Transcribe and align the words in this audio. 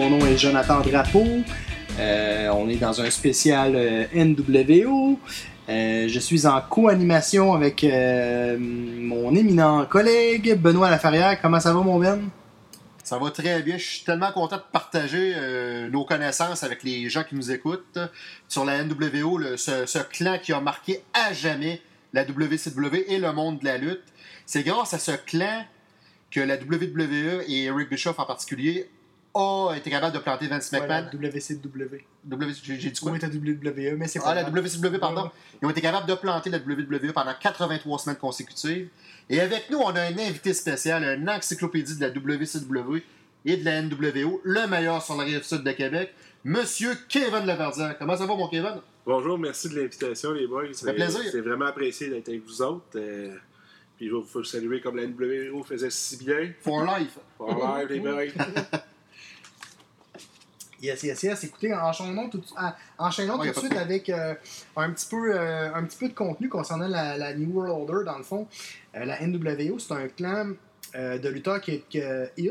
Mon 0.00 0.08
nom 0.08 0.24
est 0.24 0.38
Jonathan 0.38 0.80
Drapeau. 0.80 1.26
Euh, 1.98 2.48
on 2.54 2.70
est 2.70 2.76
dans 2.76 3.02
un 3.02 3.10
spécial 3.10 3.74
euh, 3.76 4.06
NWO. 4.14 5.20
Euh, 5.68 6.08
je 6.08 6.18
suis 6.18 6.46
en 6.46 6.58
co-animation 6.62 7.52
avec 7.52 7.84
mon 8.58 9.34
éminent 9.34 9.84
collègue 9.84 10.58
Benoît 10.58 10.88
Laferrière. 10.88 11.38
Comment 11.42 11.60
ça 11.60 11.74
va, 11.74 11.80
mon 11.80 11.98
Ben? 11.98 12.30
Ça 13.04 13.18
va 13.18 13.30
très 13.30 13.60
bien. 13.60 13.76
Je 13.76 13.84
suis 13.84 14.04
tellement 14.04 14.32
content 14.32 14.56
de 14.56 14.62
partager 14.72 15.34
nos 15.92 16.06
connaissances 16.06 16.64
avec 16.64 16.82
les 16.82 17.10
gens 17.10 17.22
qui 17.22 17.34
nous 17.34 17.50
écoutent 17.50 17.98
sur 18.48 18.64
la 18.64 18.82
NWO, 18.82 19.58
ce, 19.58 19.84
ce 19.84 19.98
clan 19.98 20.38
qui 20.42 20.54
a 20.54 20.62
marqué 20.62 21.02
à 21.12 21.34
jamais 21.34 21.82
la 22.14 22.22
WCW 22.22 23.04
et 23.06 23.18
le 23.18 23.34
monde 23.34 23.58
de 23.58 23.66
la 23.66 23.76
lutte. 23.76 24.04
C'est 24.46 24.62
grâce 24.62 24.94
à 24.94 24.98
ce 24.98 25.12
clan 25.12 25.66
que 26.30 26.40
la 26.40 26.54
WWE 26.54 27.42
et 27.46 27.64
Eric 27.64 27.90
Bischoff 27.90 28.18
en 28.18 28.24
particulier 28.24 28.88
a 29.34 29.74
été 29.76 29.90
capable 29.90 30.14
de 30.14 30.20
planter 30.20 30.48
Vince 30.48 30.70
Ouais, 30.72 30.86
la 30.86 31.02
McMahon. 31.02 31.28
WCW. 31.28 32.04
W- 32.24 32.52
J'ai 32.62 32.76
dit 32.90 33.00
quoi? 33.00 33.12
Oui, 33.12 33.18
t'as 33.20 33.28
WWE, 33.28 33.96
mais 33.96 34.08
c'est 34.08 34.18
Ah, 34.24 34.34
la. 34.34 34.42
WCW, 34.50 34.98
pardon. 34.98 35.30
Ils 35.62 35.66
ont 35.66 35.70
été 35.70 35.80
capables 35.80 36.08
de 36.08 36.14
planter 36.14 36.50
la 36.50 36.58
WWE 36.58 37.12
pendant 37.12 37.32
83 37.40 37.98
semaines 38.00 38.16
consécutives. 38.18 38.88
Et 39.28 39.40
avec 39.40 39.70
nous, 39.70 39.78
on 39.78 39.90
a 39.94 40.00
un 40.02 40.18
invité 40.18 40.52
spécial, 40.52 41.04
une 41.04 41.28
encyclopédie 41.30 41.96
de 41.96 42.00
la 42.00 42.10
WCW 42.10 43.02
et 43.44 43.56
de 43.56 43.64
la 43.64 43.82
NWO, 43.82 44.40
le 44.44 44.66
meilleur 44.66 45.00
sur 45.02 45.16
la 45.16 45.24
rive 45.24 45.42
sud 45.44 45.62
de 45.62 45.70
Québec, 45.72 46.12
Monsieur 46.44 46.94
Kevin 47.08 47.46
Laverdière. 47.46 47.96
Comment 47.98 48.16
ça 48.16 48.26
va, 48.26 48.34
mon 48.34 48.48
Kevin? 48.48 48.80
Bonjour, 49.06 49.38
merci 49.38 49.68
de 49.68 49.76
l'invitation, 49.76 50.32
les 50.32 50.46
boys. 50.46 50.72
Ça 50.72 50.86
fait 50.88 50.94
plaisir. 50.94 51.20
C'est 51.30 51.40
vraiment 51.40 51.66
apprécié 51.66 52.08
d'être 52.08 52.28
avec 52.28 52.44
vous 52.44 52.62
autres. 52.62 52.84
euh, 52.96 53.34
puis 53.96 54.08
je 54.08 54.14
vais 54.14 54.22
vous 54.22 54.44
saluer 54.44 54.80
comme 54.80 54.96
la 54.96 55.06
NWO 55.06 55.62
faisait 55.62 55.90
si 55.90 56.16
bien. 56.16 56.50
For 56.62 56.84
life. 56.84 57.18
For 57.38 57.48
live, 57.78 57.88
les 57.88 58.00
boys. 58.00 58.44
Yes, 60.80 61.02
yes, 61.02 61.22
yes. 61.22 61.44
Écoutez, 61.44 61.74
enchaînons 61.74 62.28
tout, 62.30 62.38
de- 62.38 62.44
ah, 62.56 62.74
enchaînons 62.96 63.38
Ouais, 63.38 63.52
tout 63.52 63.60
de 63.60 63.66
suite 63.66 63.76
avec 63.76 64.08
euh, 64.08 64.34
un, 64.76 64.90
petit 64.92 65.06
peu, 65.08 65.34
euh, 65.34 65.74
un 65.74 65.84
petit 65.84 65.98
peu 65.98 66.08
de 66.08 66.14
contenu 66.14 66.48
concernant 66.48 66.88
la, 66.88 67.18
la 67.18 67.34
New 67.34 67.50
World 67.52 67.90
Order, 67.90 68.04
dans 68.06 68.16
le 68.16 68.24
fond. 68.24 68.46
Euh, 68.94 69.04
la 69.04 69.20
NWO, 69.26 69.78
c'est 69.78 69.92
un 69.92 70.08
clan 70.08 70.52
de 70.92 71.28
lutteurs 71.28 71.60
qui 71.60 71.84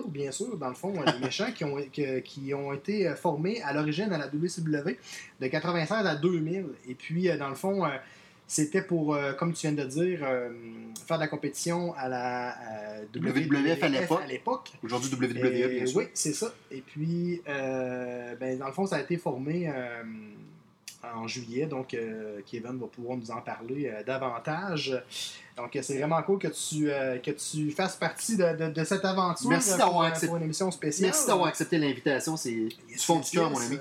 bien 0.08 0.32
sûr, 0.32 0.56
dans 0.58 0.70
le 0.70 0.76
fond, 0.76 0.94
des 0.94 1.20
méchants 1.26 1.52
qui 1.54 1.66
ont, 1.66 1.76
qui 2.24 2.54
ont 2.54 2.72
été 2.72 3.14
formés 3.16 3.62
à 3.64 3.74
l'origine 3.74 4.14
à 4.14 4.18
la 4.18 4.28
WCW 4.28 4.96
de 5.42 5.48
96 5.48 6.06
à 6.06 6.16
2000. 6.16 6.68
Et 6.88 6.96
puis, 6.96 7.30
dans 7.38 7.50
le 7.50 7.56
fond, 7.56 7.84
c'était 8.52 8.81
pour, 8.81 9.14
euh, 9.14 9.31
comme 9.33 9.53
tu 9.53 9.67
viens 9.67 9.75
de 9.75 9.88
dire, 9.88 10.19
euh, 10.23 10.50
faire 11.08 11.17
de 11.17 11.22
la 11.22 11.28
compétition 11.28 11.94
à 11.95 12.09
la 12.09 12.50
euh, 13.00 13.05
WWF 13.16 13.83
à 13.83 14.25
l'époque. 14.28 14.72
Aujourd'hui, 14.83 15.11
WWE, 15.14 15.45
Euh, 15.45 15.67
bien 15.69 15.86
sûr. 15.86 15.97
Oui, 16.00 16.08
c'est 16.16 16.33
ça. 16.33 16.52
Et 16.72 16.81
puis, 16.81 17.42
ben, 17.45 18.58
dans 18.58 18.66
le 18.67 18.73
fond, 18.73 18.86
ça 18.88 18.95
a 18.97 19.02
été 19.02 19.17
formé 19.17 19.72
en 21.16 21.27
juillet. 21.27 21.66
Donc, 21.66 21.94
euh, 21.94 22.42
Kevin 22.45 22.77
va 22.80 22.88
pouvoir 22.88 23.17
nous 23.17 23.31
en 23.31 23.42
parler 23.42 23.89
euh, 23.94 24.03
davantage. 24.03 25.02
Donc, 25.55 25.77
c'est 25.81 25.97
vraiment 25.97 26.22
cool 26.23 26.39
que 26.39 26.47
tu, 26.47 26.89
euh, 26.92 27.17
que 27.20 27.31
tu 27.31 27.72
fasses 27.72 27.95
partie 27.95 28.36
de, 28.38 28.55
de- 28.55 28.70
de 28.73 28.83
cette 28.83 29.03
aventure 29.05 29.50
Merci 29.50 29.77
pour, 29.77 30.03
accepté- 30.03 30.27
pour 30.27 30.38
une 30.38 30.44
émission 30.44 30.72
spéciale. 30.72 31.08
Merci 31.11 31.27
d'avoir 31.27 31.47
accepté 31.47 31.77
l'invitation. 31.77 32.36
C'est 32.38 32.52
du 32.52 32.70
fond 32.97 33.20
du 33.20 33.30
cœur, 33.30 33.49
mon 33.49 33.59
ami. 33.59 33.77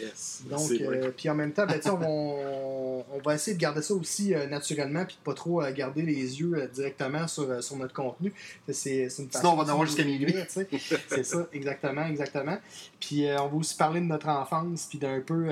Yes. 0.00 0.42
Donc, 0.48 0.70
euh, 0.70 1.10
puis 1.16 1.28
en 1.28 1.34
même 1.34 1.52
temps, 1.52 1.66
ben, 1.66 1.80
on, 1.86 1.96
va, 1.96 2.06
on 2.06 3.18
va 3.24 3.34
essayer 3.34 3.56
de 3.56 3.60
garder 3.60 3.82
ça 3.82 3.94
aussi 3.94 4.34
euh, 4.34 4.46
naturellement, 4.46 5.04
puis 5.04 5.16
de 5.16 5.22
pas 5.22 5.34
trop 5.34 5.62
euh, 5.62 5.72
garder 5.72 6.02
les 6.02 6.40
yeux 6.40 6.68
directement 6.72 7.26
sur, 7.28 7.62
sur 7.62 7.76
notre 7.76 7.94
contenu. 7.94 8.32
C'est 8.70 9.02
une 9.18 9.30
Sinon, 9.30 9.52
on 9.52 9.56
va 9.56 9.64
en 9.64 9.68
avoir 9.68 9.86
jusqu'à 9.86 10.04
minuit. 10.04 10.34
C'est 10.48 11.24
ça, 11.24 11.46
exactement, 11.52 12.06
exactement. 12.06 12.58
Puis 12.98 13.26
on 13.38 13.48
va 13.48 13.56
aussi 13.56 13.76
parler 13.76 14.00
de 14.00 14.06
notre 14.06 14.28
enfance, 14.28 14.86
puis 14.88 14.98
d'un 14.98 15.20
peu 15.20 15.48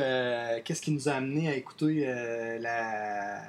qu'est-ce 0.65 0.83
qui 0.83 0.93
nous 0.93 1.09
a 1.09 1.13
amené 1.13 1.49
à 1.49 1.55
écouter 1.55 2.07
la, 2.61 3.41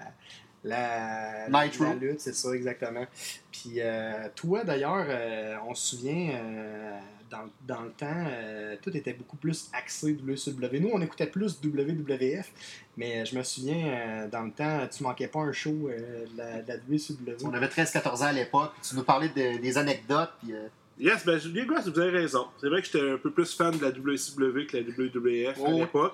la, 0.63 1.47
Nitro. 1.65 1.85
la 1.85 1.95
lutte, 1.95 2.19
c'est 2.21 2.35
ça, 2.35 2.51
exactement. 2.53 3.05
Puis 3.51 3.75
euh, 3.77 4.27
toi, 4.35 4.63
d'ailleurs, 4.63 5.05
euh, 5.07 5.55
on 5.67 5.73
se 5.75 5.95
souvient, 5.95 6.31
euh, 6.33 6.99
dans, 7.29 7.47
dans 7.67 7.81
le 7.83 7.91
temps, 7.91 8.07
euh, 8.27 8.75
tout 8.81 8.95
était 8.95 9.13
beaucoup 9.13 9.37
plus 9.37 9.69
axé 9.73 10.13
WCW. 10.13 10.79
Nous, 10.79 10.89
on 10.93 11.01
écoutait 11.01 11.27
plus 11.27 11.59
WWF, 11.63 12.51
mais 12.97 13.25
je 13.25 13.37
me 13.37 13.43
souviens, 13.43 13.87
euh, 13.87 14.27
dans 14.27 14.41
le 14.43 14.51
temps, 14.51 14.87
tu 14.95 15.03
manquais 15.03 15.27
pas 15.27 15.39
un 15.39 15.51
show 15.51 15.89
euh, 15.89 16.25
de, 16.25 16.37
la, 16.37 16.61
la 16.67 16.75
WCW. 16.77 17.45
On 17.45 17.53
avait 17.53 17.67
13-14 17.67 18.07
ans 18.17 18.21
à 18.23 18.31
l'époque. 18.33 18.71
Tu 18.87 18.95
nous 18.95 19.03
parlais 19.03 19.29
de- 19.29 19.61
des 19.61 19.77
anecdotes. 19.77 20.31
Puis, 20.43 20.53
euh, 20.53 20.67
Yes, 21.01 21.25
ben, 21.25 21.39
les 21.53 21.65
gars, 21.65 21.79
vous 21.85 21.97
avez 21.97 22.09
raison. 22.09 22.47
C'est 22.59 22.67
vrai 22.67 22.81
que 22.81 22.87
j'étais 22.91 23.11
un 23.11 23.17
peu 23.17 23.31
plus 23.31 23.55
fan 23.55 23.77
de 23.77 23.81
la 23.81 23.89
WCW 23.91 24.65
que 24.67 24.75
la 24.75 24.83
WWF 24.83 25.57
à 25.57 25.61
Oh. 25.61 25.77
l'époque. 25.79 26.13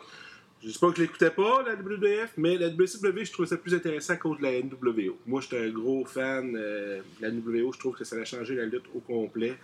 Je 0.65 0.71
dis 0.71 0.79
pas 0.79 0.89
que 0.89 0.97
je 0.97 1.01
l'écoutais 1.03 1.29
pas, 1.29 1.63
la 1.63 1.75
WWF, 1.75 2.33
mais 2.37 2.57
la 2.57 2.69
WCW, 2.69 3.23
je 3.23 3.31
trouvais 3.31 3.47
ça 3.47 3.55
plus 3.57 3.75
intéressant 3.75 4.15
de 4.15 4.41
la 4.41 4.59
NWO. 4.61 5.15
Moi, 5.27 5.41
j'étais 5.41 5.59
un 5.59 5.69
gros 5.69 6.03
fan 6.05 6.55
euh, 6.57 7.01
de 7.19 7.21
la 7.21 7.29
NWO. 7.31 7.71
Je 7.71 7.77
trouve 7.79 7.95
que 7.95 8.03
ça 8.03 8.15
a 8.15 8.25
changé 8.25 8.55
la 8.55 8.65
lutte 8.65 8.85
au 8.95 8.99
complet. 8.99 9.55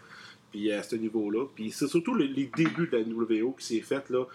Puis 0.51 0.71
à 0.71 0.83
ce 0.83 0.95
niveau-là. 0.95 1.45
Puis 1.55 1.71
c'est 1.71 1.87
surtout 1.87 2.13
le- 2.13 2.25
les 2.25 2.45
débuts 2.55 2.87
de 2.87 2.97
la 2.97 3.03
NWO 3.03 3.53
qui 3.53 3.65
s'est 3.65 3.81
fait 3.81 4.07
là, 4.11 4.25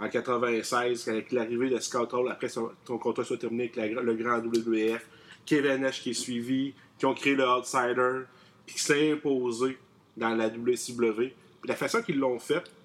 en 0.00 0.08
96, 0.08 1.06
avec 1.08 1.30
l'arrivée 1.32 1.70
de 1.70 1.78
Scott 1.78 2.12
Hall, 2.12 2.28
après 2.30 2.48
son, 2.48 2.70
contrat 2.84 3.24
soit 3.24 3.36
terminé 3.38 3.70
avec 3.76 3.94
le 3.94 4.14
grand 4.14 4.38
WWF, 4.38 5.06
Kevin 5.46 5.82
Nash 5.82 6.02
qui 6.02 6.10
est 6.10 6.14
suivi, 6.14 6.74
qui 6.98 7.06
ont 7.06 7.14
créé 7.14 7.34
le 7.36 7.44
Outsider, 7.48 8.22
puis 8.66 8.74
qui 8.76 8.82
s'est 8.82 9.12
imposé 9.12 9.78
dans 10.16 10.34
la 10.34 10.48
WCW. 10.48 11.14
Puis 11.60 11.68
la 11.68 11.76
façon 11.76 12.02
qu'ils 12.02 12.18
l'ont 12.18 12.38
fait, 12.38 12.64
c'était- 12.64 12.75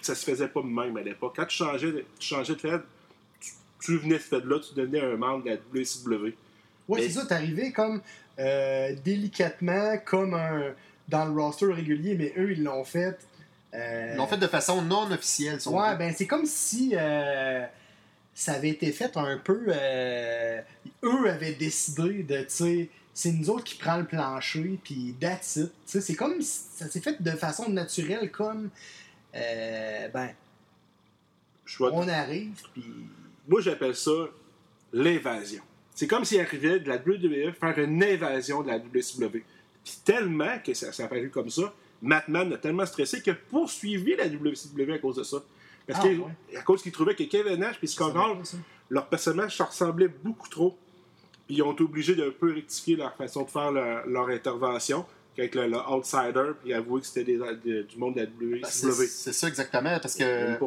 ça 0.00 0.14
se 0.14 0.24
faisait 0.24 0.48
pas 0.48 0.60
de 0.62 0.66
même 0.66 0.96
à 0.96 1.02
l'époque. 1.02 1.34
Quand 1.36 1.46
tu 1.46 1.56
changeais, 1.56 1.92
de- 1.92 2.04
tu 2.18 2.26
changeais 2.28 2.54
de 2.54 2.60
Fed, 2.60 2.80
tu, 3.40 3.50
tu 3.80 3.98
venais 3.98 4.14
de 4.14 4.20
ce 4.20 4.24
Fed-là, 4.28 4.58
tu 4.60 4.74
devenais 4.74 5.00
un 5.00 5.16
membre 5.16 5.44
de 5.44 5.50
la 5.50 5.56
WCW. 5.56 6.34
Ouais, 6.88 7.00
Mais- 7.00 7.02
c'est 7.02 7.10
ça, 7.14 7.26
t'es 7.26 7.34
arrivé 7.34 7.72
comme 7.72 8.00
euh, 8.38 8.94
délicatement, 9.04 9.98
comme 10.04 10.34
un, 10.34 10.72
dans 11.08 11.24
le 11.26 11.32
roster 11.32 11.66
régulier, 11.66 12.14
mais 12.16 12.32
eux, 12.38 12.52
ils 12.52 12.62
l'ont 12.62 12.84
fait. 12.84 13.18
euh, 13.74 14.10
Ils 14.12 14.16
l'ont 14.16 14.26
fait 14.26 14.38
de 14.38 14.46
façon 14.46 14.80
non 14.82 15.10
officielle. 15.10 15.60
si 15.60 15.68
Ouais, 15.68 15.96
ben 15.96 16.14
c'est 16.16 16.26
comme 16.26 16.46
si 16.46 16.92
euh, 16.96 17.66
ça 18.34 18.52
avait 18.52 18.70
été 18.70 18.92
fait 18.92 19.16
un 19.16 19.38
peu. 19.38 19.64
euh, 19.68 20.60
eux 21.02 21.28
avaient 21.28 21.52
décidé 21.54 22.22
de, 22.22 22.38
tu 22.42 22.44
sais, 22.48 22.88
c'est 23.12 23.32
nous 23.32 23.50
autres 23.50 23.64
qui 23.64 23.74
prend 23.74 23.96
le 23.96 24.04
plancher, 24.04 24.78
puis 24.84 25.14
that's 25.20 25.56
it. 25.56 25.66
Tu 25.66 25.72
sais, 25.86 26.00
c'est 26.00 26.14
comme 26.14 26.40
si 26.40 26.60
ça 26.76 26.88
s'est 26.88 27.00
fait 27.00 27.20
de 27.20 27.30
façon 27.32 27.68
naturelle, 27.68 28.30
comme. 28.30 28.70
Euh, 29.34 30.08
ben, 30.08 30.30
on 31.80 32.08
arrive, 32.08 32.62
puis. 32.72 32.84
Moi, 33.46 33.60
j'appelle 33.62 33.94
ça 33.96 34.10
l'invasion. 34.92 35.62
C'est 35.94 36.06
comme 36.06 36.24
s'il 36.24 36.40
arrivait 36.40 36.80
de 36.80 36.88
la 36.88 36.96
WWE 36.96 37.52
faire 37.58 37.78
une 37.78 38.02
invasion 38.02 38.62
de 38.62 38.68
la 38.68 38.78
WCW. 38.78 39.42
Puis 39.84 39.94
tellement 40.04 40.58
que 40.64 40.74
ça, 40.74 40.92
ça 40.92 41.04
a 41.04 41.08
paru 41.08 41.30
comme 41.30 41.50
ça, 41.50 41.72
Matman 42.02 42.52
a 42.52 42.58
tellement 42.58 42.86
stressé 42.86 43.20
qu'il 43.22 43.32
a 43.32 43.36
poursuivi 43.36 44.14
la 44.16 44.26
WCW 44.28 44.92
à 44.92 44.98
cause 44.98 45.16
de 45.16 45.22
ça. 45.24 45.38
Parce 45.86 46.00
Ah, 46.00 46.08
que, 46.08 46.16
ouais. 46.16 46.56
à 46.58 46.62
cause 46.62 46.82
qu'il 46.82 46.92
trouvait 46.92 47.14
que 47.14 47.22
Kevin 47.24 47.56
Nash 47.56 47.76
et 47.82 47.86
Scott 47.86 48.12
Ça 48.12 48.20
Hall, 48.20 48.44
ça. 48.46 48.56
leur 48.90 49.06
personnage 49.08 49.56
se 49.56 49.62
ressemblait 49.62 50.08
beaucoup 50.08 50.48
trop. 50.48 50.76
Puis 51.46 51.56
ils 51.56 51.62
ont 51.62 51.72
été 51.72 51.82
obligés 51.82 52.14
d'un 52.14 52.30
peu 52.30 52.52
rectifier 52.52 52.96
leur 52.96 53.16
façon 53.16 53.42
de 53.44 53.50
faire 53.50 53.72
leur, 53.72 54.06
leur 54.06 54.28
intervention 54.28 55.06
avec 55.38 55.54
le, 55.54 55.68
le 55.68 55.78
Outsider, 55.78 56.52
puis 56.62 56.74
avouer 56.74 57.00
que 57.00 57.06
c'était 57.06 57.24
du 57.24 57.96
monde 57.96 58.14
de 58.14 58.20
la 58.20 58.26
Ben, 58.26 58.64
c'est 58.68 59.32
ça 59.32 59.48
exactement, 59.48 59.98
parce 60.00 60.14
que. 60.14 60.58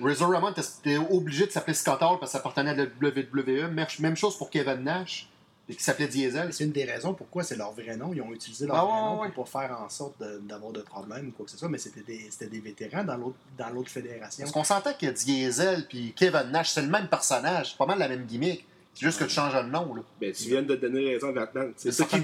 Razor 0.00 0.30
Ramon 0.30 0.52
était 0.52 0.96
obligé 1.10 1.46
de 1.46 1.50
s'appeler 1.50 1.74
Scott 1.74 2.00
Hall 2.02 2.18
parce 2.18 2.32
que 2.32 2.32
ça 2.32 2.38
appartenait 2.38 2.70
à 2.70 2.74
la 2.74 2.84
WWE. 2.84 3.70
Même- 4.00 4.16
chose 4.16 4.36
pour 4.36 4.50
Kevin 4.50 4.82
Nash, 4.82 5.28
qui 5.68 5.82
s'appelait 5.82 6.08
Diesel. 6.08 6.52
C'est 6.52 6.64
une 6.64 6.72
des 6.72 6.84
raisons 6.84 7.14
pourquoi 7.14 7.44
c'est 7.44 7.56
leur 7.56 7.72
vrai 7.72 7.96
nom. 7.96 8.12
Ils 8.12 8.20
ont 8.20 8.32
utilisé 8.32 8.66
leur 8.66 8.76
Ah, 8.76 8.84
vrai 8.84 8.92
ouais, 8.92 9.00
nom 9.00 9.20
ouais. 9.22 9.30
pour 9.30 9.48
pas 9.48 9.60
faire 9.60 9.80
en 9.80 9.88
sorte 9.88 10.14
d'avoir 10.42 10.72
de, 10.72 10.80
problèmes 10.80 11.28
ou 11.28 11.32
quoi 11.32 11.44
que 11.44 11.50
ce 11.50 11.58
soit, 11.58 11.68
mais 11.68 11.78
c'était 11.78 12.02
des, 12.46 12.60
vétérans 12.60 13.04
dans 13.04 13.70
l'autre 13.70 13.90
fédération. 13.90 14.42
Parce 14.42 14.52
qu'on 14.52 14.64
s'entend 14.64 14.92
que 14.94 15.06
Diesel 15.06 15.86
puis 15.86 16.12
Kevin 16.16 16.50
Nash, 16.50 16.70
c'est 16.70 16.82
le 16.82 16.88
même 16.88 17.08
personnage, 17.08 17.70
c'est 17.70 17.78
pas 17.78 17.86
mal 17.86 17.98
la 17.98 18.08
même 18.08 18.26
gimmick. 18.26 18.66
C'est 18.98 19.06
juste 19.06 19.20
que 19.20 19.24
tu 19.26 19.30
changes 19.30 19.54
le 19.54 19.70
nom. 19.70 19.94
Là. 19.94 20.02
Ben, 20.20 20.32
tu 20.32 20.48
viens 20.48 20.62
de 20.62 20.74
donner 20.74 21.10
raison 21.10 21.28
à 21.28 21.32
Batman. 21.32 21.72
C'est 21.76 21.92
ça 21.92 22.04
ouais. 22.12 22.18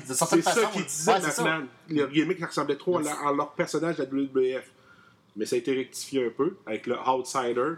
disait. 0.85 1.13
Batman. 1.21 1.67
Les 1.89 2.05
gimmicks 2.13 2.39
qui 2.39 2.45
ressemblaient 2.45 2.77
trop 2.77 2.99
à, 2.99 3.03
leur- 3.33 3.53
personnage 3.53 3.97
de 3.99 4.03
la 4.03 4.09
WWF. 4.11 4.69
Mais 5.37 5.47
ça 5.47 5.55
a 5.55 5.61
été 5.61 5.73
rectifié 5.73 6.27
un 6.27 6.31
peu 6.31 6.57
avec 6.67 6.89
le 6.89 6.97
Outsider. 6.99 7.75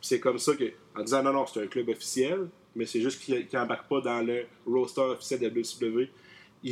C'est 0.00 0.18
comme 0.18 0.38
ça 0.38 0.54
que, 0.54 0.64
en 0.96 1.02
disant 1.02 1.22
non, 1.22 1.34
non, 1.34 1.46
c'est 1.46 1.62
un 1.62 1.66
club 1.66 1.90
officiel, 1.90 2.48
mais 2.74 2.86
c'est 2.86 3.02
juste 3.02 3.20
qu'il 3.20 3.46
n'embarque 3.52 3.86
pas 3.86 4.00
dans 4.00 4.22
le 4.22 4.46
roster 4.66 5.02
officiel 5.02 5.40
de 5.40 5.44
la 5.48 5.50
WCW. 5.50 6.08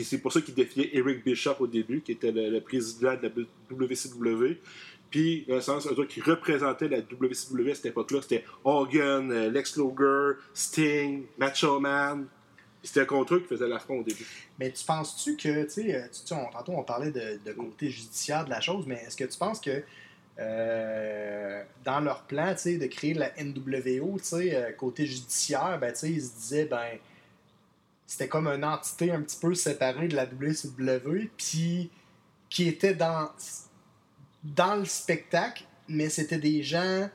C'est 0.03 0.19
pour 0.19 0.33
ça 0.33 0.41
qu'il 0.41 0.55
défiait 0.55 0.97
Eric 0.97 1.25
Bishop 1.25 1.57
au 1.61 1.67
début, 1.67 2.01
qui 2.01 2.13
était 2.13 2.33
le, 2.33 2.49
le 2.49 2.61
président 2.63 3.15
de 3.17 3.23
la 3.23 3.77
WCW. 3.77 4.57
Puis, 5.11 5.45
dans 5.49 5.55
le 5.57 5.61
sens, 5.61 5.87
eux 5.87 5.91
autres 5.93 6.07
qui 6.07 6.21
représentaient 6.21 6.89
la 6.89 6.99
WCW 6.99 7.71
à 7.71 7.75
cette 7.75 7.87
époque-là, 7.87 8.21
c'était 8.23 8.45
Hogan, 8.65 9.31
euh, 9.31 9.51
Lex 9.51 9.77
Luger, 9.77 10.41
Sting, 10.53 11.25
Macho 11.39 11.81
Man. 11.81 12.27
C'était 12.83 13.07
contre 13.07 13.35
eux 13.35 13.41
qui 13.41 13.49
faisaient 13.49 13.69
l'affront 13.69 14.01
au 14.01 14.03
début. 14.03 14.27
Mais 14.59 14.71
tu 14.71 14.85
penses-tu 14.85 15.37
que, 15.37 15.65
tu 15.65 15.71
sais, 15.71 15.95
euh, 15.95 16.07
on- 16.33 16.51
tantôt 16.53 16.73
on 16.73 16.83
parlait 16.83 17.11
de, 17.11 17.53
côté 17.53 17.91
judiciaire 17.91 18.45
de 18.45 18.51
la 18.51 18.61
chose, 18.61 18.85
mais 18.87 19.03
est-ce 19.07 19.17
que 19.17 19.25
tu 19.25 19.39
penses 19.39 19.61
que 19.61 19.83
euh, 20.39 21.63
dans 21.85 22.01
leur 22.01 22.23
plan, 22.25 22.53
tu 22.55 22.61
sais, 22.61 22.77
de 22.77 22.87
créer 22.87 23.15
la 23.15 23.33
NWO, 23.43 24.19
tu 24.19 24.25
sais, 24.25 24.75
côté 24.79 25.07
judiciaire, 25.07 25.79
ben, 25.81 25.93
tu 25.93 25.99
sais, 26.01 26.11
ils 26.11 26.23
se 26.23 26.35
disaient, 26.37 26.67
ben, 26.67 26.99
c'était 28.07 28.29
comme 28.29 28.47
une 28.47 28.65
entité 28.65 29.11
un 29.11 29.21
petit 29.23 29.39
peu 29.41 29.55
séparée 29.55 30.09
de 30.09 30.15
la 30.15 30.27
WCW, 30.27 31.31
puis 31.37 31.91
qui 32.49 32.69
était 32.69 32.95
dans, 32.95 33.31
dans 34.55 34.77
le 34.77 34.85
spectacle, 34.85 35.65
mais 35.89 36.09
c'était 36.09 36.39
des 36.39 36.63
gens. 36.63 37.09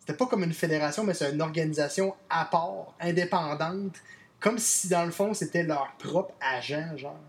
C'était 0.00 0.14
pas 0.14 0.26
comme 0.26 0.42
une 0.42 0.52
fédération, 0.52 1.04
mais 1.04 1.14
c'est 1.14 1.30
une 1.32 1.40
organisation 1.42 2.14
à 2.28 2.44
part, 2.44 2.94
indépendante, 3.00 3.94
comme 4.40 4.58
si 4.58 4.88
dans 4.88 5.04
le 5.04 5.12
fond 5.12 5.32
c'était 5.32 5.62
leur 5.62 5.92
propre 5.98 6.34
agent, 6.40 6.96
genre. 6.96 7.20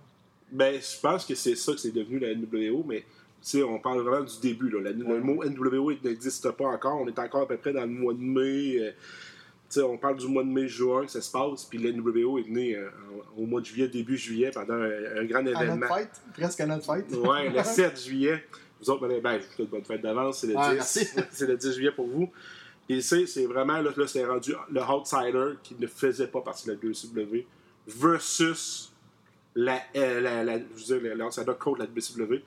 Ben, 0.52 0.80
je 0.80 1.00
pense 1.00 1.26
que 1.26 1.36
c'est 1.36 1.56
ça 1.56 1.72
que 1.74 1.80
c'est 1.80 1.92
devenu 1.92 2.20
la 2.20 2.34
NWO, 2.36 2.84
mais 2.88 3.00
tu 3.02 3.06
sais, 3.42 3.64
on 3.64 3.80
parle 3.80 4.02
vraiment 4.02 4.24
du 4.26 4.40
début. 4.42 4.70
Là. 4.70 4.92
Le 4.92 5.20
mot 5.22 5.44
NWO 5.44 5.92
n'existe 6.04 6.50
pas 6.52 6.66
encore. 6.66 7.02
On 7.02 7.08
est 7.08 7.20
encore 7.20 7.42
à 7.42 7.48
peu 7.48 7.58
près 7.58 7.74
dans 7.74 7.82
le 7.82 7.88
mois 7.88 8.14
de 8.14 8.20
mai. 8.22 8.78
euh, 8.80 8.92
tu 9.70 9.80
sais, 9.80 9.82
on 9.82 9.98
parle 9.98 10.18
du 10.18 10.28
mois 10.28 10.44
de 10.44 10.50
mai-juin 10.50 11.06
que 11.06 11.12
ça 11.12 11.22
se 11.22 11.32
passe, 11.32 11.66
puis 11.66 11.80
la 11.80 11.92
NWO 11.92 12.38
est 12.40 12.44
venue 12.44 12.76
euh, 12.76 12.90
au 13.38 13.46
mois 13.46 13.60
de 13.62 13.66
juillet, 13.66 13.88
début 13.88 14.18
juillet, 14.18 14.52
pendant 14.54 14.76
un, 14.76 15.20
un 15.22 15.26
grand 15.26 15.46
À 15.46 15.50
événement. 15.50 15.76
notre 15.76 15.96
fête, 15.98 16.22
presque 16.34 16.60
à 16.62 16.66
notre 16.68 16.86
fête. 16.96 17.12
Ouais, 17.16 17.50
le 17.50 17.64
7 17.64 18.00
juillet. 18.04 18.46
Vous 18.84 18.90
autres, 18.92 19.08
ben, 19.08 19.22
ben, 19.22 19.40
je 19.40 19.46
vous 19.48 19.54
souhaite 19.54 19.70
bonne 19.70 19.84
fête 19.86 20.02
d'avance, 20.02 20.40
c'est 20.40 20.48
le 20.48 20.56
Ouais, 20.56 20.70
10. 20.70 20.76
merci. 20.76 21.08
c'est 21.32 21.48
le 21.48 21.58
10 21.58 21.74
juillet 21.74 21.92
pour 21.92 22.08
vous. 22.08 22.30
Et 22.90 23.00
c'est, 23.02 23.26
c'est 23.28 23.46
vraiment, 23.46 23.80
là, 23.82 23.92
là 23.96 24.08
c'est 24.08 24.26
rendu 24.26 24.54
le 24.72 24.82
outsider 24.82 25.54
qui 25.64 25.76
ne 25.80 25.88
faisait 25.88 26.28
pas 26.28 26.42
partie 26.42 26.68
de 26.68 26.72
la 26.74 26.78
WCW 26.78 27.46
versus 27.88 28.92
la, 29.56 29.80
euh, 29.96 30.20
la, 30.20 30.44
la- 30.44 30.60
je 30.76 30.94
veux 30.94 31.00
dire, 31.00 31.16
l'outsider 31.16 31.54
contre 31.60 31.80
la 31.80 31.86
WCW. 31.86 32.44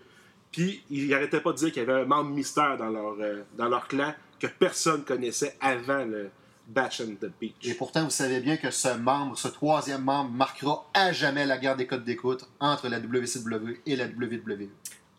Puis, 0.53 0.83
ils 0.91 1.09
n'arrêtaient 1.09 1.41
pas 1.41 1.53
de 1.53 1.57
dire 1.59 1.73
qu'il 1.73 1.83
y 1.83 1.87
avait 1.91 2.03
un 2.03 2.05
membre 2.05 2.31
mystère 2.31 2.77
dans 2.77 2.89
leur, 2.91 3.17
euh, 3.21 3.43
dans 3.57 3.69
leur 3.69 3.89
clan 3.89 4.15
que 4.41 4.47
personne 4.47 5.05
connaissait 5.05 5.57
avant 5.61 6.05
le 6.05 6.29
Batch 6.69 7.01
and 7.01 7.15
the 7.21 7.31
Beach. 7.41 7.55
Et 7.63 7.75
pourtant, 7.75 8.05
vous 8.05 8.11
savez 8.11 8.41
bien 8.41 8.57
que 8.57 8.71
ce 8.71 8.89
membre, 8.97 9.39
ce 9.39 9.49
troisième 9.49 10.03
membre, 10.03 10.31
marquera 10.33 10.89
à 10.95 11.13
jamais 11.13 11.47
la 11.47 11.59
guerre 11.59 11.77
des 11.77 11.87
codes 11.87 12.05
d'écoute 12.05 12.45
entre 12.61 12.89
la 12.89 12.99
WCW 12.99 13.81
et 13.87 13.97
la 13.97 14.07
WWE. 14.07 14.69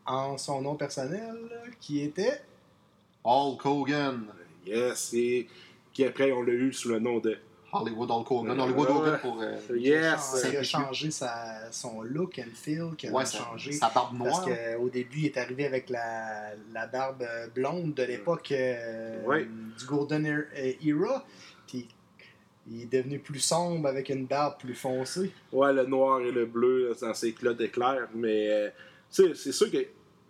En 0.08 0.38
son 0.38 0.62
nom 0.62 0.76
personnel, 0.76 1.36
qui 1.82 2.02
était. 2.02 2.42
Hulk 3.24 3.66
Hogan. 3.66 4.26
Yes, 4.66 5.14
et 5.14 5.48
qui 5.94 6.06
après, 6.06 6.32
on 6.32 6.42
l'a 6.44 6.54
eu 6.54 6.72
sous 6.74 6.90
le 6.90 7.00
nom 7.00 7.20
de 7.20 7.38
Hollywood 7.74 8.10
Hulk 8.10 8.32
Hogan. 8.32 8.58
Ouais, 8.58 8.64
Hollywood 8.64 8.90
Hogan 8.90 9.20
pour. 9.22 9.42
euh, 9.42 9.58
Yes! 9.78 10.46
qui 10.50 10.56
a 10.56 10.64
changé 10.64 11.12
sa, 11.12 11.70
son 11.72 12.02
look 12.04 12.40
and 12.40 12.54
feel, 12.54 12.92
qui 12.98 13.08
a 13.08 13.12
ouais, 13.12 13.26
changé. 13.26 13.74
sa 13.74 13.90
barbe 13.90 14.18
Parce 14.18 14.46
noire. 14.46 14.58
qu'au 14.78 14.90
début, 14.90 15.20
il 15.20 15.26
est 15.26 15.38
arrivé 15.38 15.66
avec 15.66 15.90
la, 15.90 16.52
la 16.74 16.88
barbe 16.88 17.24
euh, 17.24 17.48
blonde 17.54 17.94
de 17.94 18.04
l'époque 18.04 18.52
euh, 18.54 19.22
Ouais. 19.26 19.46
du 19.78 19.86
Golden 19.86 20.26
Era- 20.26 20.44
euh. 20.58 21.20
Puis 21.68 21.88
il 22.70 22.84
est 22.84 22.86
devenu 22.86 23.20
plus 23.20 23.40
sombre 23.40 23.88
avec 23.90 24.08
une 24.10 24.26
barbe 24.26 24.58
plus 24.60 24.76
foncée. 24.76 25.32
Ouais, 25.52 25.74
le 25.74 25.86
noir 25.86 26.22
et 26.22 26.32
le 26.32 26.46
bleu 26.46 26.96
dans 27.02 27.14
ses 27.14 27.34
clots 27.34 27.54
d'éclair. 27.54 28.08
Mais 28.16 28.50
euh, 28.50 28.70
tu 29.12 29.24
sais, 29.24 29.36
c'est 29.36 29.52
sûr 29.52 29.70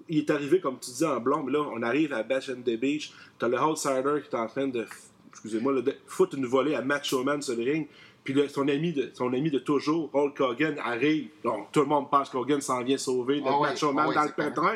qu'il 0.07 0.17
est 0.17 0.29
arrivé, 0.29 0.59
comme 0.59 0.79
tu 0.79 0.91
dis, 0.91 1.05
en 1.05 1.19
blanc. 1.19 1.43
Mais 1.43 1.51
là, 1.51 1.59
on 1.71 1.81
arrive 1.81 2.13
à 2.13 2.23
Bash 2.23 2.49
and 2.49 2.61
the 2.65 2.79
Beach. 2.79 3.11
T'as 3.37 3.47
le 3.47 3.59
outsider 3.59 4.21
qui 4.21 4.35
est 4.35 4.39
en 4.39 4.47
train 4.47 4.67
de, 4.67 4.85
excusez-moi, 5.29 5.81
de 5.81 5.95
foutre 6.07 6.35
une 6.37 6.45
volée 6.45 6.75
à 6.75 6.81
Macho 6.81 7.23
Man 7.23 7.41
sur 7.41 7.55
le 7.55 7.63
ring. 7.63 7.87
Puis 8.23 8.33
là, 8.33 8.49
son, 8.49 8.67
ami 8.67 8.91
de, 8.91 9.11
son 9.13 9.31
ami 9.33 9.49
de 9.51 9.59
toujours, 9.59 10.09
Hulk 10.13 10.39
Hogan, 10.39 10.77
arrive. 10.83 11.29
Donc, 11.43 11.71
tout 11.71 11.81
le 11.81 11.85
monde 11.85 12.09
pense 12.09 12.29
qu'Hogan 12.29 12.59
s'en 12.59 12.83
vient 12.83 12.97
sauver 12.97 13.37
le 13.37 13.43
Ah 13.45 13.59
ouais, 13.59 13.69
Macho 13.69 13.93
Man 13.93 14.07
ah 14.09 14.13
dans 14.13 14.23
le 14.23 14.31
pétrin. 14.31 14.75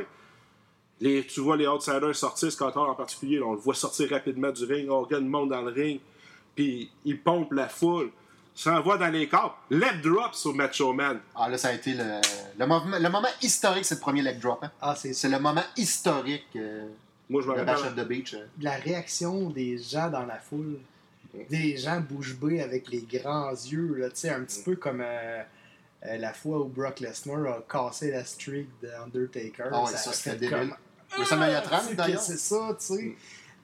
Les, 1.02 1.26
tu 1.26 1.40
vois 1.42 1.58
les 1.58 1.68
outsiders 1.68 2.16
sortir, 2.16 2.52
Scott 2.52 2.78
Hall 2.78 2.90
en 2.90 2.96
particulier, 2.96 3.40
là, 3.40 3.46
on 3.48 3.54
le 3.54 3.60
voit 3.60 3.74
sortir 3.74 4.10
rapidement 4.10 4.52
du 4.52 4.64
ring. 4.66 4.90
Hogan 4.90 5.28
monte 5.28 5.50
dans 5.50 5.64
le 5.64 5.72
ring, 5.72 6.00
puis 6.56 6.92
il 7.04 7.20
pompe 7.20 7.54
la 7.54 7.68
foule. 7.68 8.12
S'envoie 8.64 8.98
dans 9.00 9.08
les 9.08 9.28
corps. 9.28 9.58
Let 9.72 10.02
drop 10.04 10.36
sur 10.36 10.54
Macho 10.54 10.94
Man. 10.94 11.20
Ah, 11.36 11.50
là, 11.50 11.58
ça 11.58 11.70
a 11.70 11.74
été 11.74 11.94
le, 11.96 12.04
le, 12.60 12.68
moment, 12.68 12.96
le 13.00 13.10
moment 13.10 13.28
historique, 13.42 13.86
c'est 13.86 13.96
le 13.96 14.02
premier 14.02 14.22
leg 14.22 14.40
drop. 14.40 14.60
hein. 14.64 14.72
Ah, 14.80 14.94
c'est 14.96 15.14
C'est 15.14 15.30
le 15.30 15.40
moment 15.40 15.64
historique 15.76 16.46
euh, 16.56 16.88
Moi, 17.28 17.42
je 17.42 17.48
me 17.48 17.56
de 17.56 17.60
rappelle. 17.62 17.96
The 17.96 18.08
Beach. 18.08 18.36
euh. 18.36 18.46
la 18.62 18.74
réaction 18.76 19.50
des 19.50 19.80
gens 19.80 20.10
dans 20.12 20.26
la 20.28 20.38
foule. 20.38 20.78
Des 21.50 21.76
gens 21.78 22.02
bouche 22.02 22.36
bée 22.36 22.62
avec 22.62 22.90
les 22.90 23.02
grands 23.02 23.50
yeux, 23.52 23.96
là, 23.98 24.10
tu 24.10 24.18
sais, 24.18 24.30
un 24.30 24.42
petit 24.44 24.62
peu 24.62 24.76
comme 24.76 25.02
euh, 25.02 25.42
euh, 26.06 26.18
la 26.18 26.34
fois 26.34 26.60
où 26.60 26.66
Brock 26.66 27.00
Lesnar 27.00 27.48
a 27.54 27.62
cassé 27.68 28.12
la 28.12 28.24
streak 28.26 28.68
de 28.84 28.90
Undertaker. 29.04 29.70
Ah 29.72 29.84
ouais, 29.86 29.92
ça, 29.92 30.14
c'était 30.14 30.36
débile. 30.36 30.50
comme- 30.58 30.76
WrestleMania 31.18 31.62
30, 31.62 31.82
Tu 31.82 31.88
sais, 31.88 31.96
d'ailleurs. 31.96 32.20
que 32.20 32.26
C'est 32.26 32.38
ça, 32.38 32.78
tu 32.80 32.86
sais. 32.86 33.04
Euh, 33.06 33.12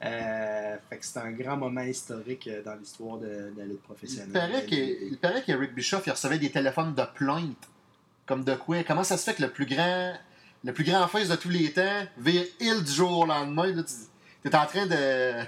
fait 0.00 0.96
que 0.98 1.04
c'est 1.04 1.18
un 1.18 1.32
grand 1.32 1.56
moment 1.56 1.82
historique 1.82 2.46
euh, 2.48 2.62
dans 2.62 2.74
l'histoire 2.76 3.18
de, 3.18 3.26
de 3.26 3.52
la 3.58 3.64
lutte 3.64 3.80
Il 3.82 3.86
professionnelle. 3.86 4.64
il 4.70 5.18
paraît 5.18 5.42
que 5.42 5.52
Rick 5.52 5.74
Bischoff 5.74 6.06
il 6.06 6.10
recevait 6.10 6.38
des 6.38 6.50
téléphones 6.50 6.94
de 6.94 7.02
plainte. 7.14 7.56
Comme 8.26 8.44
de 8.44 8.54
quoi 8.54 8.82
Comment 8.84 9.04
ça 9.04 9.16
se 9.16 9.24
fait 9.24 9.34
que 9.36 9.42
le 9.42 9.50
plus 9.50 9.66
grand 9.66 10.12
le 10.64 10.72
plus 10.72 10.84
grand 10.84 11.06
face 11.08 11.28
de 11.28 11.36
tous 11.36 11.48
les 11.50 11.72
temps 11.72 12.02
vire 12.18 12.44
il 12.60 12.82
du 12.84 12.92
jour 12.92 13.18
au 13.20 13.26
lendemain 13.26 13.66
là, 13.72 13.82
Tu 14.42 14.48
es 14.48 14.54
en 14.56 14.66
train 14.66 14.86
de 14.86 15.44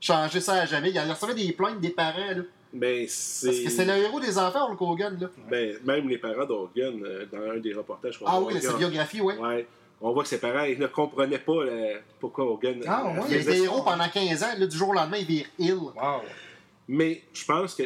changer 0.00 0.40
ça 0.40 0.54
à 0.54 0.66
jamais. 0.66 0.90
Il 0.90 0.98
recevait 1.00 1.34
des 1.34 1.52
plaintes 1.52 1.80
des 1.80 1.90
parents. 1.90 2.30
Là, 2.36 2.42
Ben, 2.72 3.04
parce 3.06 3.12
c'est. 3.14 3.64
que 3.64 3.70
c'est 3.70 3.84
le 3.84 3.96
héros 3.96 4.20
des 4.20 4.38
enfants, 4.38 4.70
Hulk 4.70 4.80
Hogan. 4.82 5.18
Là. 5.20 5.28
Ben, 5.48 5.76
même 5.84 6.08
les 6.08 6.18
parents 6.18 6.44
d'Hogan, 6.46 7.00
euh, 7.04 7.26
dans 7.32 7.50
un 7.52 7.58
des 7.58 7.72
reportages 7.74 8.18
qu'on 8.18 8.26
Ah 8.26 8.40
oui, 8.40 8.54
il 8.56 8.62
y 8.62 8.66
a- 8.66 8.70
sa 8.70 8.76
biographie, 8.76 9.20
oui. 9.20 9.34
Ouais. 9.34 9.66
On 10.00 10.12
voit 10.12 10.22
que 10.22 10.28
ses 10.28 10.38
parents 10.38 10.64
ils 10.64 10.78
ne 10.78 10.86
comprenaient 10.86 11.38
pas 11.38 11.52
euh, 11.52 11.98
pourquoi 12.18 12.50
Hogan. 12.50 12.82
Ah, 12.86 13.04
ouais. 13.06 13.36
Il 13.36 13.44
ça. 13.44 13.54
héros 13.54 13.82
pendant 13.82 14.08
15 14.08 14.42
ans. 14.42 14.46
Là, 14.58 14.66
du 14.66 14.76
jour 14.76 14.88
au 14.90 14.94
lendemain, 14.94 15.18
il 15.18 15.26
vire 15.26 15.46
ill. 15.58 15.74
Wow. 15.74 16.22
Mais 16.88 17.22
je 17.32 17.44
pense 17.44 17.74
que, 17.74 17.84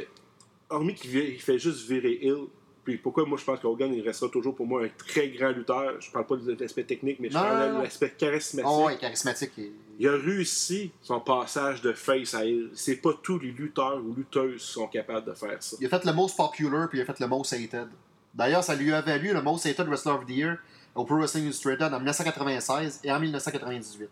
hormis 0.70 0.94
qu'il 0.94 1.38
fait 1.40 1.58
juste 1.58 1.87
virer 1.88 2.19
Hill, 2.22 2.46
puis 2.84 2.99
pourquoi 2.99 3.25
moi 3.26 3.38
je 3.38 3.44
pense 3.44 3.61
qu'Hogan 3.61 3.93
il 3.93 4.02
restera 4.02 4.31
toujours 4.31 4.55
pour 4.55 4.66
moi 4.66 4.84
un 4.84 4.88
très 4.96 5.28
grand 5.28 5.50
lutteur. 5.50 6.00
Je 6.00 6.11
parle 6.11 6.26
pas 6.26 6.37
de 6.37 6.56
l'aspect 6.59 6.85
technique, 6.85 7.18
mais 7.21 7.28
je 7.28 7.35
Non, 7.35 7.40
parle 7.40 7.73
non, 7.73 7.78
de 7.78 7.85
l'aspect 7.85 8.14
charismatique. 8.16 8.71
Oh, 8.71 8.87
ouais, 8.87 8.97
charismatique. 8.97 9.52
Il 9.99 10.09
a 10.09 10.12
réussi 10.12 10.90
son 11.02 11.21
passage 11.21 11.80
de 11.83 11.92
face 11.92 12.35
à 12.35 12.44
Hill. 12.44 12.71
C'est 12.75 12.97
pas 12.97 13.12
tous 13.23 13.38
les 13.38 13.52
lutteurs 13.52 14.00
ou 14.04 14.14
lutteuses 14.14 14.64
qui 14.64 14.73
sont 14.73 14.87
capables 14.87 15.26
de 15.26 15.35
faire 15.35 15.62
ça. 15.62 15.76
Il 15.80 15.87
a 15.87 15.88
fait 15.88 16.04
le 16.04 16.12
most 16.12 16.37
popular 16.37 16.88
puis 16.88 16.99
il 16.99 17.02
a 17.02 17.04
fait 17.04 17.21
le 17.21 17.26
most 17.26 17.52
hated. 17.52 17.88
D'ailleurs, 18.35 18.64
ça 18.64 18.75
lui 18.75 18.92
a 18.92 19.00
valu 19.00 19.33
le 19.33 19.42
most 19.42 19.64
hated 19.66 19.87
Wrestler 19.87 20.12
of 20.14 20.26
the 20.26 20.30
Year 20.30 20.56
au 20.95 21.05
Pro 21.05 21.17
Wrestling 21.17 21.45
Illustrated 21.45 21.93
en 21.93 21.99
1996 21.99 23.01
et 23.05 23.13
en 23.13 23.21
1998. 23.21 24.09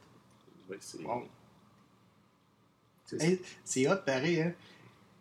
Ouais, 0.71 0.77
c'est- 0.81 1.03
Wow. 1.05 1.25
c'est. 3.07 3.23
Hey, 3.23 3.87
hot, 3.89 3.97
pareil, 4.07 4.41
hein. 4.43 4.53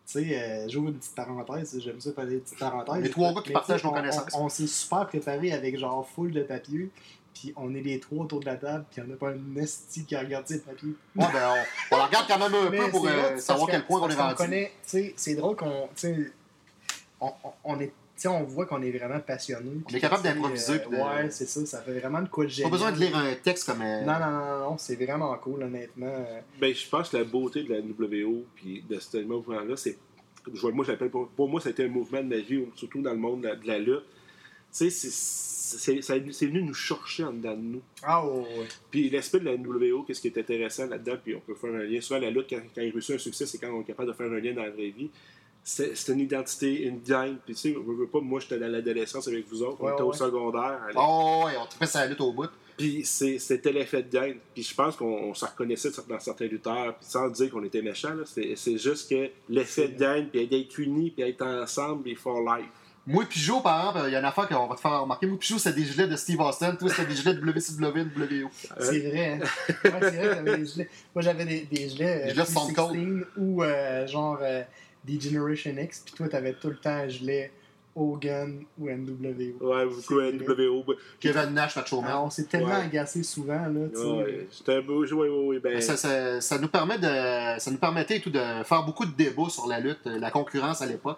Tu 0.07 0.19
sais, 0.27 0.41
euh, 0.41 0.67
j'ouvre 0.67 0.89
une 0.89 0.97
petite 0.97 1.15
parenthèse, 1.15 1.79
j'aime 1.79 2.01
ça 2.01 2.11
faire 2.11 2.27
des 2.27 2.37
petites 2.37 2.59
parenthèses. 2.59 3.03
Les 3.03 3.09
trois 3.09 3.33
gars 3.33 3.41
qui 3.41 3.51
partagent 3.53 3.83
nos 3.83 3.91
on- 3.91 3.93
connaissances. 3.93 4.33
On, 4.33 4.45
on 4.45 4.49
s'est 4.49 4.67
super 4.67 5.07
préparé 5.07 5.53
avec 5.53 5.77
genre 5.77 6.07
full 6.09 6.31
de 6.31 6.41
papier, 6.43 6.89
puis 7.33 7.53
on 7.55 7.73
est 7.75 7.81
les 7.81 7.99
trois 7.99 8.23
autour 8.25 8.39
de 8.41 8.45
la 8.45 8.55
table, 8.57 8.83
puis 8.91 9.01
il 9.01 9.05
n'y 9.05 9.11
en 9.11 9.15
a 9.15 9.17
pas 9.17 9.29
un 9.29 9.55
esti 9.55 10.03
qui 10.05 10.15
a 10.15 10.19
regardé 10.19 10.55
le 10.55 10.61
papier. 10.61 10.89
Ouais, 11.15 11.25
ben, 11.31 11.53
on, 11.91 11.95
on 11.95 11.97
la 11.97 12.05
regarde 12.07 12.25
quand 12.27 12.39
même 12.39 12.53
un 12.53 12.71
peu 12.85 12.89
pour 12.91 13.07
euh, 13.07 13.37
savoir 13.37 13.69
quel 13.69 13.85
point 13.85 14.01
on 14.01 14.09
est 14.09 14.15
rendu. 14.15 14.67
c'est 15.15 15.35
drôle 15.35 15.55
qu'on, 15.55 15.87
on, 17.21 17.33
on- 17.43 17.53
on 17.63 17.79
est, 17.79 17.93
on 18.25 18.43
voit 18.43 18.65
qu'on 18.65 18.81
est 18.81 18.91
vraiment 18.91 19.19
passionné. 19.19 19.71
On 19.89 19.93
est 19.95 19.99
capable 19.99 20.23
d'improviser, 20.23 20.79
puis 20.79 20.91
de- 20.91 20.95
Ouais, 21.01 21.29
c'est 21.31 21.47
ça, 21.47 21.65
ça 21.65 21.81
fait 21.81 21.99
vraiment 21.99 22.21
de 22.21 22.27
quoi 22.27 22.45
de 22.45 22.61
Pas 22.63 22.69
besoin 22.69 22.91
de 22.91 22.99
lire 22.99 23.17
un 23.17 23.33
texte 23.35 23.65
comme. 23.65 23.81
euh, 23.81 24.01
Non, 24.05 24.19
non, 24.19 24.31
non, 24.31 24.59
non, 24.71 24.77
c'est 24.77 24.95
vraiment 24.95 25.35
cool, 25.37 25.63
honnêtement. 25.63 26.25
Ben, 26.59 26.73
je 26.73 26.87
pense 26.87 27.09
que 27.09 27.17
la 27.17 27.23
beauté 27.23 27.63
de 27.63 27.69
la 27.73 27.81
NWO 27.81 28.45
puis 28.55 28.83
de 28.87 28.99
ce 28.99 29.17
mouvement-là, 29.17 29.75
c'est. 29.75 29.97
je 30.53 30.59
vois- 30.61 30.71
Moi, 30.71 30.85
j'appelle 30.85 31.09
pour, 31.09 31.27
pour 31.29 31.49
moi, 31.49 31.61
c'était 31.61 31.85
un 31.85 31.89
mouvement 31.89 32.21
de 32.21 32.27
ma 32.27 32.37
vie, 32.37 32.63
surtout 32.75 33.01
dans 33.01 33.11
le 33.11 33.17
monde 33.17 33.41
de 33.41 33.67
la, 33.67 33.79
lutte. 33.79 34.03
Tu 34.73 34.89
sais, 34.89 34.89
c'est- 34.89 35.11
c'est 35.77 36.01
ça- 36.01 36.15
c'est 36.31 36.45
venu 36.47 36.63
nous 36.63 36.73
chercher 36.73 37.23
en 37.23 37.31
dedans 37.33 37.55
de 37.55 37.61
nous. 37.61 37.81
Ah, 38.03 38.25
ouais, 38.25 38.39
ouais. 38.41 38.67
Puis 38.89 39.09
l'aspect 39.09 39.39
de 39.39 39.45
la 39.45 39.53
NWO, 39.53 40.03
qu'est-ce 40.03 40.21
qui 40.21 40.27
est 40.27 40.37
intéressant 40.37 40.85
là-dedans, 40.87 41.15
puis 41.23 41.35
on 41.35 41.39
peut 41.39 41.55
faire 41.55 41.73
un 41.73 41.83
lien. 41.83 41.99
Souvent, 42.01 42.19
la 42.19 42.29
lutte, 42.29 42.47
quand, 42.49 42.59
quand 42.75 42.81
il 42.81 42.91
réussit 42.91 43.15
un 43.15 43.17
succès, 43.17 43.45
c'est 43.45 43.57
quand 43.57 43.69
on 43.71 43.81
est 43.81 43.85
capable 43.85 44.09
de 44.09 44.13
faire 44.13 44.31
un 44.31 44.39
lien 44.39 44.53
dans 44.53 44.63
la 44.63 44.69
vraie 44.69 44.89
vie. 44.89 45.09
C'est 45.63 45.95
c'est 45.95 46.11
une 46.13 46.21
identité, 46.21 46.83
une 46.83 47.01
gang. 47.01 47.35
Puis 47.45 47.53
tu 47.53 47.59
sais, 47.71 47.75
on 47.77 47.91
veut 47.93 48.07
pas, 48.07 48.19
moi, 48.19 48.39
j'étais 48.39 48.57
dans 48.57 48.67
l'adolescence 48.71 49.27
avec 49.27 49.47
vous 49.47 49.61
autres, 49.61 49.77
on 49.79 49.89
était 49.93 50.01
ouais. 50.01 50.07
au 50.07 50.13
secondaire. 50.13 50.79
Oh, 50.95 51.43
ouais, 51.45 51.53
on 51.61 51.65
trouvait 51.67 51.85
sa 51.85 52.05
lutte 52.07 52.21
au 52.21 52.31
bout. 52.33 52.49
puis 52.77 53.05
c'est- 53.05 53.37
c'était 53.37 53.71
l'effet 53.71 54.01
de 54.01 54.09
gang. 54.11 54.35
Puis 54.55 54.63
je 54.63 54.73
pense 54.73 54.95
qu'on 54.95 55.05
on 55.05 55.33
se 55.35 55.45
reconnaissait 55.45 55.91
dans 56.09 56.19
certains 56.19 56.47
lutteurs, 56.47 56.95
puis 56.95 57.05
sans 57.07 57.29
dire 57.29 57.51
qu'on 57.51 57.63
était 57.63 57.81
méchants. 57.83 58.15
là. 58.15 58.23
C'est 58.25 58.55
c'est 58.55 58.77
juste 58.79 59.07
que 59.09 59.29
l'effet 59.49 59.89
de 59.89 59.99
gang, 59.99 60.25
puis 60.31 60.47
d'être 60.47 60.79
unis, 60.79 61.11
puis 61.11 61.23
être 61.29 61.45
ensemble, 61.45 62.01
puis 62.03 62.15
for 62.15 62.39
life. 62.41 62.65
Moi, 63.05 63.25
Pijot, 63.25 63.61
par 63.61 63.89
exemple, 63.89 64.09
il 64.09 64.13
y 64.13 64.15
a 64.15 64.19
une 64.19 64.25
affaire 64.25 64.47
qu'on 64.47 64.67
va 64.67 64.75
te 64.75 64.81
faire 64.81 65.01
remarquer. 65.01 65.25
Moi, 65.25 65.37
Pijot, 65.39 65.57
c'était 65.57 65.79
des 65.79 65.85
gilets 65.85 66.07
de 66.07 66.15
Steve 66.15 66.39
Austin. 66.39 66.75
Toi, 66.75 66.87
c'était 66.89 67.05
des 67.07 67.15
gilets 67.15 67.33
de 67.33 67.41
WCW, 67.41 68.43
WO. 68.43 68.49
C'est 68.79 68.99
vrai, 68.99 69.27
hein? 69.27 69.39
Ouais, 69.39 69.79
c'est 69.83 70.11
vrai 70.11 70.27
que 70.29 70.33
t'avais 70.35 70.57
des 70.57 70.65
gilets. 70.65 70.89
Moi, 71.15 71.21
j'avais 71.23 71.45
des, 71.45 71.61
des 71.61 71.89
gilets. 71.89 72.23
Des 72.25 72.29
gilets 72.29 72.41
de 72.43 72.47
Stone 72.47 72.75
16 72.75 73.25
ou 73.37 73.63
euh, 73.63 74.05
genre 74.07 74.37
euh, 74.41 74.61
des 75.03 75.19
Generation 75.19 75.75
X, 75.77 76.01
puis 76.05 76.13
toi, 76.15 76.27
t'avais 76.29 76.53
tout 76.53 76.69
le 76.69 76.75
temps 76.77 76.89
un 76.91 77.07
gilet 77.07 77.51
Hogan 77.95 78.63
ou 78.79 78.87
NWO. 78.89 79.69
Ouais, 79.73 79.85
beaucoup 79.85 80.21
NWO. 80.21 80.85
Kevin 81.19 81.49
Nash, 81.53 81.75
Macho 81.75 81.99
Man. 82.01 82.09
Alors, 82.11 82.23
on 82.25 82.29
s'est 82.29 82.45
tellement 82.45 82.67
Ouais. 82.69 82.85
agacé 82.85 83.21
souvent, 83.21 83.65
là, 83.67 83.87
tu 83.93 83.99
sais. 83.99 84.05
Ouais, 84.05 84.47
c'était 84.49 84.75
un 84.75 84.81
beau 84.81 85.05
jeu, 85.05 85.15
ouais, 85.15 85.27
ouais, 85.27 85.45
ouais, 85.47 85.59
ben, 85.59 85.81
Ça, 85.81 85.97
ça- 85.97 86.39
ça 86.39 86.57
nous 86.57 86.69
permet 86.69 86.97
de, 86.97 87.59
ça 87.59 87.69
nous 87.69 87.77
permettait 87.77 88.17
et 88.17 88.21
tout 88.21 88.29
de 88.29 88.39
faire 88.63 88.83
beaucoup 88.85 89.05
de 89.05 89.11
débats 89.11 89.49
sur 89.49 89.67
la 89.67 89.79
lutte, 89.81 90.07
euh, 90.07 90.19
la 90.19 90.31
concurrence 90.31 90.81
à 90.81 90.85
l'époque, 90.85 91.17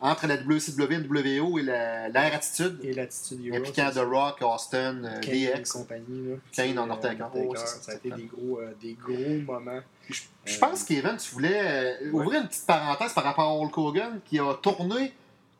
entre 0.00 0.26
la 0.28 0.36
WCW, 0.36 0.98
NWO 0.98 1.58
et 1.58 1.62
la, 1.62 2.08
l'Air 2.10 2.34
Attitude, 2.34 2.78
Et 2.84 2.92
l'attitude 2.92 3.52
impliquant 3.52 3.90
The 3.92 3.98
Rock, 4.06 4.42
Austin, 4.42 5.02
euh, 5.02 5.18
Kane 5.20 5.34
et 5.34 5.46
DX. 5.52 5.72
compagnie, 5.72 6.28
là. 6.30 6.36
Kane, 6.52 6.78
Ouais, 6.78 7.48
c'est 7.56 7.66
ça, 7.66 7.80
ça 7.82 7.92
a 7.92 7.94
été 7.96 8.10
des 8.10 8.24
gros, 8.26 8.60
euh, 8.60 8.72
des 8.80 8.92
gros 8.92 9.40
moments. 9.52 9.80
Je, 10.08 10.22
je 10.44 10.58
pense 10.58 10.84
qu'Evan, 10.84 11.16
tu 11.16 11.32
voulais 11.32 11.60
euh, 12.02 12.10
ouvrir 12.12 12.42
une 12.42 12.48
petite 12.48 12.66
parenthèse 12.66 13.12
par 13.12 13.24
rapport 13.24 13.44
à 13.44 13.54
Hulk 13.54 13.78
Hogan 13.78 14.20
qui 14.24 14.38
a 14.38 14.54
tourné 14.54 15.12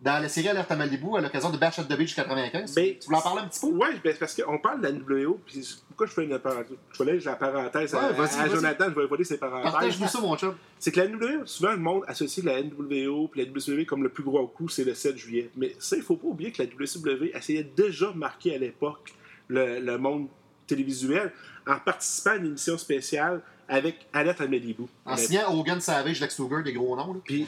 dans 0.05 0.23
la 0.23 0.29
série 0.29 0.49
Alerte 0.49 0.71
à 0.71 0.77
Malibu 0.77 1.17
à 1.17 1.21
l'occasion 1.23 1.49
de 1.49 1.57
Bash 1.57 1.79
at 1.79 1.85
the 1.85 1.97
Beach 1.97 2.15
95. 2.15 2.75
Ben, 2.75 2.95
tu 2.99 3.07
voulais 3.07 3.17
en 3.17 3.23
parler 3.23 3.41
un 3.41 3.49
petit 3.49 3.61
peu? 3.61 3.69
Ouais, 3.69 3.89
ben, 4.05 4.15
parce 4.21 4.35
qu'on 4.35 4.59
parle 4.59 4.83
de 4.83 4.87
la 4.87 4.93
NWO, 4.93 5.41
puis 5.47 5.67
pourquoi 5.89 6.07
je 6.07 6.13
fais 6.13 6.25
une 6.25 6.39
parenthèse? 6.39 6.77
Je 6.93 6.99
voulais 6.99 7.19
la 7.19 7.37
parenthèse 7.37 7.95
à, 7.95 8.13
Ouais, 8.13 8.27
à. 8.39 8.49
Jonathan, 8.49 8.85
je 8.91 9.01
vais 9.01 9.07
voler 9.07 9.25
ses 9.25 9.39
parenthèses. 9.39 9.73
Partage-nous 9.73 10.09
ça, 10.09 10.21
mon 10.21 10.37
chum. 10.37 10.55
C'est 10.79 10.93
que 10.93 11.01
la 11.01 11.09
NWO, 11.09 11.47
souvent 11.47 11.73
le 11.73 11.79
monde 11.79 12.05
associe 12.07 12.45
la 12.45 12.63
NWO 12.63 13.29
puis 13.29 13.43
la 13.43 13.51
WCW 13.51 13.87
comme 13.87 14.03
le 14.03 14.11
plus 14.11 14.25
gros 14.25 14.47
coup, 14.47 14.69
c'est 14.69 14.85
le 14.85 14.95
7 14.95 15.17
juillet. 15.17 15.51
Mais 15.57 15.75
ça, 15.79 15.97
il 15.97 16.03
faut 16.03 16.17
pas 16.17 16.29
oublier 16.29 16.53
que 16.53 16.63
la 16.63 16.69
WCW 16.69 17.35
essayait 17.35 17.65
déjà 17.65 18.13
de 18.13 18.19
marquer 18.19 18.55
à 18.55 18.59
l'époque 18.59 19.15
le, 19.49 19.81
le 19.81 19.97
monde 19.97 20.29
télévisuel 20.67 21.33
en 21.67 21.79
participant 21.79 22.31
à 22.31 22.37
une 22.37 22.47
émission 22.47 22.77
spéciale 22.79 23.43
avec 23.67 24.07
Alerte 24.13 24.43
à 24.43 24.47
Malibu. 24.47 24.83
En 25.07 25.17
signant 25.17 25.51
Hogan 25.59 25.81
Savage, 25.81 26.21
Lex 26.21 26.39
Luger, 26.39 26.63
des 26.63 26.75
gros 26.75 26.95
noms. 26.97 27.15
Là. 27.15 27.21
Puis, 27.25 27.47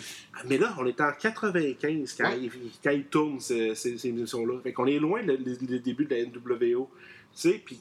mais 0.48 0.56
là, 0.56 0.74
on 0.78 0.86
est 0.86 0.98
en 1.00 1.12
95 1.12 2.14
quand, 2.18 2.24
Ouais. 2.30 2.38
il, 2.40 2.50
quand 2.82 2.90
il 2.90 3.04
tourne 3.04 3.38
ces, 3.40 3.74
ces, 3.74 3.98
ces 3.98 4.08
émissions-là. 4.08 4.60
Fait 4.62 4.72
qu'on 4.72 4.86
est 4.86 4.98
loin 4.98 5.20
le 5.22 5.36
début 5.78 6.06
de 6.06 6.14
la 6.14 6.24
NWO. 6.24 6.88
Tu 7.34 7.50
sais, 7.50 7.62
puis 7.62 7.78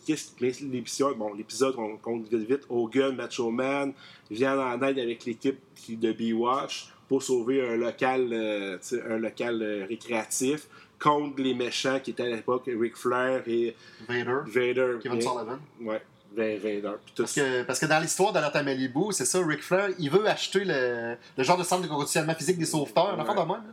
l'épisode, 0.69 1.17
bon, 1.17 1.33
l'épisode, 1.33 1.75
on 1.77 1.95
compte 1.95 2.27
vite, 2.27 2.49
vite, 2.49 2.63
Hogan, 2.67 3.15
Macho 3.15 3.49
Man, 3.51 3.93
vient 4.29 4.59
en 4.59 4.81
aide 4.81 4.99
avec 4.99 5.23
l'équipe 5.23 5.57
qui- 5.75 5.95
de 5.95 6.11
B-Wash 6.11 6.89
pour 7.07 7.23
sauver 7.23 7.65
un 7.65 7.77
local, 7.77 8.29
euh, 8.33 8.77
un 9.07 9.17
local 9.17 9.61
euh, 9.61 9.85
récréatif 9.87 10.67
contre 10.99 11.41
les 11.41 11.53
méchants 11.53 11.99
qui 11.99 12.11
étaient 12.11 12.23
à 12.23 12.27
l'époque 12.35 12.63
Ric 12.67 12.95
Flair 12.95 13.43
et 13.47 13.75
Vader, 14.07 14.37
Vader. 14.47 14.93
Kevin 15.01 15.21
Sullivan. 15.21 15.59
Ouais, 15.81 16.01
Va- 16.35 16.57
Vader. 16.57 16.91
Parce 17.17 17.33
que, 17.33 17.63
parce 17.63 17.79
que 17.79 17.85
dans 17.85 17.99
l'histoire 17.99 18.33
d'Alerte 18.33 18.55
à 18.55 18.63
Malibu, 18.63 19.11
c'est 19.11 19.25
ça, 19.25 19.39
Ric 19.45 19.63
Flair, 19.63 19.89
il 19.99 20.09
veut 20.09 20.27
acheter 20.27 20.63
le, 20.65 21.15
le 21.37 21.43
genre 21.43 21.57
de 21.57 21.63
centre 21.63 21.83
de 21.83 21.87
conditionnement 21.87 22.33
physique 22.35 22.57
des 22.57 22.65
sauveteurs, 22.65 23.17
Ouais. 23.17 23.23
de 23.23 23.39
même. 23.39 23.47
là. 23.47 23.63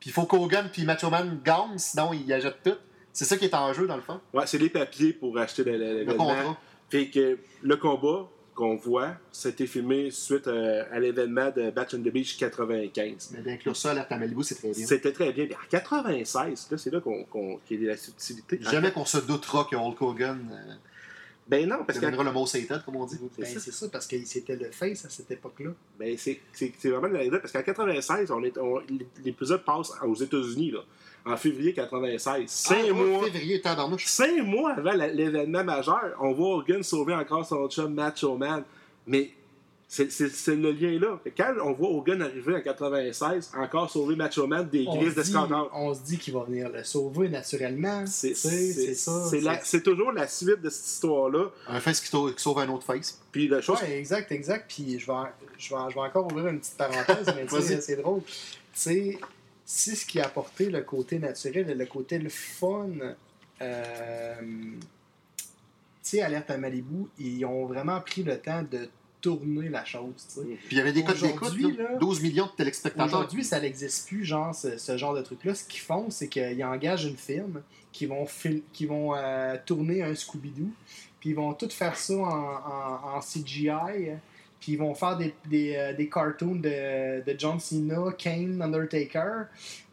Puis 0.00 0.10
il 0.10 0.12
faut 0.12 0.24
qu'Hogan 0.24 0.68
puis 0.72 0.84
Macho 0.84 1.08
Man 1.10 1.40
gagnent, 1.44 1.78
sinon 1.78 2.12
il 2.12 2.30
achète 2.32 2.62
tout. 2.62 2.76
C'est 3.12 3.24
ça 3.24 3.36
qui 3.36 3.44
est 3.44 3.54
en 3.54 3.72
jeu, 3.72 3.86
dans 3.86 3.96
le 3.96 4.02
fond. 4.02 4.20
Ouais, 4.32 4.46
c'est 4.46 4.58
les 4.58 4.68
papiers 4.68 5.12
pour 5.12 5.38
acheter 5.38 5.62
le, 5.64 5.76
le- 5.78 6.04
Le 6.04 6.14
contrat. 6.14 6.56
Fait 6.90 7.08
que 7.08 7.38
le 7.62 7.76
combat 7.76 8.28
qu'on 8.54 8.76
voit, 8.76 9.14
c'était 9.32 9.66
filmé 9.66 10.10
suite 10.10 10.46
euh, 10.46 10.84
à 10.92 11.00
l'événement 11.00 11.50
de 11.50 11.70
Batch 11.70 11.94
on 11.94 11.98
the 11.98 12.08
Beach 12.12 12.36
95. 12.38 13.30
Mais 13.32 13.42
d'inclure 13.42 13.76
ça, 13.76 13.90
Alerte 13.90 14.12
à 14.12 14.18
Malibu, 14.18 14.42
c'est 14.44 14.54
très 14.54 14.70
bien. 14.72 14.86
C'était 14.86 15.12
très 15.12 15.32
bien. 15.32 15.46
Puis 15.46 15.54
en 15.54 15.68
96, 15.68 16.68
là, 16.70 16.78
c'est 16.78 16.90
là 16.92 17.00
qu'on, 17.00 17.24
qu'on- 17.24 17.58
qu'il 17.66 17.78
y 17.80 17.82
a 17.82 17.86
de 17.86 17.90
la 17.92 17.96
subtilité. 17.96 18.58
Jamais 18.60 18.92
qu'on 18.92 19.04
se 19.04 19.18
doutera 19.18 19.66
que 19.70 19.74
Hulk 19.76 20.00
Hogan 20.00 20.38
euh, 20.52 20.74
Ben 21.48 21.68
non, 21.68 21.84
parce 21.86 21.98
que 21.98 22.06
le 22.06 22.32
mot 22.32 22.46
Satan, 22.46 22.78
comme 22.84 22.96
on 22.96 23.06
dit. 23.06 23.18
Ben, 23.36 23.44
c'est 23.44 23.54
ça. 23.54 23.60
c'est 23.60 23.72
ça, 23.72 23.88
parce 23.90 24.06
que 24.06 24.16
c'était 24.24 24.56
le 24.56 24.70
face 24.70 25.04
à 25.04 25.08
cette 25.10 25.30
époque-là. 25.30 25.70
ben, 25.98 26.14
c'est, 26.16 26.40
c'est, 26.52 26.72
c'est 26.78 26.90
vraiment 26.90 27.08
de 27.08 27.14
la 27.30 27.38
parce 27.38 27.52
qu'en 27.52 27.62
96, 27.62 28.30
on 28.30 28.42
est, 28.44 28.56
on- 28.58 28.80
l'épisode 29.24 29.64
passe 29.64 29.90
aux 30.02 30.14
États-Unis, 30.14 30.70
là, 30.70 30.80
en 31.26 31.36
février 31.36 31.72
96. 31.72 32.50
Cinq 32.50 32.86
Ah, 32.90 32.92
mois. 32.92 33.24
février, 33.24 33.60
tabarnouche. 33.60 34.06
Cinq 34.06 34.42
mois 34.44 34.72
avant 34.72 34.92
l'événement 34.92 35.64
majeur, 35.64 36.14
on 36.20 36.32
voit 36.32 36.56
Hogan 36.56 36.82
sauver 36.82 37.14
encore 37.14 37.46
son 37.46 37.68
chum 37.68 37.94
Macho 37.94 38.36
Man. 38.36 38.62
Mais 39.06 39.30
c'est, 39.86 40.08
le 40.48 40.72
lien 40.72 40.98
là. 40.98 41.20
Quand 41.36 41.54
on 41.62 41.72
voit 41.72 41.88
Hogan 41.90 42.20
arriver 42.22 42.56
en 42.56 42.60
96, 42.60 43.52
encore 43.56 43.88
sauver 43.88 44.16
Macho 44.16 44.46
Man 44.46 44.68
des 44.68 44.84
grises 44.84 44.98
se, 45.00 45.08
dit, 45.10 45.14
d'escandale. 45.14 45.66
on 45.72 45.94
se 45.94 46.00
dit 46.00 46.18
qu'il 46.18 46.34
va 46.34 46.42
venir 46.44 46.68
le 46.68 46.82
sauver 46.84 47.28
naturellement. 47.28 48.04
C'est, 48.06 48.34
ça. 48.34 48.50
c'est 49.62 49.82
toujours 49.82 50.10
la 50.12 50.26
suite 50.26 50.60
de 50.62 50.68
cette 50.70 50.86
histoire-là. 50.86 51.46
Un 51.68 51.80
face 51.80 52.00
qui, 52.00 52.08
sau- 52.08 52.30
qui 52.32 52.42
sauve 52.42 52.58
un 52.58 52.68
autre 52.70 52.84
face. 52.84 53.20
Puis 53.30 53.46
la 53.48 53.60
chose. 53.60 53.80
Ouais, 53.82 53.98
exact, 53.98 54.32
exact. 54.32 54.64
Puis 54.68 54.98
je 54.98 55.06
vais, 55.06 55.12
je 55.58 55.68
vais, 55.70 55.76
en- 55.76 55.88
je 55.90 55.94
vais 55.94 56.00
encore 56.00 56.26
ouvrir 56.26 56.48
une 56.48 56.58
petite 56.60 56.76
parenthèse, 56.76 57.32
mais 57.36 57.46
c'est 57.80 57.96
drôle. 57.96 58.22
Tu 58.24 58.32
sais, 58.74 59.18
c'est 59.64 59.94
ce 59.94 60.04
qui 60.06 60.20
a 60.20 60.26
apporté 60.26 60.68
le 60.70 60.82
côté 60.82 61.18
naturel 61.18 61.70
et 61.70 61.74
le 61.74 61.86
côté 61.86 62.18
le 62.18 62.28
fun. 62.28 62.88
Euh, 63.62 64.34
tu 64.40 65.46
sais, 66.02 66.20
Alerte 66.22 66.50
à 66.50 66.58
Malibu, 66.58 67.06
ils 67.18 67.44
ont 67.44 67.66
vraiment 67.66 68.00
pris 68.00 68.22
le 68.22 68.38
temps 68.38 68.62
de 68.62 68.88
tourner 69.20 69.70
la 69.70 69.84
chose. 69.86 70.12
Puis 70.34 70.58
il 70.72 70.76
y 70.76 70.80
avait 70.80 70.92
des 70.92 71.02
codes 71.02 71.18
d'écoute, 71.18 71.42
Aujourd'hui, 71.42 71.76
là, 71.78 71.92
là, 71.92 71.96
12 71.98 72.20
millions 72.20 72.44
de 72.46 72.50
téléspectateurs. 72.50 73.06
Aujourd'hui, 73.06 73.42
ça 73.42 73.58
n'existe 73.58 74.06
plus, 74.08 74.22
genre, 74.24 74.54
ce, 74.54 74.76
ce 74.76 74.98
genre 74.98 75.14
de 75.14 75.22
truc-là. 75.22 75.54
Ce 75.54 75.64
qu'ils 75.64 75.80
font, 75.80 76.10
c'est 76.10 76.28
qu'ils 76.28 76.62
engagent 76.62 77.06
une 77.06 77.16
firme 77.16 77.62
qui 77.90 78.04
vont, 78.04 78.26
qui 78.74 78.84
vont 78.84 79.14
euh, 79.16 79.56
tourner 79.64 80.02
un 80.02 80.12
Scooby-Doo, 80.14 80.68
puis 81.20 81.30
ils 81.30 81.36
vont 81.36 81.54
tout 81.54 81.70
faire 81.70 81.96
ça 81.96 82.12
en, 82.14 82.26
en- 82.26 83.16
en 83.16 83.20
CGI, 83.20 83.70
puis 84.64 84.72
ils 84.72 84.78
vont 84.78 84.94
faire 84.94 85.18
des, 85.18 85.34
des, 85.46 85.76
euh, 85.76 85.92
des 85.92 86.08
cartoons 86.08 86.54
de, 86.56 87.22
de 87.22 87.38
John 87.38 87.60
Cena, 87.60 88.12
Kane, 88.16 88.62
Undertaker, 88.62 89.44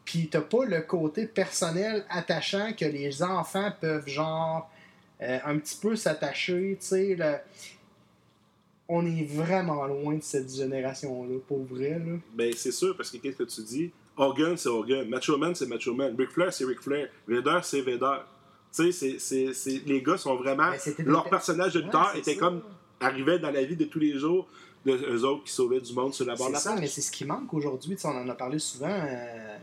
puis 0.06 0.30
t'as 0.30 0.40
pas 0.40 0.64
le 0.64 0.80
côté 0.80 1.26
personnel 1.26 2.06
attachant 2.10 2.72
que 2.72 2.86
les 2.86 3.22
enfants 3.22 3.70
peuvent, 3.82 4.08
genre, 4.08 4.72
euh, 5.22 5.40
un 5.44 5.58
petit 5.58 5.78
peu 5.78 5.98
s'attacher, 5.98 6.78
tu 6.80 6.88
sais, 6.88 7.16
le- 7.20 7.36
on 8.88 9.06
est 9.06 9.24
vraiment 9.26 9.86
loin 9.88 10.16
de 10.16 10.24
cette 10.24 10.54
génération-là, 10.56 11.40
pour 11.46 11.66
vrai, 11.66 12.00
là. 12.00 12.16
Ben, 12.34 12.54
c'est 12.56 12.72
sûr, 12.72 12.96
parce 12.96 13.12
que 13.12 13.18
qu'est-ce 13.18 13.38
que 13.38 13.44
tu 13.44 13.62
dis? 13.64 13.92
Hogan, 14.16 14.56
c'est 14.56 14.70
Hogan. 14.70 15.08
Macho 15.10 15.38
Man, 15.38 15.54
c'est 15.54 15.68
Macho 15.68 15.94
Man. 15.94 16.16
Ric 16.18 16.30
Flair, 16.32 16.54
c'est 16.54 16.64
Ric 16.66 16.80
Flair. 16.82 17.10
Vader, 17.28 17.60
c'est 17.64 17.82
Vader. 17.82 18.20
Tu 18.74 18.92
sais, 18.94 19.18
les 19.86 20.02
gars 20.02 20.16
sont 20.18 20.36
vraiment. 20.38 20.72
Ben, 20.72 21.06
Leur 21.06 21.30
personnage 21.30 21.74
de 21.74 21.82
lutteur 21.82 22.16
était 22.16 22.38
comme. 22.38 22.62
Arrivait 23.02 23.40
dans 23.40 23.52
la 23.52 23.64
vie 23.64 23.76
de 23.76 23.86
tous 23.86 24.00
les 24.00 24.18
jours 24.18 24.48
de 24.86 24.94
eux 24.94 25.26
autres 25.26 25.44
qui 25.44 25.54
sauvaient 25.54 25.82
du 25.82 25.94
monde 25.94 26.14
sur 26.14 26.26
la 26.26 26.36
barre 26.36 26.50
de 26.50 26.56
C'est 26.56 26.70
la 26.70 26.76
ça, 26.76 26.80
mais 26.80 26.88
c'est 26.88 27.02
ce 27.02 27.12
qui 27.12 27.26
manque 27.26 27.54
aujourd'hui. 27.54 27.96
Tu 27.96 28.02
sais, 28.02 28.08
On 28.08 28.12
en 28.12 28.30
a 28.30 28.34
parlé 28.34 28.60
souvent 28.60 28.90
euh, 28.90 29.58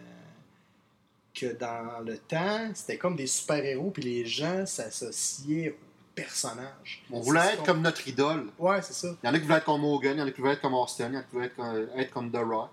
que 1.35 1.47
dans 1.59 2.05
le 2.05 2.19
temps, 2.19 2.71
c'était 2.75 2.99
comme 2.99 3.17
des 3.17 3.27
super-héros, 3.27 3.91
puis 3.91 4.03
les 4.03 4.27
gens 4.27 4.65
s'associaient 4.67 5.71
aux 5.71 6.15
personnages. 6.15 7.05
On 7.11 7.21
voulait 7.21 7.55
être 7.55 7.65
comme 7.65 7.81
notre 7.81 8.07
idole. 8.07 8.47
Ouais, 8.59 8.81
c'est 8.83 8.93
ça. 8.93 9.17
Il 9.23 9.27
y 9.27 9.31
en 9.31 9.35
a 9.35 9.39
qui 9.39 9.45
voulaient 9.45 9.59
être 9.59 9.65
comme 9.65 9.85
Hogan, 9.85 10.17
il 10.17 10.21
y 10.21 10.23
en 10.23 10.27
a 10.27 10.31
qui 10.31 10.41
voulaient 10.41 10.53
être 10.55 10.61
comme 10.61 10.75
Austin, 10.75 11.09
il 11.09 11.15
y 11.15 11.17
en 11.17 11.21
a 11.21 11.23
qui 11.23 11.33
voulaient 11.33 11.47
être 11.47 11.57
comme, 11.57 11.89
être 11.97 12.11
comme 12.13 12.31
The 12.31 12.37
Rock. 12.37 12.71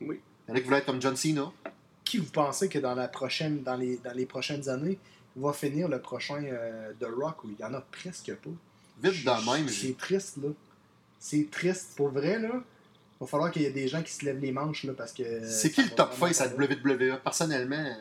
Oui. 0.00 0.20
Il 0.46 0.50
y 0.50 0.52
en 0.52 0.54
a 0.56 0.58
qui 0.58 0.64
voulaient 0.64 0.78
être 0.78 0.86
comme 0.86 1.02
John 1.02 1.16
Cena. 1.16 1.52
Qui 2.04 2.18
vous 2.18 2.30
pensez 2.30 2.68
que 2.68 2.78
dans, 2.78 2.94
la 2.94 3.08
prochaine, 3.08 3.62
dans, 3.62 3.76
les, 3.76 3.96
dans 3.98 4.12
les 4.12 4.26
prochaines 4.26 4.68
années 4.68 4.98
va 5.36 5.52
finir 5.52 5.88
le 5.88 6.00
prochain 6.00 6.42
euh, 6.44 6.92
The 7.00 7.06
Rock 7.06 7.44
où 7.44 7.48
il 7.48 7.56
n'y 7.56 7.64
en 7.64 7.74
a 7.74 7.80
presque 7.80 8.34
pas? 8.34 8.50
Vite 9.10 9.24
de 9.24 9.50
même. 9.56 9.68
C'est 9.68 9.96
triste, 9.96 10.36
là. 10.42 10.48
C'est 11.18 11.48
triste. 11.50 11.92
Pour 11.96 12.08
vrai, 12.10 12.38
là, 12.38 12.50
il 12.52 13.20
va 13.20 13.26
falloir 13.26 13.50
qu'il 13.50 13.62
y 13.62 13.64
ait 13.66 13.70
des 13.70 13.88
gens 13.88 14.02
qui 14.02 14.12
se 14.12 14.24
lèvent 14.24 14.40
les 14.40 14.52
manches, 14.52 14.84
là, 14.84 14.92
parce 14.96 15.12
que... 15.12 15.22
C'est 15.48 15.70
qui 15.70 15.82
le 15.82 15.90
top 15.90 16.12
face 16.14 16.40
à. 16.40 16.46
WWE 16.48 17.18
Personnellement, 17.22 17.96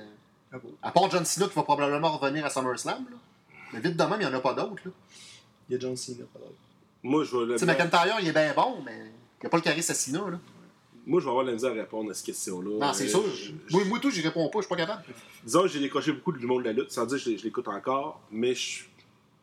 Ah 0.51 0.57
bon. 0.57 0.69
à 0.81 0.91
part 0.91 1.09
John 1.09 1.23
Cena 1.25 1.47
qui 1.47 1.55
va 1.55 1.63
probablement 1.63 2.17
revenir 2.17 2.45
à 2.45 2.49
SummerSlam. 2.49 3.05
Là. 3.09 3.17
Mais 3.73 3.79
vite 3.79 3.95
de 3.97 4.03
même, 4.03 4.13
il 4.21 4.27
n'y 4.27 4.33
en 4.33 4.33
a 4.33 4.39
pas 4.41 4.53
d'autres. 4.53 4.81
là. 4.85 4.91
Il 5.69 5.73
y 5.73 5.75
a 5.77 5.79
John 5.79 5.95
Cena, 5.95 6.25
pas 6.33 6.39
d'autre. 6.39 6.51
Moi, 7.01 7.23
je 7.23 7.35
vais 7.37 7.45
le 7.45 7.53
Tu 7.53 7.59
sais, 7.59 7.65
McIntyre, 7.65 8.17
il 8.21 8.27
est 8.27 8.31
bien 8.33 8.53
bon, 8.53 8.81
mais 8.85 8.97
il 8.97 9.41
n'y 9.41 9.47
a 9.47 9.49
pas 9.49 9.57
le 9.57 9.63
charisme 9.63 9.91
à 9.91 9.95
Cena. 9.95 10.19
Là. 10.31 10.39
Moi, 11.05 11.19
je 11.19 11.25
vais 11.25 11.31
avoir 11.31 11.43
la 11.45 11.51
misère 11.51 11.71
à 11.71 11.73
répondre 11.73 12.11
à 12.11 12.13
cette 12.13 12.25
question-là. 12.27 12.77
Non, 12.87 12.93
c'est 12.93 13.05
Euh, 13.05 13.09
sûr. 13.09 13.23
je- 13.35 13.51
Moi, 13.71 13.83
moi, 13.85 13.99
tout, 13.99 14.09
j'y 14.09 14.21
réponds 14.21 14.47
pas, 14.49 14.59
je 14.59 14.63
suis 14.65 14.69
pas 14.69 14.77
capable. 14.77 15.03
Disons, 15.43 15.67
j'ai 15.67 15.79
décroché 15.81 16.13
beaucoup 16.13 16.31
du 16.31 16.45
monde 16.45 16.63
de 16.63 16.67
la 16.67 16.73
lutte, 16.73 16.91
sans 16.91 17.05
dire 17.05 17.21
que 17.21 17.35
je 17.37 17.43
l'écoute 17.43 17.67
encore, 17.67 18.21
mais 18.31 18.55
je, 18.55 18.83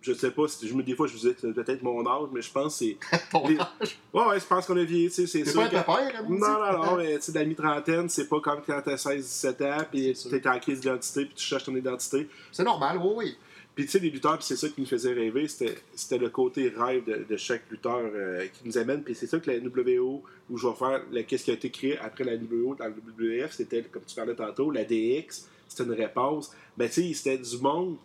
je 0.02 0.12
sais 0.14 0.30
pas, 0.30 0.48
si, 0.48 0.66
je 0.66 0.74
me, 0.74 0.82
des 0.82 0.94
fois 0.94 1.06
je 1.06 1.12
me 1.12 1.18
disais 1.18 1.34
que 1.34 1.46
peut-être 1.48 1.82
mon 1.82 2.06
âge, 2.06 2.28
mais 2.32 2.40
je 2.42 2.50
pense 2.50 2.78
que 2.78 2.84
c'est. 2.84 2.96
Ton 3.30 3.46
Les- 3.48 3.58
âge? 3.58 3.98
Ouais, 4.14 4.24
ouais, 4.26 4.40
je 4.40 4.46
pense 4.46 4.66
qu'on 4.66 4.76
a 4.76 4.84
vieilli, 4.84 5.08
tu 5.08 5.14
sais, 5.14 5.26
c'est 5.26 5.44
C'est 5.44 5.50
sûr. 5.52 5.60
pas 5.68 5.68
que- 5.68 6.22
Non, 6.28 6.38
non, 6.38 6.84
non, 6.84 6.96
mais 6.98 7.16
tu 7.18 7.22
sais, 7.24 7.32
la 7.32 7.44
mi-trentaine, 7.44 8.08
c'est 8.08 8.28
pas 8.28 8.40
comme 8.40 8.60
quand 8.66 8.80
t'as 8.84 8.96
16-17 8.96 9.62
ans, 9.64 9.84
puis 9.90 10.14
t'es 10.30 10.48
en 10.48 10.58
crise 10.58 10.80
d'identité, 10.80 11.24
puis 11.26 11.34
tu 11.34 11.44
cherches 11.44 11.64
ton 11.64 11.76
identité. 11.76 12.28
C'est 12.50 12.64
normal, 12.64 12.98
oui, 13.02 13.12
oui. 13.16 13.36
Puis 13.74 13.84
tu 13.84 13.92
sais, 13.92 13.98
les 14.00 14.10
lutteurs, 14.10 14.36
puis 14.36 14.44
c'est 14.46 14.56
ça 14.56 14.68
qui 14.68 14.80
nous 14.80 14.86
faisait 14.86 15.12
rêver, 15.12 15.46
c'était 15.48 16.18
le 16.18 16.28
côté 16.28 16.72
rêve 16.76 17.04
de, 17.04 17.24
de 17.28 17.36
chaque 17.36 17.62
lutteur 17.70 18.00
euh, 18.02 18.46
qui 18.52 18.66
nous 18.66 18.76
amène. 18.78 19.02
Puis 19.02 19.14
c'est 19.14 19.26
ça 19.28 19.38
que 19.38 19.50
la 19.50 19.58
NWO, 19.60 20.22
où 20.50 20.58
je 20.58 20.66
vais 20.66 20.74
faire, 20.74 21.02
qu'est-ce 21.26 21.44
qui 21.44 21.50
a 21.52 21.54
été 21.54 21.70
créé 21.70 21.96
après 21.98 22.24
la 22.24 22.36
NWO 22.36 22.74
dans 22.74 22.86
le 22.86 22.92
WWF, 22.94 23.52
c'était, 23.52 23.82
comme 23.82 24.02
tu 24.06 24.14
parlais 24.16 24.34
tantôt, 24.34 24.70
la 24.72 24.82
DX, 24.84 25.46
c'était 25.68 25.84
une 25.84 25.92
réponse. 25.92 26.50
Ben 26.76 26.88
tu 26.90 26.94
sais, 27.08 27.14
c'était 27.14 27.38
du 27.38 27.58
monde. 27.58 27.96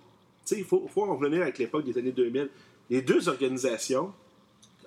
Il 0.51 0.63
faut, 0.63 0.87
faut 0.93 1.03
en 1.03 1.15
revenir 1.15 1.41
avec 1.41 1.57
l'époque 1.57 1.85
des 1.85 1.97
années 1.97 2.11
2000. 2.11 2.49
Les 2.89 3.01
deux 3.01 3.27
organisations, 3.29 4.13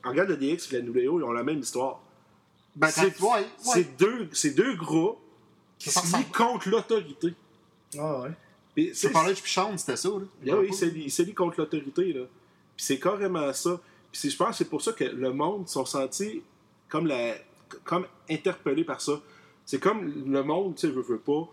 regarde 0.05 0.31
la 0.31 0.37
DX 0.37 0.73
et 0.73 0.81
la 0.81 0.83
NWO, 0.83 1.19
ils 1.21 1.25
ont 1.25 1.33
la 1.33 1.43
même 1.43 1.59
histoire. 1.61 2.00
Ben, 2.77 2.88
C'est- 2.88 3.21
ouais, 3.21 3.29
ouais. 3.31 3.45
C'est 3.59 3.97
deux, 3.99 4.29
c'est 4.33 4.50
deux 4.55 4.77
groupes 4.77 5.19
qui 5.79 5.91
se 5.91 5.99
lie 5.99 6.05
ressemble. 6.07 6.25
contre 6.37 6.69
l'autorité. 6.69 7.35
Ah 7.99 8.21
ouais. 8.21 8.31
Puis 8.75 8.88
Tu 8.88 8.95
c'est- 8.95 9.11
parlais 9.11 9.35
de 9.35 9.41
Pichon, 9.41 9.77
c'était 9.77 9.97
ça, 9.97 10.09
là. 10.11 10.25
Ah 10.53 10.57
oui, 10.59 10.69
il 10.95 11.11
s'est 11.11 11.25
lié 11.25 11.35
contre 11.35 11.59
l'autorité, 11.61 12.12
là. 12.12 12.23
Puis 12.77 12.85
c'est 12.87 13.00
carrément 13.00 13.53
ça. 13.53 13.81
Puis 14.12 14.31
je 14.31 14.37
pense 14.37 14.50
que 14.50 14.55
c'est 14.57 14.69
pour 14.71 14.81
ça 14.83 14.93
que 14.93 15.05
le 15.05 15.33
monde 15.33 15.69
sont 15.69 15.85
sentis 15.85 16.43
comme, 16.88 17.07
la, 17.07 17.35
comme 17.85 18.07
interpellés 18.31 18.85
par 18.85 19.00
ça. 19.00 19.21
C'est 19.67 19.81
comme 19.81 20.07
le 20.33 20.43
monde, 20.45 20.77
tu 20.77 20.83
sais, 20.87 20.93
veut, 20.93 21.03
veut 21.03 21.19
pas. 21.19 21.49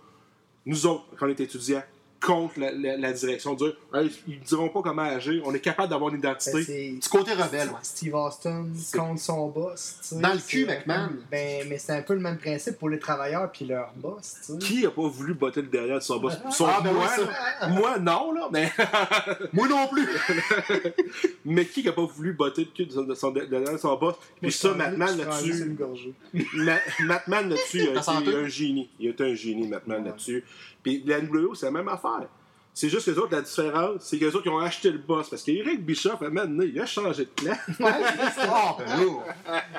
Nous 0.68 0.86
autres, 0.86 1.06
quand 1.18 1.26
on 1.26 1.30
est 1.30 1.40
étudiants, 1.40 1.84
contre 2.22 2.60
la, 2.60 2.72
la- 2.72 2.98
la 2.98 3.13
direction, 3.13 3.53
dire 3.53 3.74
Hey, 3.93 4.12
ils 4.27 4.39
ne 4.39 4.43
diront 4.43 4.69
pas 4.69 4.81
comment 4.81 5.03
agir, 5.03 5.43
on 5.45 5.53
est 5.53 5.60
capable 5.60 5.89
d'avoir 5.89 6.10
une 6.13 6.19
Ben, 6.22 6.29
identité. 6.31 6.63
c'est 6.63 6.89
Du 6.91 7.07
côté 7.10 7.34
rebelle, 7.34 7.67
ouais. 7.69 7.75
Steve 7.84 8.15
Austin 8.15 8.65
contre 8.95 9.22
son 9.22 9.48
boss. 9.50 9.98
tu 10.01 10.07
sais, 10.15 10.22
Dans 10.22 10.34
le 10.34 10.39
cul, 10.39 10.65
McMahon. 10.65 11.10
Ben, 11.29 11.67
mais 11.69 11.77
c'est 11.77 11.91
un 11.93 12.01
peu 12.01 12.13
le 12.15 12.19
même 12.22 12.38
principe 12.38 12.79
pour 12.79 12.89
les 12.89 12.98
travailleurs 13.00 13.51
puis 13.51 13.65
leur 13.65 13.91
boss. 13.95 14.38
tu 14.45 14.53
sais. 14.53 14.57
Qui 14.60 14.86
a 14.86 14.91
pas 14.91 15.07
voulu 15.07 15.34
botter 15.36 15.62
le 15.62 15.67
derrière 15.67 15.98
de 16.00 16.03
son 16.03 16.17
boss? 16.19 16.34
Son- 16.51 16.65
Ah, 16.65 16.81
ben 16.84 16.93
moi, 16.93 17.07
oui, 17.17 17.74
moi, 17.74 18.00
non, 18.00 18.31
là, 18.31 18.50
mais, 18.51 18.72
Moi 19.53 19.67
non 19.67 19.88
plus! 19.88 20.07
mais 21.45 21.65
qui 21.65 21.88
a 21.88 21.91
pas 21.93 22.05
voulu 22.05 22.34
botter 22.34 22.65
le 22.65 22.72
cul 22.72 22.86
de 22.88 22.91
son, 22.91 23.03
de 23.03 23.13
son- 23.13 23.31
de 23.31 23.41
derrière 23.45 23.74
de 23.74 23.77
son 23.77 23.95
boss? 23.98 24.15
Puis 24.41 24.51
ça, 24.51 24.74
juste 24.74 24.98
là-dessus. 24.98 25.62
une 25.63 25.75
gorgée. 25.75 26.13
Ma- 26.53 26.79
Matman 27.01 27.50
là-dessus, 27.50 27.84
il 27.91 27.98
a 27.98 28.19
été 28.22 28.36
un 28.36 28.48
génie. 28.48 28.89
Il 29.00 29.07
a 29.07 29.12
été 29.12 29.24
un 29.24 29.36
génie, 29.36 29.67
Matman 29.67 30.01
Ouais. 30.01 30.10
là-dessus. 30.10 30.43
Puis 30.86 31.01
la 31.04 31.20
NWO, 31.20 31.56
c'est 31.56 31.65
la 31.65 31.72
même 31.72 31.88
affaire. 31.88 32.27
C'est 32.72 32.89
juste 32.89 33.08
que 33.08 33.12
les 33.12 33.18
autres, 33.18 33.34
la 33.34 33.42
différence, 33.42 34.04
c'est 34.04 34.20
que 34.20 34.25
les 34.25 34.36
autres, 34.36 34.48
ont 34.51 34.60
acheté 34.60 34.92
le 34.92 35.00
boss. 35.00 35.27
Parce 35.27 35.42
qu'Eric 35.42 35.84
Bischoff, 35.84 36.22
maintenant, 36.22 36.63
il 36.63 36.80
a 36.80 36.86
changé 36.86 37.25
de 37.25 37.30
plan. 37.30 37.56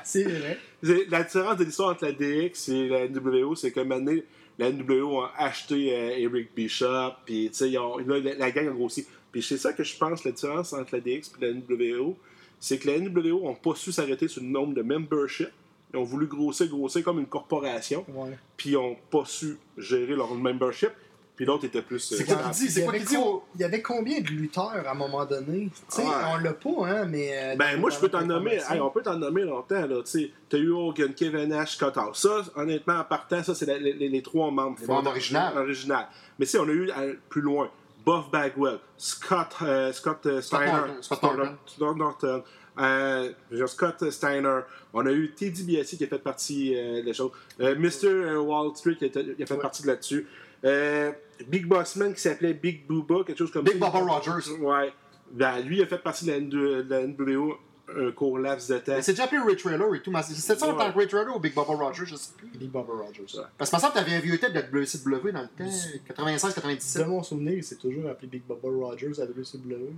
C'est 0.02 0.24
vrai. 0.24 0.58
La 0.82 1.22
différence 1.22 1.58
de 1.58 1.64
l'histoire 1.64 1.90
entre 1.90 2.06
la 2.06 2.12
DX 2.12 2.68
et 2.70 2.88
la 2.88 3.06
NWO, 3.06 3.54
c'est 3.54 3.70
que 3.70 3.80
maintenant, 3.80 4.16
la 4.58 4.72
NWO 4.72 5.20
a 5.20 5.32
acheté 5.38 5.94
euh, 5.94 6.18
Eric 6.18 6.52
Bishop, 6.56 7.12
puis 7.24 7.52
la, 7.60 8.34
la 8.36 8.50
gang 8.50 8.66
a 8.66 8.72
grossi. 8.72 9.06
Puis 9.30 9.44
c'est 9.44 9.58
ça 9.58 9.72
que 9.74 9.84
je 9.84 9.96
pense, 9.96 10.24
la 10.24 10.32
différence 10.32 10.72
entre 10.72 10.96
la 10.96 11.00
DX 11.00 11.30
et 11.40 11.46
la 11.46 11.52
NWO, 11.52 12.16
c'est 12.58 12.78
que 12.78 12.90
la 12.90 12.98
NWO 12.98 13.44
n'ont 13.44 13.54
pas 13.54 13.76
su 13.76 13.92
s'arrêter 13.92 14.26
sur 14.26 14.42
le 14.42 14.48
nombre 14.48 14.74
de 14.74 14.82
membership. 14.82 15.50
Ils 15.96 16.00
ont 16.00 16.04
voulu 16.04 16.26
grossir, 16.26 16.68
grossir 16.68 17.02
comme 17.02 17.18
une 17.18 17.26
corporation, 17.26 18.04
Ouais. 18.14 18.36
puis 18.56 18.70
ils 18.70 18.74
n'ont 18.74 18.96
pas 19.10 19.22
su 19.24 19.56
gérer 19.78 20.14
leur 20.14 20.34
membership, 20.34 20.90
puis 21.34 21.44
l'autre 21.46 21.64
était 21.64 21.80
plus. 21.82 22.12
euh, 22.12 22.16
C'est 22.16 22.24
quoi 22.24 22.36
qu'il 22.36 22.50
dit? 22.50 22.70
C'est 22.70 22.80
Il 22.80 22.82
y 22.82 22.84
quoi 22.84 22.94
avait 22.94 22.98
qu'il 23.04 23.08
dit 23.08 23.16
au- 23.16 23.42
Il 23.54 23.60
y 23.60 23.64
avait 23.64 23.82
combien 23.82 24.20
de 24.20 24.26
lutteurs 24.28 24.82
à 24.86 24.90
un 24.90 24.94
moment 24.94 25.24
donné? 25.24 25.70
Tu 25.70 25.80
sais, 25.88 26.02
Ouais. 26.02 26.08
on 26.34 26.36
l'a 26.38 26.52
pas, 26.52 26.86
hein, 26.86 27.04
mais. 27.06 27.30
euh, 27.32 27.56
Ben, 27.56 27.80
moi, 27.80 27.88
je 27.90 27.98
peux 27.98 28.08
t'en 28.10 28.26
nommer. 28.26 28.58
hey, 28.70 28.80
on 28.80 28.90
peut 28.90 29.02
t'en 29.02 29.16
nommer 29.18 29.42
longtemps, 29.42 29.86
là. 29.86 30.02
Tu 30.02 30.10
sais, 30.10 30.30
t'as 30.50 30.58
eu 30.58 30.70
Hogan, 30.70 31.14
Kevin 31.14 31.48
Nash, 31.48 31.76
Scott 31.76 31.96
Hall. 31.96 32.10
Ça, 32.14 32.42
honnêtement, 32.56 32.98
en 33.00 33.04
partant, 33.04 33.42
ça, 33.42 33.54
c'est 33.54 33.66
les, 33.66 33.92
les- 33.94 34.08
les 34.08 34.22
trois 34.22 34.50
membres. 34.50 34.76
Les 34.80 34.86
membres 34.86 35.10
originaux. 35.10 35.40
originaux. 35.56 35.94
Mais 36.38 36.44
tu 36.46 36.52
sais, 36.52 36.58
on 36.58 36.68
a 36.68 36.72
eu 36.72 36.90
euh, 36.90 37.14
plus 37.30 37.40
loin. 37.42 37.70
Buff 38.04 38.30
Bagwell, 38.30 38.78
Scott, 38.96 39.48
euh, 39.62 39.92
Scott 39.92 40.24
euh, 40.26 40.40
Steiner, 40.40 40.66
Norton, 40.72 41.56
Scott 41.66 41.96
Norton. 41.96 42.42
Euh, 42.78 43.32
Scott 43.66 44.10
Steiner. 44.10 44.60
On 44.92 45.04
a 45.06 45.10
eu 45.12 45.32
Teddy 45.32 45.64
Biassi 45.64 45.96
qui 45.96 46.04
a 46.04 46.06
fait 46.08 46.18
partie 46.18 46.74
euh, 46.76 47.02
des 47.02 47.12
choses. 47.14 47.30
Euh, 47.60 47.74
Mr. 47.76 48.36
Wall 48.36 48.76
Street 48.76 48.96
qui 48.96 49.04
a, 49.04 49.06
été- 49.08 49.34
qui 49.34 49.42
a 49.42 49.46
fait 49.46 49.54
Ouais. 49.54 49.60
partie 49.60 49.82
de 49.82 49.86
là-dessus. 49.88 50.26
Euh, 50.64 51.12
Big 51.48 51.66
Bossman 51.66 52.14
qui 52.14 52.20
s'appelait 52.20 52.54
Big 52.54 52.86
Booba, 52.86 53.24
quelque 53.26 53.38
chose 53.38 53.50
comme 53.50 53.64
Big 53.64 53.78
ça. 53.78 53.90
Bubba 53.90 53.98
Rogers. 54.00 54.50
Ouais. 54.60 54.92
Ben, 55.32 55.60
lui, 55.60 55.78
il 55.78 55.82
a 55.82 55.86
fait 55.86 55.98
partie 55.98 56.24
de 56.26 56.32
la, 56.32 56.40
de 56.40 57.06
NWO 57.06 57.54
un 57.96 58.10
court 58.10 58.38
laps 58.38 58.68
de 58.68 58.78
temps. 58.78 58.96
C'est 59.00 59.12
déjà 59.12 59.24
appelé 59.24 59.40
Ray 59.40 59.56
Trailer 59.56 59.94
et 59.94 60.02
tout. 60.02 60.10
mais 60.10 60.20
C'était 60.22 60.58
ça 60.58 60.66
en 60.68 60.74
tant 60.76 60.92
que 60.92 60.98
Ray 60.98 61.06
Trailer 61.06 61.36
ou 61.36 61.38
Big 61.38 61.54
Bubba 61.54 61.72
Rogers, 61.72 62.04
je 62.06 62.16
sais 62.16 62.32
plus. 62.36 62.48
Big 62.48 62.68
Bubba 62.70 62.92
Rogers. 62.92 63.22
Ouais. 63.38 63.44
Parce 63.56 63.70
que 63.70 63.78
semble 63.78 63.92
que 63.92 63.98
t'avais 63.98 64.16
un 64.16 64.20
vieux 64.20 64.38
tape 64.38 64.52
de 64.52 64.58
la 64.58 64.66
WCW 64.66 65.30
dans 65.32 65.42
le 65.42 65.48
temps, 65.48 65.64
De 65.64 66.12
96-97. 66.14 67.06
mon 67.06 67.22
souvenir, 67.22 67.62
c'est 67.62 67.78
toujours 67.78 68.08
appelé 68.10 68.26
Big 68.28 68.42
Bubba 68.48 68.68
Rogers 68.68 69.20
à 69.20 69.24
WCW. 69.24 69.92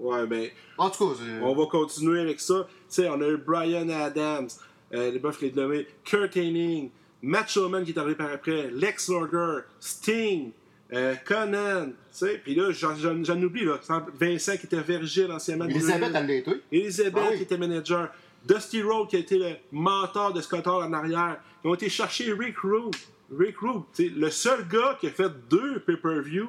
Ouais, 0.00 0.26
ben, 0.26 0.48
En 0.78 0.90
tout 0.90 1.10
cas, 1.10 1.22
on 1.42 1.54
va 1.54 1.66
continuer 1.66 2.20
avec 2.20 2.40
ça. 2.40 2.66
Tu 2.68 2.74
sais, 2.88 3.08
on 3.08 3.20
a 3.20 3.28
eu 3.28 3.36
Brian 3.36 3.88
Adams, 3.90 4.48
euh, 4.94 5.10
les 5.10 5.18
buffs 5.18 5.40
les 5.42 5.52
nommés, 5.52 5.86
Kurt 6.04 6.36
Hennig, 6.36 6.90
Matt 7.22 7.50
Showman 7.50 7.84
qui 7.84 7.90
est 7.92 7.98
arrivé 7.98 8.14
par 8.14 8.32
après, 8.32 8.70
Lex 8.72 9.10
Luger, 9.10 9.58
Sting, 9.78 10.52
euh, 10.92 11.14
Conan, 11.24 11.86
tu 11.88 11.92
sais, 12.12 12.40
puis 12.42 12.54
là, 12.54 12.70
j'en- 12.72 13.42
oublie, 13.42 13.64
là, 13.66 13.78
Vincent 14.18 14.56
qui 14.56 14.66
était 14.66 14.80
Virgile 14.80 15.30
anciennement. 15.30 15.66
Elisabeth, 15.66 16.10
elle 16.14 16.26
l'a 16.26 16.34
été. 16.34 16.50
Elizabeth 16.72 17.14
Ah 17.24 17.28
oui. 17.30 17.36
qui 17.36 17.42
était 17.42 17.58
manager. 17.58 18.08
Dusty 18.48 18.82
Rhodes 18.82 19.08
qui 19.08 19.16
a 19.16 19.18
été 19.18 19.38
le 19.38 19.50
mentor 19.70 20.32
de 20.32 20.40
Scott 20.40 20.66
Hall 20.66 20.82
en 20.82 20.92
arrière. 20.94 21.36
Ils 21.62 21.68
ont 21.68 21.74
été 21.74 21.90
chercher 21.90 22.32
Rick 22.32 22.56
Rude. 22.60 22.96
Rick 23.38 23.58
Rude, 23.58 23.82
le 24.16 24.30
seul 24.30 24.66
gars 24.66 24.96
qui 24.98 25.06
a 25.08 25.10
fait 25.10 25.30
deux 25.50 25.78
pay-per-view. 25.80 26.48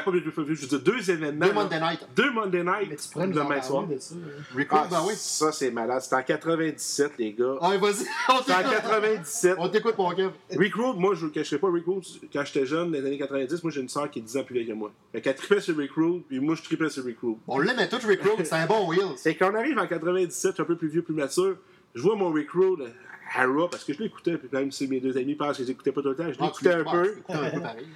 Pas 0.00 0.10
deux 0.10 0.22
pay-per-view, 0.22 0.54
je 0.54 0.62
veux 0.62 0.68
dire 0.68 0.80
deux 0.80 1.10
événements. 1.10 1.46
Deux. 1.46 1.52
Monday 1.52 1.80
Night. 1.80 2.06
Deux 2.16 2.30
Monday 2.32 2.62
Night 2.64 2.86
Mais 2.90 2.96
tu 2.96 3.08
pourrais 3.10 3.26
nous 3.26 3.34
le 3.34 3.42
en 3.42 3.48
même 3.48 3.62
soir. 3.62 3.86
de 3.86 3.98
ça. 3.98 4.14
hein. 4.14 4.64
Ah, 4.70 4.86
ben 4.90 5.02
oui. 5.06 5.14
Ça, 5.16 5.52
c'est 5.52 5.70
malade. 5.70 6.00
C'était 6.00 6.16
en 6.16 6.22
97, 6.22 7.12
les 7.18 7.32
gars. 7.32 7.54
Ah, 7.60 7.76
vas-y, 7.76 7.78
on 8.28 8.42
C'est 8.44 8.52
en 8.52 8.56
t'écoute. 8.58 8.72
97. 8.72 9.54
On 9.58 9.68
t'écoute, 9.68 9.98
mon 9.98 10.10
Kev. 10.14 10.30
Rick 10.56 10.74
Rude, 10.74 10.96
moi, 10.96 11.14
je 11.14 11.22
ne 11.22 11.26
le 11.26 11.32
cacherai 11.32 11.58
pas. 11.58 11.70
Rick 11.70 11.84
Rude, 11.86 12.04
quand 12.32 12.44
j'étais 12.44 12.66
jeune, 12.66 12.90
dans 12.92 12.98
les 12.98 13.06
années 13.06 13.18
90, 13.18 13.62
moi, 13.62 13.72
j'ai 13.72 13.80
une 13.80 13.88
soeur 13.88 14.10
qui 14.10 14.18
est 14.20 14.22
10 14.22 14.36
ans 14.38 14.44
plus 14.44 14.54
vieille 14.54 14.66
que 14.68 14.72
moi. 14.72 14.90
Fait 15.12 15.20
qu'elle 15.20 15.34
tripait 15.34 15.60
sur 15.60 15.76
Rick 15.76 15.92
Rude, 15.92 16.22
puis 16.28 16.40
moi, 16.40 16.54
je 16.54 16.62
tripais 16.62 16.88
sur 16.88 17.04
Rick 17.04 17.18
Rude. 17.22 17.36
On 17.46 17.58
l'aimait 17.58 17.88
tous, 17.88 18.04
Rick 18.06 18.22
Rude. 18.22 18.44
C'est 18.46 18.54
un 18.54 18.66
bon 18.66 18.88
Wheels. 18.88 19.16
Et 19.26 19.34
quand 19.36 19.50
on 19.52 19.54
arrive 19.54 19.78
en 19.78 19.86
97, 19.86 20.60
un 20.60 20.64
peu 20.64 20.76
plus 20.76 20.88
vieux, 20.88 21.02
plus 21.02 21.14
mature, 21.14 21.56
je 21.94 22.02
vois 22.02 22.16
mon 22.16 22.30
Rick 22.32 22.50
Rude 22.52 22.90
à 23.34 23.46
Raw, 23.46 23.68
parce 23.68 23.84
que 23.84 23.92
je 23.92 24.02
l'écoutais, 24.02 24.36
puis 24.36 24.48
même 24.52 24.70
si 24.72 24.86
mes 24.88 25.00
deux 25.00 25.16
amis 25.16 25.34
pensent 25.34 25.56
que 25.58 25.62
je 25.62 25.68
l'écoutais 25.68 25.92
pas 25.92 26.02
tout 26.02 26.08
le 26.10 26.16
temps, 26.16 26.30
je 26.32 26.36
Ah, 26.40 26.44
l'écoutais 26.44 26.72
un 26.74 26.84
peu. 26.84 27.02
tu 27.02 27.14
l'écoutes 27.16 27.30
un 27.36 27.50
peu 27.50 27.60
pareil. 27.60 27.86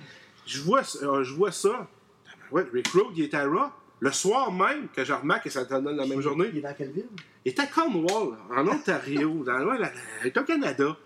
Je 0.46 0.60
vois, 0.62 0.82
euh, 1.02 1.22
je 1.24 1.34
vois 1.34 1.52
ça. 1.52 1.86
Ouais, 2.52 2.64
Rick 2.72 2.88
Rude, 2.88 3.06
il 3.16 3.24
était 3.24 3.36
à 3.36 3.44
Raw. 3.46 3.70
Le 3.98 4.12
soir 4.12 4.52
même, 4.52 4.88
que 4.94 5.04
je 5.04 5.12
remarque 5.12 5.44
que 5.44 5.50
ça 5.50 5.64
donne 5.64 5.96
la 5.96 6.06
même 6.06 6.20
journée, 6.20 6.46
Il 6.52 6.58
est 6.58 6.62
dans 6.62 6.74
quelle 6.74 6.92
ville? 6.92 7.06
il 7.44 7.50
était 7.52 7.62
à 7.62 7.66
Cornwall, 7.66 8.36
en 8.54 8.68
Ontario, 8.68 9.42
dans 9.46 9.58
la- 9.58 9.78
la- 9.78 9.92
était 10.26 10.38
au 10.40 10.44
Canada. 10.44 10.96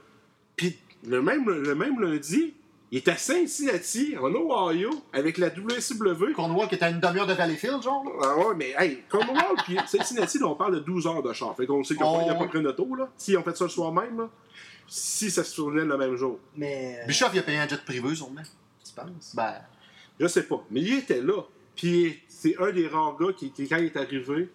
Puis 0.56 0.76
le 1.06 1.22
même, 1.22 1.48
le 1.48 1.74
même 1.74 2.00
lundi, 2.00 2.52
il 2.90 2.98
était 2.98 3.12
à 3.12 3.16
Cincinnati, 3.16 4.16
en 4.20 4.34
Ohio, 4.34 4.90
avec 5.12 5.38
la 5.38 5.48
WCW. 5.48 6.32
Cornwall 6.34 6.68
qui 6.68 6.74
était 6.74 6.84
à 6.86 6.90
une 6.90 6.98
demi-heure 7.00 7.28
de 7.28 7.32
Valleyfield, 7.34 7.80
genre. 7.82 8.04
Ah 8.22 8.36
ouais, 8.36 8.54
mais 8.56 8.74
hey, 8.76 9.04
Cornwall 9.08 9.54
puis 9.64 9.76
Cincinnati, 9.86 10.40
là, 10.40 10.48
on 10.48 10.56
parle 10.56 10.74
de 10.74 10.80
12 10.80 11.06
heures 11.06 11.22
de 11.22 11.32
char. 11.32 11.56
Fait 11.56 11.66
qu'on 11.66 11.84
sait 11.84 11.94
qu'ils 11.94 12.02
n'ont 12.04 12.22
Oh. 12.24 12.26
pas, 12.28 12.34
pas 12.34 12.46
pris 12.48 12.60
d'auto, 12.62 12.94
là. 12.96 13.08
S'ils 13.16 13.38
ont 13.38 13.44
fait 13.44 13.56
ça 13.56 13.64
le 13.64 13.70
soir 13.70 13.92
même, 13.92 14.18
là, 14.18 14.28
si 14.88 15.30
ça 15.30 15.44
se 15.44 15.54
tournait 15.54 15.84
le 15.84 15.96
même 15.96 16.16
jour. 16.16 16.40
Mais. 16.56 16.98
euh, 17.02 17.06
Bischoff, 17.06 17.30
il 17.32 17.38
a 17.38 17.42
payé 17.42 17.58
un 17.58 17.68
jet 17.68 17.82
privé, 17.84 18.12
sûrement. 18.16 18.42
Tu 18.90 19.00
penses? 19.00 19.34
Ben, 19.34 19.54
Je 20.18 20.26
sais 20.26 20.42
pas. 20.44 20.64
Mais 20.70 20.80
il 20.80 20.98
était 20.98 21.20
là. 21.22 21.42
Puis 21.76 22.20
c'est 22.28 22.56
un 22.58 22.70
des 22.72 22.86
rares 22.88 23.16
gars 23.18 23.32
qui, 23.36 23.50
qui, 23.52 23.66
quand 23.68 23.76
il 23.78 23.86
est 23.86 23.96
arrivé, 23.96 24.50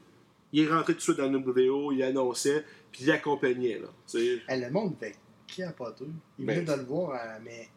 il 0.54 0.64
est 0.64 0.68
rentré 0.72 0.94
tout 0.94 1.00
de 1.00 1.04
suite 1.04 1.18
dans 1.18 1.32
le 1.32 1.40
WO, 1.70 1.92
il 1.92 2.04
annonçait, 2.04 2.64
puis 2.92 3.04
il 3.04 3.12
accompagnait, 3.12 3.80
là. 3.80 3.88
Eh, 4.16 4.42
le 4.50 4.70
monde 4.70 4.96
fait 5.00 5.16
capoter. 5.48 6.06
Il 6.38 6.46
Ben, 6.46 6.60
venait 6.64 6.76
de 6.76 6.80
le 6.82 6.86
voir, 6.86 7.12
euh, 7.12 7.38
mais. 7.44 7.68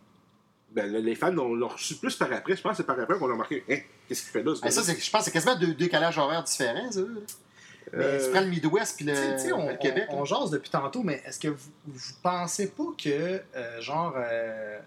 ben, 0.70 0.92
les 0.92 1.14
fans 1.14 1.30
l'ont 1.32 1.68
reçu 1.68 1.94
plus 1.96 2.14
par 2.16 2.30
après. 2.32 2.56
Je 2.56 2.62
pense 2.62 2.72
que 2.72 2.76
c'est 2.78 2.86
par 2.86 2.98
après 3.00 3.18
qu'on 3.18 3.28
a 3.28 3.32
remarqué, 3.32 3.64
hein, 3.70 3.78
qu'est-ce 4.06 4.22
qu'il 4.22 4.30
fait 4.32 4.42
là, 4.42 4.54
ce 4.54 4.60
ça, 4.60 4.68
gars-là? 4.68 4.82
c'est- 4.82 5.00
je 5.04 5.10
pense 5.10 5.20
que 5.20 5.24
c'est 5.26 5.30
quasiment 5.32 5.56
deux 5.58 5.74
décalages 5.74 6.18
horaires 6.18 6.44
différents, 6.44 6.90
ça. 6.92 7.00
là. 7.00 7.06
Euh, 7.94 8.22
Tu 8.22 8.30
prends 8.32 8.40
le 8.42 8.48
Midwest 8.48 8.96
puis 8.96 9.06
le, 9.06 9.14
Tu 9.14 9.18
sais- 9.18 9.36
tu 9.36 9.42
sais, 9.44 9.52
on, 9.54 9.66
le 9.70 9.76
Québec. 9.78 10.04
on, 10.10 10.18
on 10.20 10.24
jase 10.26 10.50
depuis 10.50 10.68
tantôt, 10.68 11.02
mais 11.02 11.22
est-ce 11.24 11.40
que 11.40 11.48
vous, 11.48 11.70
vous 11.86 12.12
pensez 12.22 12.70
pas 12.70 12.84
que, 13.02 13.40
euh, 13.56 13.80
genre. 13.80 14.12
euh, 14.16 14.78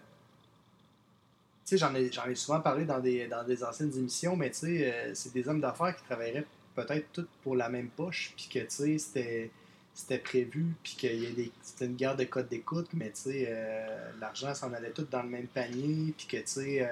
sais, 1.71 1.77
j'en 1.77 1.93
ai, 1.95 2.11
j'en 2.11 2.25
ai 2.25 2.35
souvent 2.35 2.59
parlé 2.61 2.85
dans 2.85 2.99
des, 2.99 3.27
dans 3.27 3.43
des 3.43 3.63
anciennes 3.63 3.91
émissions, 3.97 4.35
mais 4.35 4.49
tu 4.51 4.57
sais, 4.59 4.93
euh, 4.93 5.11
c'est 5.13 5.33
des 5.33 5.47
hommes 5.47 5.61
d'affaires 5.61 5.95
qui 5.95 6.03
travailleraient 6.03 6.45
peut-être 6.75 7.07
tous 7.11 7.27
pour 7.43 7.55
la 7.55 7.69
même 7.69 7.89
poche, 7.89 8.33
puis 8.35 8.47
que, 8.51 8.59
tu 8.59 8.65
sais, 8.69 8.97
c'était. 8.97 9.51
C'était 9.93 10.19
prévu, 10.19 10.67
puis 10.81 10.95
qu'il 10.95 11.21
y 11.21 11.27
a 11.27 11.31
des, 11.31 11.51
c'était 11.61 11.85
une 11.85 11.97
guerre 11.97 12.15
de 12.15 12.23
code 12.23 12.47
d'écoute, 12.47 12.87
mais 12.93 13.09
tu 13.09 13.23
sais, 13.23 13.47
euh, 13.49 14.11
l'argent 14.21 14.55
s'en 14.55 14.71
allait 14.71 14.91
tout 14.91 15.05
dans 15.11 15.21
le 15.21 15.27
même 15.27 15.47
panier, 15.47 16.13
puis 16.17 16.27
que 16.27 16.37
tu 16.37 16.43
sais, 16.45 16.81
euh, 16.81 16.87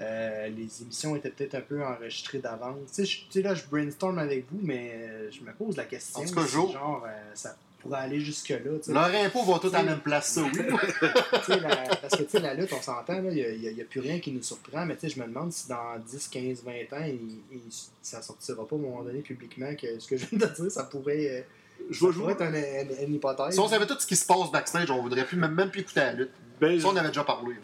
euh, 0.00 0.48
les 0.48 0.80
émissions 0.80 1.14
étaient 1.14 1.28
peut-être 1.28 1.56
un 1.56 1.60
peu 1.60 1.84
enregistrées 1.84 2.38
d'avance. 2.38 2.90
Tu 2.94 3.04
sais, 3.04 3.42
là, 3.42 3.54
je 3.54 3.66
brainstorm 3.66 4.18
avec 4.18 4.46
vous, 4.50 4.60
mais 4.62 5.30
je 5.30 5.42
me 5.42 5.52
pose 5.52 5.76
la 5.76 5.84
question. 5.84 6.22
En 6.22 6.24
tout 6.24 6.34
cas, 6.34 6.46
si, 6.46 6.52
Jo. 6.52 6.68
genre, 6.72 7.06
ça 7.34 7.54
pourrait 7.80 8.00
aller 8.00 8.20
jusque-là. 8.20 8.58
Leur 8.88 9.04
impôt 9.24 9.42
va 9.44 9.58
tout 9.58 9.68
à 9.74 9.78
la 9.78 9.82
même 9.82 10.00
place, 10.00 10.32
ça, 10.34 10.42
oui. 10.42 10.50
La- 11.48 11.96
parce 11.96 12.16
que 12.16 12.22
tu 12.22 12.30
sais, 12.30 12.40
la 12.40 12.54
lutte, 12.54 12.72
on 12.72 12.82
s'entend, 12.82 13.22
il 13.30 13.58
n'y 13.74 13.80
a, 13.80 13.84
plus 13.84 14.00
rien 14.00 14.18
qui 14.20 14.32
nous 14.32 14.42
surprend, 14.42 14.84
mais 14.86 14.94
tu 14.96 15.08
sais, 15.08 15.14
je 15.16 15.20
me 15.20 15.26
demande 15.26 15.52
si 15.52 15.68
dans 15.68 15.98
10, 15.98 16.28
15, 16.28 16.62
20 16.64 16.72
ans, 16.96 17.04
il, 17.06 17.38
il- 17.52 17.60
ça 18.02 18.22
sortira 18.22 18.66
pas 18.66 18.76
à 18.76 18.78
un 18.78 18.82
moment 18.82 19.02
donné 19.02 19.20
publiquement 19.20 19.74
que 19.74 19.98
ce 19.98 20.06
que 20.08 20.16
je 20.16 20.26
viens 20.26 20.38
de 20.38 20.46
dire, 20.54 20.70
ça 20.70 20.84
pourrait, 20.84 21.30
euh, 21.30 21.42
je 21.90 21.98
ça 21.98 22.06
vais 22.06 22.12
pourrait 22.12 22.34
jouer. 22.38 22.44
être 22.46 22.88
une, 22.90 22.96
une- 23.02 23.08
une 23.08 23.14
hypothèse. 23.16 23.54
Si 23.54 23.60
on 23.60 23.68
savait 23.68 23.86
tout 23.86 23.98
ce 23.98 24.06
qui 24.06 24.16
se 24.16 24.26
passe 24.26 24.50
backstage, 24.52 24.90
on 24.90 25.02
voudrait 25.02 25.24
plus 25.24 25.36
même, 25.36 25.54
même 25.54 25.70
plus 25.70 25.80
écouter 25.80 26.00
la 26.00 26.12
lutte. 26.12 26.30
Ben, 26.60 26.78
Ça, 26.80 26.88
on 26.88 26.96
avait 26.96 27.08
déjà 27.08 27.24
parlé. 27.24 27.54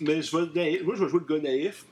mais 0.00 0.22
je 0.22 0.36
vais, 0.36 0.44
naïf- 0.54 0.82
moi, 0.84 0.94
je 0.96 1.04
vais 1.04 1.10
jouer 1.10 1.20
le 1.28 1.34
gars 1.36 1.42
naïf. 1.42 1.84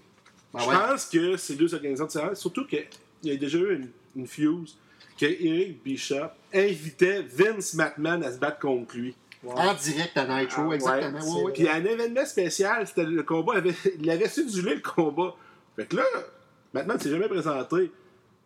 Ben 0.55 0.61
je 0.61 0.69
ouais. 0.69 0.75
pense 0.77 1.07
que 1.07 1.37
c'est 1.39 1.55
deux 1.55 1.73
organisations 1.75 2.07
différentes, 2.07 2.37
surtout 2.37 2.67
qu'il 2.67 2.85
y 3.25 3.31
a 3.31 3.37
déjà 3.37 3.59
eu 3.59 3.75
une, 3.77 3.89
une 4.17 4.27
fuse 4.27 4.77
que 5.19 5.27
Eric 5.27 5.83
Bishop 5.83 6.31
invitait 6.55 7.23
Vince 7.23 7.75
McMahon 7.75 8.23
à 8.23 8.33
se 8.33 8.39
battre 8.39 8.59
contre 8.59 8.97
lui. 8.97 9.15
En 9.45 9.75
direct 9.75 10.17
à 10.17 10.41
Nitro, 10.41 10.71
Ah, 10.71 10.75
exactement. 10.75 11.19
ouais, 11.19 11.25
Ouais, 11.37 11.43
ouais. 11.45 11.53
Puis 11.53 11.69
un 11.69 11.85
événement 11.85 12.25
spécial, 12.25 12.87
c'était 12.87 13.05
le 13.05 13.23
combat, 13.25 13.55
avait, 13.57 13.75
il 14.01 14.09
avait 14.11 14.29
cédulé 14.29 14.77
le 14.77 14.81
combat. 14.81 15.35
Fait 15.75 15.87
que 15.87 15.97
là, 15.97 16.05
maintenant, 16.73 16.95
il 16.97 17.03
s'est 17.03 17.11
jamais 17.11 17.29
présenté. 17.29 17.91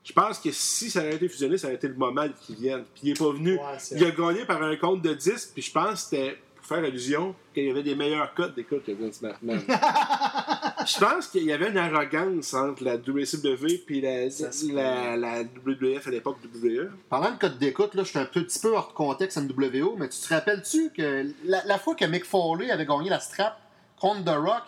Je 0.04 0.12
pense 0.12 0.38
que 0.38 0.50
si 0.52 0.88
ça 0.88 1.00
avait 1.00 1.16
été 1.16 1.28
fusionné, 1.28 1.58
ça 1.58 1.66
aurait 1.66 1.76
été 1.76 1.88
le 1.88 1.94
moment 1.94 2.26
qu'il 2.40 2.56
vienne. 2.56 2.84
Puis 2.94 3.02
il 3.04 3.10
est 3.10 3.18
pas 3.18 3.30
venu. 3.32 3.58
Il 3.92 4.04
a 4.04 4.10
gagné 4.12 4.44
par 4.46 4.62
un 4.62 4.76
compte 4.76 5.02
de 5.02 5.12
10, 5.12 5.50
puis 5.52 5.62
je 5.62 5.72
pense 5.72 6.04
que 6.04 6.16
c'était 6.16 6.38
faire 6.66 6.78
allusion 6.84 7.34
qu'il 7.54 7.64
y 7.64 7.70
avait 7.70 7.82
des 7.82 7.94
meilleurs 7.94 8.34
codes 8.34 8.54
d'écoute 8.54 8.84
que 8.84 8.92
Vince 8.92 9.22
McMahon. 9.22 9.58
je 10.86 10.98
pense 10.98 11.28
qu'il 11.28 11.44
y 11.44 11.52
avait 11.52 11.70
une 11.70 11.78
arrogance 11.78 12.52
entre 12.54 12.84
la 12.84 12.96
WCW 12.96 13.84
et 13.88 14.00
la, 14.00 14.26
la, 14.72 15.16
la 15.16 15.42
WWF 15.42 16.06
à 16.06 16.10
l'époque 16.10 16.38
WWE. 16.44 16.90
Parlant 17.08 17.30
de 17.32 17.36
code 17.38 17.58
d'écoute, 17.58 17.94
là, 17.94 18.02
je 18.02 18.08
suis 18.10 18.18
un 18.18 18.24
petit 18.26 18.58
peu 18.58 18.74
hors 18.74 18.92
contexte 18.94 19.38
NWO, 19.38 19.96
mais 19.98 20.08
tu 20.08 20.18
te 20.20 20.32
rappelles-tu 20.34 20.90
que 20.90 21.26
la, 21.44 21.64
la 21.64 21.78
fois 21.78 21.94
que 21.94 22.04
Mick 22.04 22.24
Foley 22.24 22.70
avait 22.70 22.86
gagné 22.86 23.10
la 23.10 23.20
strap 23.20 23.58
contre 24.00 24.24
The 24.24 24.36
Rock, 24.36 24.62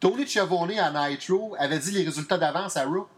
Tony 0.00 0.26
Schiavone 0.26 0.78
à 0.78 1.08
Nitro 1.10 1.56
avait 1.58 1.78
dit 1.78 1.90
les 1.90 2.04
résultats 2.04 2.38
d'avance 2.38 2.76
à 2.76 2.84
Raw? 2.84 3.08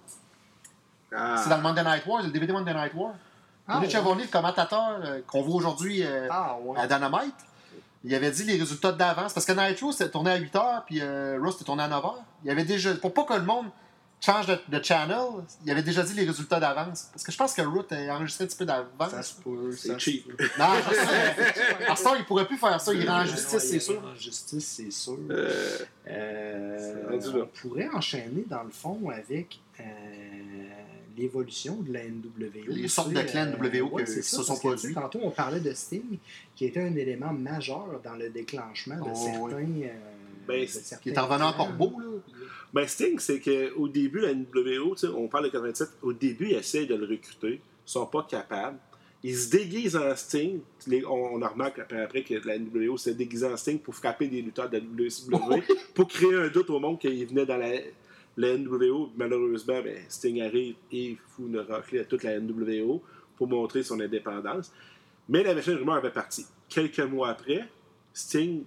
Ah. 1.14 1.36
C'est 1.42 1.50
dans 1.50 1.56
le 1.56 1.62
Monday 1.62 1.82
Night 1.82 2.06
War, 2.06 2.20
c'est 2.20 2.28
le 2.28 2.32
DVD 2.32 2.52
Monday 2.52 2.72
Night 2.72 2.92
War. 2.94 3.12
Ah, 3.66 3.74
Tony 3.74 3.84
ouais. 3.84 3.90
Schiavone, 3.90 4.18
le 4.20 4.26
commentateur 4.26 5.00
euh, 5.04 5.20
qu'on 5.26 5.42
voit 5.42 5.56
aujourd'hui 5.56 6.02
euh, 6.04 6.26
Ah, 6.30 6.56
ouais. 6.62 6.78
à 6.78 6.86
Dynamite, 6.86 7.34
il 8.04 8.14
avait 8.14 8.30
dit 8.30 8.44
les 8.44 8.56
résultats 8.58 8.92
d'avance. 8.92 9.32
Parce 9.32 9.46
que 9.46 9.52
Nitro, 9.52 9.92
c'était 9.92 10.10
tourné 10.10 10.30
à 10.30 10.38
8h, 10.40 10.84
puis 10.86 11.00
euh, 11.00 11.38
Raw, 11.42 11.52
c'était 11.52 11.64
tourné 11.64 11.82
à 11.82 11.88
9h. 11.88 12.14
Il 12.44 12.50
avait 12.50 12.64
déjà, 12.64 12.94
pour 12.94 13.12
pas 13.12 13.24
que 13.24 13.34
le 13.34 13.42
monde 13.42 13.66
change 14.22 14.46
de, 14.46 14.58
de 14.68 14.84
channel, 14.84 15.16
il 15.64 15.70
avait 15.70 15.82
déjà 15.82 16.02
dit 16.02 16.12
les 16.12 16.26
résultats 16.26 16.60
d'avance. 16.60 17.08
Parce 17.12 17.24
que 17.24 17.32
je 17.32 17.36
pense 17.38 17.54
que 17.54 17.62
Raw 17.62 17.80
était 17.82 18.10
enregistré 18.10 18.44
un 18.44 18.46
petit 18.48 18.56
peu 18.58 18.66
Ça 18.66 18.84
d'avance. 18.98 19.26
se 19.26 19.34
peut. 19.42 19.72
C'est 19.72 19.88
ça 19.88 19.98
cheap. 19.98 20.28
Non, 20.58 20.66
je 20.88 20.94
sais. 20.94 21.86
À 21.88 21.96
ce 21.96 22.04
temps, 22.04 22.14
il 22.14 22.24
pourrait 22.26 22.46
plus 22.46 22.58
faire 22.58 22.78
ça. 22.80 22.92
Il 22.92 23.08
rend 23.08 23.20
Ouais, 23.20 23.26
justice, 23.26 23.58
c'est 23.58 23.76
il 23.76 23.80
sûr. 23.80 24.02
rend 24.02 24.14
justice, 24.14 24.66
c'est 24.66 24.90
sûr. 24.90 25.16
Euh, 25.30 25.78
Euh, 26.08 27.18
C'est 27.22 27.32
là. 27.32 27.44
on 27.44 27.46
pourrait 27.68 27.88
enchaîner, 27.94 28.44
dans 28.46 28.62
le 28.62 28.70
fond, 28.70 28.98
avec 29.10 29.58
euh, 29.78 29.82
l'évolution 31.16 31.76
de 31.80 31.92
la 31.92 32.04
NWO. 32.04 32.60
Les 32.68 32.88
sortes 32.88 33.12
de 33.12 33.20
clans 33.22 33.46
NWO 33.46 33.88
ouais, 33.96 34.04
qui 34.04 34.22
se 34.22 34.42
sont 34.42 34.56
produits. 34.56 34.94
Tantôt, 34.94 35.20
on 35.22 35.30
parlait 35.30 35.60
de 35.60 35.72
Sting, 35.72 36.18
qui 36.54 36.66
était 36.66 36.80
un 36.80 36.94
élément 36.96 37.32
majeur 37.32 38.00
dans 38.04 38.14
le 38.16 38.30
déclenchement 38.30 38.96
de 38.96 39.10
Oh, 39.12 39.14
certains. 39.14 39.64
euh, 39.82 39.88
Ben, 40.46 40.62
de 40.62 40.66
c'est- 40.66 40.80
certains 40.80 41.02
Qui 41.02 41.10
est 41.10 41.18
en 41.18 41.26
clans. 41.26 41.48
encore 41.48 41.72
beau, 41.72 41.92
là. 42.00 42.06
Ben 42.72 42.86
Sting, 42.86 43.18
c'est 43.18 43.40
qu'au 43.40 43.88
début, 43.88 44.20
la 44.20 44.32
NWO, 44.32 44.94
tu 44.94 45.00
sais, 45.00 45.06
on 45.08 45.28
parle 45.28 45.44
de 45.44 45.48
87, 45.50 45.88
au 46.02 46.12
début, 46.12 46.48
ils 46.50 46.56
essayent 46.56 46.86
de 46.86 46.94
le 46.94 47.04
recruter. 47.06 47.54
Ils 47.54 47.60
sont 47.84 48.06
pas 48.06 48.26
capables. 48.28 48.78
Ils 49.22 49.36
se 49.36 49.50
déguisent 49.50 49.96
en 49.96 50.16
Sting. 50.16 50.60
Les- 50.86 51.04
on, 51.04 51.34
on 51.34 51.48
remarque 51.48 51.78
après, 51.80 52.00
après 52.02 52.22
que 52.22 52.34
la 52.46 52.56
NWO 52.58 52.96
s'est 52.96 53.14
déguisée 53.14 53.46
en 53.46 53.56
Sting 53.56 53.78
pour 53.78 53.94
frapper 53.94 54.28
des 54.28 54.40
lutteurs 54.40 54.70
de 54.70 54.78
la 54.78 54.82
WCW, 54.82 55.62
pour 55.94 56.08
créer 56.08 56.34
un 56.34 56.48
doute 56.48 56.70
au 56.70 56.78
monde 56.80 56.98
qu'il 56.98 57.26
venait 57.26 57.44
dans 57.44 57.58
la, 57.58 57.70
la 58.36 58.56
NWO. 58.56 59.10
Malheureusement, 59.16 59.80
ben, 59.82 59.96
Sting 60.08 60.40
arrive 60.42 60.76
et 60.92 61.16
fout 61.28 61.46
une 61.48 61.58
raclée 61.58 62.00
à 62.00 62.04
toute 62.04 62.22
la 62.22 62.38
NWO 62.40 63.02
pour 63.36 63.48
montrer 63.48 63.82
son 63.82 64.00
indépendance. 64.00 64.72
Mais 65.28 65.42
la 65.42 65.54
machine 65.54 65.74
rumeur 65.74 65.96
avait 65.96 66.10
parti. 66.10 66.46
Quelques 66.68 67.00
mois 67.00 67.30
après, 67.30 67.68
Sting 68.12 68.64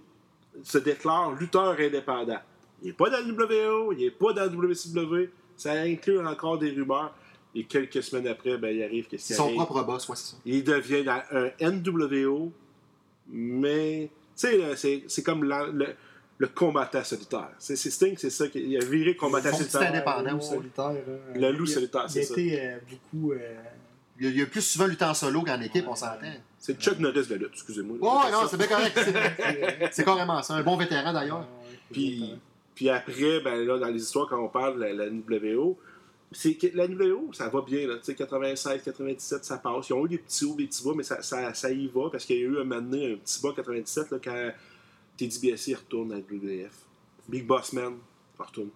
se 0.62 0.78
déclare 0.78 1.32
lutteur 1.32 1.76
indépendant. 1.78 2.38
Il 2.82 2.88
n'est 2.88 2.92
pas 2.92 3.10
dans 3.10 3.26
le 3.26 3.32
WO, 3.34 3.92
il 3.92 3.98
n'est 3.98 4.10
pas 4.10 4.32
dans 4.32 4.44
le 4.44 4.56
WCW. 4.68 5.30
Ça 5.56 5.72
inclut 5.72 6.18
encore 6.26 6.58
des 6.58 6.70
rumeurs. 6.70 7.14
Et 7.56 7.64
quelques 7.64 8.02
semaines 8.02 8.26
après, 8.26 8.58
ben, 8.58 8.74
il 8.74 8.82
arrive 8.82 9.06
qui 9.06 9.18
C'est 9.18 9.34
son 9.34 9.44
arrive. 9.44 9.56
propre 9.56 9.84
boss, 9.84 10.08
ouais, 10.08 10.16
c'est 10.16 10.32
ça. 10.32 10.36
Il 10.44 10.64
devient 10.64 11.04
dans 11.04 11.22
un 11.30 11.50
NWO, 11.60 12.50
mais 13.28 14.10
tu 14.36 14.40
sais, 14.48 14.76
c'est 14.76 15.04
c'est 15.06 15.22
comme 15.22 15.44
la- 15.44 15.66
le, 15.68 15.86
le 16.38 16.48
combattant 16.48 17.04
solitaire. 17.04 17.50
C'est 17.58 17.76
Sting, 17.76 18.16
c'est 18.18 18.30
ça. 18.30 18.48
qu'il- 18.48 18.68
Il 18.68 18.76
a 18.76 18.84
viré 18.84 19.14
combattant 19.16 19.54
solitaire. 19.56 19.82
indépendant. 19.82 20.30
Loup 20.32 20.36
ouais. 20.38 20.42
solitaire. 20.42 20.84
hein. 20.86 21.32
Le 21.34 21.52
loup 21.52 21.64
Il- 21.64 21.70
solitaire, 21.70 22.04
c'est 22.08 22.20
Il 22.22 22.26
ça. 22.26 22.34
euh, 22.64 22.78
beaucoup. 22.90 23.32
euh, 23.32 23.54
Il 24.20 24.26
a, 24.26 24.30
il 24.30 24.42
a 24.42 24.46
plus 24.46 24.60
souvent 24.62 24.86
lutté 24.86 25.04
en 25.04 25.14
solo 25.14 25.42
qu'en 25.42 25.60
équipe, 25.60 25.86
on 25.88 25.94
s'entend. 25.96 26.20
C'est 26.58 26.80
Chuck 26.80 26.98
Norris 27.00 27.26
de 27.26 27.30
la 27.30 27.36
lutte, 27.36 27.50
excusez-moi. 27.54 27.96
Ouais, 28.00 28.30
non, 28.32 28.46
c'est 28.48 28.56
bien 28.56 28.66
correct. 28.68 28.98
C'est- 29.92 30.04
carrément 30.04 30.42
ça. 30.42 30.54
Un 30.54 30.62
bon 30.62 30.76
vétéran, 30.76 31.12
d'ailleurs. 31.12 31.46
Puis, 31.92 32.34
puis 32.74 32.88
après, 32.90 33.40
ben 33.40 33.64
là, 33.66 33.78
dans 33.78 33.88
les 33.88 34.00
histoires, 34.02 34.28
quand 34.28 34.38
on 34.42 34.48
parle 34.48 34.76
de 34.76 34.80
la, 34.84 34.92
la 34.92 35.06
NWO, 35.10 35.78
c'est 36.32 36.54
que 36.54 36.66
la 36.74 36.86
NWO, 36.88 37.30
ça 37.32 37.48
va 37.48 37.60
bien, 37.62 37.86
là. 37.86 37.94
Tu 37.98 38.04
sais, 38.06 38.14
96, 38.14 38.82
97, 38.82 39.44
ça 39.44 39.58
passe. 39.58 39.88
Ils 39.88 39.92
ont 39.92 40.04
eu 40.06 40.08
des 40.10 40.18
petits 40.18 40.44
hauts, 40.44 40.54
des 40.56 40.66
petits 40.66 40.82
bas, 40.84 40.92
mais 40.96 41.02
ça, 41.04 41.22
ça, 41.22 41.52
ça 41.54 41.70
y 41.70 41.86
va, 41.88 42.08
parce 42.10 42.24
qu'il 42.24 42.36
y 42.36 42.40
a 42.40 42.42
eu 42.42 42.56
un 42.60 42.64
moment 42.64 42.80
donné, 42.80 43.12
un 43.12 43.16
petit 43.16 43.40
bas 43.42 43.50
97, 43.54 44.10
là, 44.10 44.18
quand 44.22 44.50
Teddy 45.16 45.74
retourne 45.74 46.12
à 46.12 46.16
WWF. 46.18 46.72
Big 47.28 47.46
Boss 47.46 47.72
Man 47.72 47.94
retourne. 48.38 48.70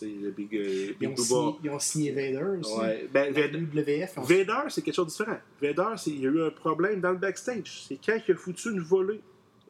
Le 0.00 0.30
Big, 0.30 0.56
euh, 0.56 0.86
Ils 0.92 0.96
Big 0.98 1.10
ont, 1.10 1.12
Booba. 1.12 1.22
signé, 1.24 1.54
ils 1.64 1.70
ont 1.70 1.78
signé 1.78 2.10
Vader 2.12 2.58
aussi. 2.60 2.74
Ouais. 2.78 3.08
Ben, 3.12 3.30
Vader, 3.32 3.58
WWF. 3.58 4.16
ont- 4.18 4.22
Vader, 4.22 4.60
c'est 4.70 4.80
quelque 4.80 4.94
chose 4.94 5.06
de 5.06 5.10
différent. 5.10 5.38
Vader, 5.60 5.96
c'est- 5.98 6.10
il 6.10 6.20
y 6.20 6.26
a 6.26 6.30
eu 6.30 6.42
un 6.44 6.50
problème 6.50 7.00
dans 7.02 7.10
le 7.12 7.18
backstage. 7.18 7.84
C'est 7.88 7.98
quand 8.04 8.18
il 8.26 8.32
a 8.32 8.34
foutu 8.36 8.70
une 8.70 8.80
volée 8.80 9.20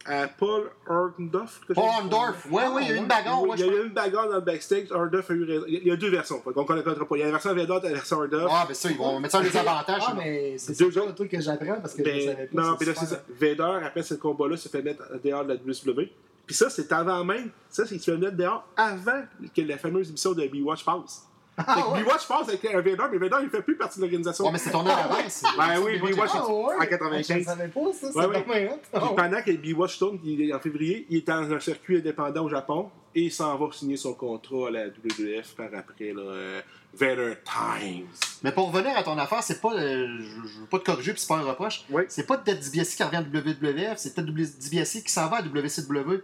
à 0.07 0.27
Paul 0.29 0.71
Orndorff. 0.89 1.61
Paul 1.75 1.85
Orndorff. 1.85 2.47
Ouais, 2.51 2.67
ouais, 2.69 2.83
il 2.83 2.89
y 2.89 2.93
a 2.93 2.95
eu 2.95 2.99
une 2.99 3.07
bagarre. 3.07 3.43
oui, 3.43 3.51
il 3.57 3.61
y 3.67 3.69
a 3.69 3.73
eu 3.73 3.87
une 3.87 3.93
bagarre 3.93 4.29
dans 4.29 4.35
le 4.37 4.41
backstage. 4.41 4.91
Orndorff 4.91 5.31
a 5.31 5.35
eu 5.35 5.45
raison. 5.45 5.65
Il 5.69 5.87
y 5.87 5.91
a 5.91 5.97
deux 5.97 6.11
versions. 6.11 6.41
Fait 6.43 6.53
qu'on 6.53 6.65
connaît 6.65 6.83
pas. 6.83 6.95
Il 7.13 7.19
y 7.19 7.23
a 7.23 7.27
la 7.27 7.31
version 7.33 7.55
Vader 7.55 7.79
et 7.83 7.89
la 7.89 7.95
version 7.95 8.17
Orndorff. 8.19 8.51
Ah, 8.53 8.65
ben 8.67 8.75
ça, 8.75 8.91
ils 8.91 8.97
vont 8.97 9.21
mettre 9.21 9.33
ça 9.33 9.41
des 9.43 9.57
avantages. 9.57 10.03
Ah, 10.07 10.15
mais 10.17 10.57
c'est 10.59 10.79
Deux 10.79 10.91
ça 10.91 11.01
autres. 11.01 11.09
le 11.11 11.15
truc 11.15 11.31
que 11.31 11.41
j'apprends 11.41 11.81
parce 11.81 11.95
que 11.95 12.05
je 12.05 12.09
ne 12.11 12.15
Ben, 12.15 12.27
savais 12.35 12.47
pas. 12.47 12.63
non, 12.63 12.77
puis 12.77 12.87
là, 12.87 12.93
c'est 12.97 13.07
ça. 13.07 13.23
Vader, 13.41 13.85
après 13.87 14.03
ce 14.03 14.15
combat-là, 14.15 14.57
se 14.57 14.69
fait 14.69 14.83
mettre 14.83 15.03
dehors 15.23 15.45
de 15.45 15.51
la 15.51 15.55
WCW. 15.57 16.11
Puis 16.47 16.57
ça, 16.57 16.69
c'est 16.69 16.91
avant 16.93 17.25
même. 17.25 17.51
Ça, 17.71 17.85
c'est 17.85 17.91
qu'il 17.95 18.03
se 18.03 18.11
fait 18.11 18.17
mettre 18.17 18.37
dehors 18.37 18.67
avant 18.77 19.23
que 19.55 19.63
la 19.63 19.79
fameuse 19.79 20.09
émission 20.09 20.33
de 20.33 20.45
B-Watch 20.47 20.85
passe. 20.85 21.29
Ah, 21.57 21.75
Fait 21.75 21.83
que 21.83 21.89
ouais. 21.89 22.03
B-Watch 22.03 22.27
passe 22.27 22.49
avec 22.49 22.65
un 22.65 22.77
Vader, 22.81 23.05
mais 23.13 23.19
Vader, 23.19 23.37
il 23.43 23.51
fait 23.51 23.61
plus 23.63 23.77
partie 23.77 23.99
de 23.99 24.05
l'organisation. 24.05 24.47
Ouais, 24.47 24.53
mais 24.53 24.59
c'est 24.59 24.71
tourné 24.71 24.91
à 24.91 24.97
l'avance. 25.09 25.43
Ben 25.59 25.79
oui, 25.83 25.99
Puis 25.99 26.13
Baywatch, 26.15 26.31
Ah, 26.35 26.47
en 26.47 26.87
95. 26.87 27.27
Je 27.29 27.39
ne 27.41 27.45
savais 27.45 27.69
pas 27.69 27.81
ça, 27.93 28.09
c'est 28.11 28.19
Ouais, 28.19 28.27
dommage. 28.27 28.71
Puis 28.91 29.01
pendant 29.17 29.43
que 29.43 29.51
B-Watch 29.73 29.99
tourne, 29.99 30.19
en 30.55 30.59
février, 30.61 31.07
il 31.11 31.19
est 31.19 31.27
dans 31.27 31.53
un 31.53 31.61
circuit 31.61 31.99
indépendant 31.99 32.45
au 32.45 32.49
Japon 32.49 32.89
et 33.15 33.25
il 33.25 33.33
s'en 33.33 33.57
va 33.59 33.71
signer 33.73 33.99
son 33.99 34.15
contrat 34.15 34.69
à 34.69 34.71
la 34.71 34.87
WWF 34.87 35.55
par 35.55 35.69
après, 35.77 36.13
là, 36.15 36.23
euh, 36.23 36.61
Vader 36.95 37.35
Times. 37.45 38.07
Mais 38.43 38.53
pour 38.53 38.73
revenir 38.73 38.97
à 38.97 39.03
ton 39.03 39.19
affaire, 39.19 39.43
c'est 39.43 39.61
pas. 39.61 39.75
euh, 39.75 40.07
je, 40.21 40.61
veux 40.61 40.67
pas 40.67 40.79
te 40.79 40.85
corriger, 40.87 41.13
puis 41.13 41.21
c'est 41.21 41.29
pas 41.29 41.37
un 41.37 41.43
reproche. 41.43 41.85
Oui. 41.91 42.05
C'est 42.09 42.27
pas 42.27 42.39
Ted 42.39 42.59
DiBiase 42.61 42.95
qui 42.95 43.03
revient 43.03 43.17
à 43.17 43.21
WWF, 43.21 43.99
c'est 43.99 44.15
Ted 44.15 44.33
DiBiase 44.33 45.03
qui 45.03 45.13
s'en 45.13 45.29
va 45.29 45.37
à 45.39 45.43
WCW. 45.43 46.23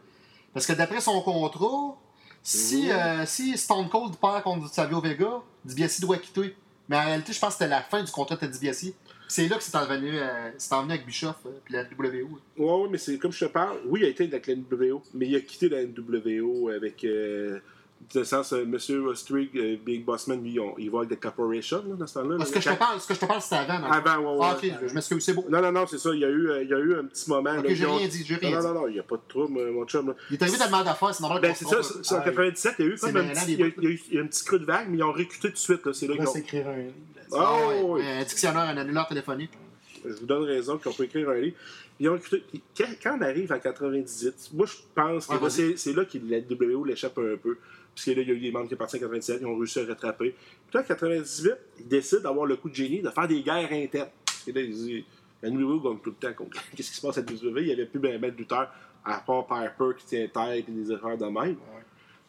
Parce 0.55 0.67
que 0.67 0.73
d'après 0.73 1.03
son 1.03 1.21
contrat, 1.21 1.97
si, 2.43 2.91
euh, 2.91 3.27
si 3.27 3.57
Stone 3.57 3.89
Cold 3.89 4.17
perd 4.17 4.43
contre 4.43 4.73
Savio 4.73 5.01
Vega, 5.01 5.43
DiBiase 5.65 6.01
doit 6.01 6.19
quitter. 6.19 6.57
Mais 6.89 6.97
en 6.97 7.05
réalité, 7.05 7.33
je 7.33 7.39
pense 7.39 7.51
que 7.51 7.59
c'était 7.59 7.69
la 7.71 7.83
fin 7.83 8.03
du 8.03 8.11
contrat 8.11 8.37
de 8.37 8.47
DiBiase. 8.47 8.93
C'est 9.29 9.47
là 9.47 9.57
que 9.57 9.63
c'est 9.63 9.77
envenu, 9.77 10.13
euh, 10.15 10.51
envenu 10.71 10.93
avec 10.93 11.05
Bischoff, 11.05 11.37
euh, 11.45 11.51
puis 11.63 11.75
la 11.75 11.83
WO. 11.83 12.39
Ouais, 12.57 12.83
ouais, 12.83 12.89
mais 12.91 12.97
c'est 12.97 13.19
comme 13.19 13.33
je 13.33 13.45
te 13.45 13.51
parle, 13.51 13.79
oui, 13.87 14.01
il 14.01 14.07
a 14.07 14.09
été 14.09 14.25
avec 14.25 14.47
la 14.47 14.55
NWO, 14.55 15.03
mais 15.13 15.27
il 15.27 15.37
a 15.37 15.41
quitté 15.41 15.69
la 15.69 15.85
NWO 15.85 16.71
avec. 16.71 17.07
Euh, 18.01 18.15
dans 18.15 18.21
le 18.21 18.25
sens, 18.25 18.53
euh, 18.53 18.65
Monsieur 18.65 19.01
Ostrig, 19.07 19.51
euh, 19.57 19.77
Big 19.85 20.05
Bossman, 20.05 20.43
lui, 20.43 20.59
on- 20.61 20.75
il 20.79 20.91
va 20.91 21.01
avec 21.01 21.19
The 21.19 21.21
Corporation 21.23 21.85
là, 21.89 21.95
dans 21.97 22.07
ce 22.07 22.15
temps-là. 22.15 22.37
Ah, 22.41 22.45
Ce 22.45 22.53
que 22.53 22.61
je 22.61 22.71
te 22.71 22.75
parle, 22.75 23.01
ce 23.01 23.07
que 23.09 23.15
je 23.15 23.21
te 23.21 23.25
parle, 23.27 23.43
c'était 23.43 23.57
avant. 23.57 23.85
Avant, 23.91 24.17
ouais, 24.19 24.39
ouais. 24.39 24.47
Ah, 24.51 24.57
ok, 24.57 24.73
je, 24.83 24.89
je 24.89 24.95
m'excuse, 24.95 25.25
c'est 25.25 25.35
beau. 25.35 25.45
Non, 25.49 25.61
non, 25.61 25.73
non, 25.73 25.87
c'est 25.87 25.99
ça. 25.99 26.11
Il 26.15 26.21
y 26.21 26.25
a 26.25 26.29
eu, 26.29 26.49
euh, 26.49 26.63
il 26.63 26.69
y 26.71 26.75
a 26.75 26.79
eu 26.79 26.95
un 26.97 27.05
petit 27.05 27.29
moment. 27.29 27.57
Ok, 27.59 27.67
j'ai 27.69 27.85
rien 27.87 28.09
dit, 28.09 28.25
j'ai 28.25 28.35
rien 28.37 28.51
Non, 28.53 28.61
dit. 28.61 28.67
non, 28.67 28.75
non, 28.75 28.89
il 28.89 28.95
n'y 28.95 28.99
a 29.01 29.03
pas 29.03 29.17
de 29.17 29.23
trouble, 29.29 29.71
mon 29.73 29.85
chum. 29.85 30.07
là. 30.09 30.15
Il 30.31 30.35
est 30.37 30.43
arrivé 30.43 30.59
tellement 30.59 30.85
d'affaires, 30.85 31.15
c'est 31.15 31.21
normal 31.23 31.43
Ben, 31.43 31.55
c'est 31.55 31.65
ça, 31.67 31.83
c'est- 31.83 31.95
c'est 32.05 32.15
en 32.15 32.19
Ah, 32.19 32.25
97, 32.25 32.75
il 32.79 32.85
y 32.85 32.89
a 32.89 32.93
eu 32.93 32.97
c'est 32.99 33.07
comme 33.13 33.17
un 33.21 33.29
petit, 33.29 33.53
il 33.53 33.61
y 33.61 33.63
a, 33.63 33.67
il 33.67 33.85
y 33.85 33.87
a 33.87 33.91
eu 33.91 34.01
il 34.11 34.15
y 34.15 34.19
a 34.19 34.23
un 34.23 34.27
petit 34.27 34.45
creux 34.45 34.59
de 34.61 34.65
vague, 34.65 34.87
mais 34.89 34.99
ils 34.99 35.03
ont 35.03 35.13
recruté 35.13 35.49
tout 35.49 35.53
de 35.55 35.57
suite. 35.57 35.85
là. 35.85 35.93
C'est 35.93 36.07
là 36.07 36.15
qu'ils 36.15 36.23
va 36.25 36.31
ont- 36.31 36.33
s'écrire 36.33 36.69
un 36.69 36.77
livre. 36.77 36.93
Ah, 37.33 37.37
Ah, 37.37 37.69
ouais, 37.69 37.83
ouais. 37.83 38.07
Un 38.07 38.25
dictionnaire, 38.25 38.63
un 38.63 38.77
annulaire 38.77 39.07
téléphonique. 39.09 39.51
Je 40.05 40.13
vous 40.15 40.27
donne 40.27 40.45
raison 40.45 40.79
qu'on 40.79 40.93
peut 40.93 41.05
écrire 41.05 41.29
un 41.29 41.35
livre. 41.35 41.57
Ils 42.01 42.09
ont 42.09 42.13
recruté. 42.13 42.43
puis 42.49 42.63
Quand, 43.03 43.19
on 43.19 43.23
arrive 43.23 43.51
à 43.53 43.59
98, 43.59 44.51
moi 44.55 44.67
je 44.67 44.75
pense 44.95 45.27
que 45.27 45.49
c'est 45.49 45.77
c'est 45.77 45.93
là 45.93 46.05
que 46.05 46.17
la 46.29 46.39
WO 46.39 46.85
l'échappe 46.85 47.19
un 47.19 47.37
peu. 47.37 47.59
Parce 47.99 48.05
que 48.05 48.11
là, 48.13 48.23
il 48.23 48.29
y 48.29 48.31
a 48.31 48.35
eu 48.35 48.39
des 48.39 48.53
membres 48.53 48.67
qui 48.67 48.71
sont 48.75 48.77
partis 48.77 48.97
en 48.97 49.01
97, 49.01 49.39
ils 49.41 49.47
ont 49.47 49.57
réussi 49.57 49.81
à 49.81 49.87
rattraper. 49.87 50.31
Puis 50.31 50.75
là, 50.75 50.81
en 50.83 50.85
98, 50.85 51.53
ils 51.81 51.89
décident 51.89 52.23
d'avoir 52.23 52.47
le 52.47 52.55
coup 52.55 52.69
de 52.71 52.75
génie, 52.75 53.01
de 53.03 53.11
faire 53.11 53.27
des 53.27 53.43
guerres 53.43 53.73
internes. 53.73 54.11
Et 54.47 54.53
là, 54.53 54.61
ils 54.61 54.71
disent 54.71 55.05
la 55.43 55.51
gagne 55.51 55.99
tout 55.99 56.11
le 56.11 56.13
temps. 56.13 56.29
Qu'est-ce 56.77 56.91
qui 56.91 56.97
se 56.97 57.01
passe 57.01 57.19
à 57.19 57.23
la 57.23 57.27
WO 57.33 57.59
Il 57.59 57.65
n'y 57.67 57.73
avait 57.73 57.87
plus 57.87 57.99
ben, 57.99 58.21
ben 58.21 58.31
de 58.31 58.37
lutteurs, 58.37 58.73
à 59.05 59.19
part 59.19 59.49
Piper 59.49 59.97
qui 59.99 60.07
tient 60.07 60.29
tête 60.29 60.69
et 60.69 60.71
des 60.71 60.93
erreurs 60.93 61.19
de 61.19 61.25
même. 61.25 61.57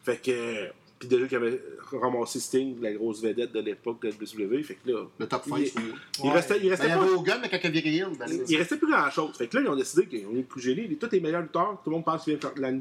Fait 0.01 0.17
que. 0.19 0.69
Puis 0.97 1.07
déjà 1.07 1.27
qu'il 1.27 1.37
avait 1.37 1.61
ramassé 1.93 2.39
Sting, 2.39 2.81
la 2.81 2.91
grosse 2.91 3.21
vedette 3.23 3.53
de 3.53 3.59
l'époque 3.61 4.01
de 4.01 4.07
la 4.09 4.13
WW. 4.15 4.63
Fait 4.63 4.75
que 4.83 4.91
là, 4.91 5.05
Le 5.19 5.27
top 5.27 5.43
il, 5.45 5.67
5. 5.67 5.83
il 6.19 6.25
Ouais. 6.25 6.31
restait, 6.33 6.57
il 6.57 6.63
Ben, 6.63 6.69
restait 6.71 6.87
il 6.87 6.89
y 6.89 6.93
pas 6.93 7.01
avait 7.03 7.11
Hogan, 7.11 7.39
mais 7.41 7.49
quand 7.49 7.59
il 7.63 7.71
ben, 7.71 8.25
il, 8.27 8.43
il 8.49 8.57
restait 8.57 8.77
plus 8.77 8.91
grand 8.91 9.09
chose. 9.11 9.37
Fait 9.37 9.47
que 9.47 9.55
là, 9.55 9.63
ils 9.63 9.69
ont 9.69 9.75
décidé 9.75 10.07
qu'on 10.07 10.33
est 10.33 10.37
le 10.37 10.43
coup 10.43 10.59
génie. 10.59 10.97
Tous 10.97 11.09
les 11.11 11.21
meilleurs 11.21 11.43
lutteurs, 11.43 11.79
tout 11.83 11.89
le 11.91 11.95
monde 11.95 12.05
pense 12.05 12.23
qu'il 12.23 12.33
vient 12.35 12.41
faire 12.41 12.53
de 12.53 12.61
la. 12.61 12.71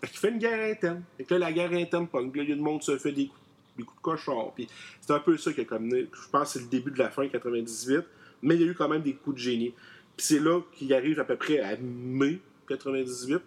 Fait 0.00 0.06
qu'il 0.06 0.18
fait 0.18 0.30
une 0.30 0.38
guerre 0.38 0.70
interne. 0.70 1.02
Fait 1.16 1.24
que 1.24 1.34
là, 1.34 1.40
la 1.40 1.52
guerre 1.52 1.72
interne 1.72 2.06
pogne. 2.06 2.30
Là, 2.34 2.42
il 2.42 2.48
y 2.48 2.52
a 2.52 2.54
du 2.54 2.60
monde 2.60 2.80
qui 2.80 2.86
se 2.86 2.98
fait 2.98 3.12
des 3.12 3.26
coups, 3.26 3.40
de 3.78 3.84
cochon. 4.02 4.52
Puis 4.54 4.68
c'est 5.00 5.12
un 5.12 5.20
peu 5.20 5.36
ça 5.36 5.52
qui 5.52 5.60
a 5.60 5.64
comme. 5.64 5.90
Je 5.90 6.06
pense 6.30 6.52
que 6.52 6.58
c'est 6.58 6.64
le 6.64 6.70
début 6.70 6.90
de 6.90 6.98
la 6.98 7.10
fin 7.10 7.26
98. 7.26 8.04
Mais 8.42 8.54
il 8.54 8.62
y 8.62 8.64
a 8.64 8.66
eu 8.68 8.74
quand 8.74 8.88
même 8.88 9.02
des 9.02 9.14
coups 9.14 9.36
de 9.36 9.40
génie. 9.40 9.74
Puis 10.16 10.26
c'est 10.26 10.40
là 10.40 10.60
qu'il 10.72 10.92
arrive 10.94 11.18
à 11.20 11.24
peu 11.24 11.36
près 11.36 11.60
à 11.60 11.76
mai 11.76 12.40
98. 12.68 13.40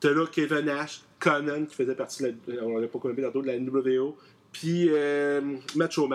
T'as 0.00 0.12
là 0.12 0.26
Kevin 0.30 0.60
Nash, 0.60 1.02
Conan, 1.18 1.66
qui 1.66 1.74
faisait 1.74 1.94
partie, 1.94 2.22
de 2.22 2.34
la, 2.46 2.64
on 2.64 2.78
l'a 2.78 2.88
pas 2.88 2.98
connu 2.98 3.22
tantôt, 3.22 3.42
de 3.42 3.48
la 3.48 3.58
NWO, 3.58 4.16
puis 4.50 4.88
euh, 4.88 5.40
Macho. 5.76 6.08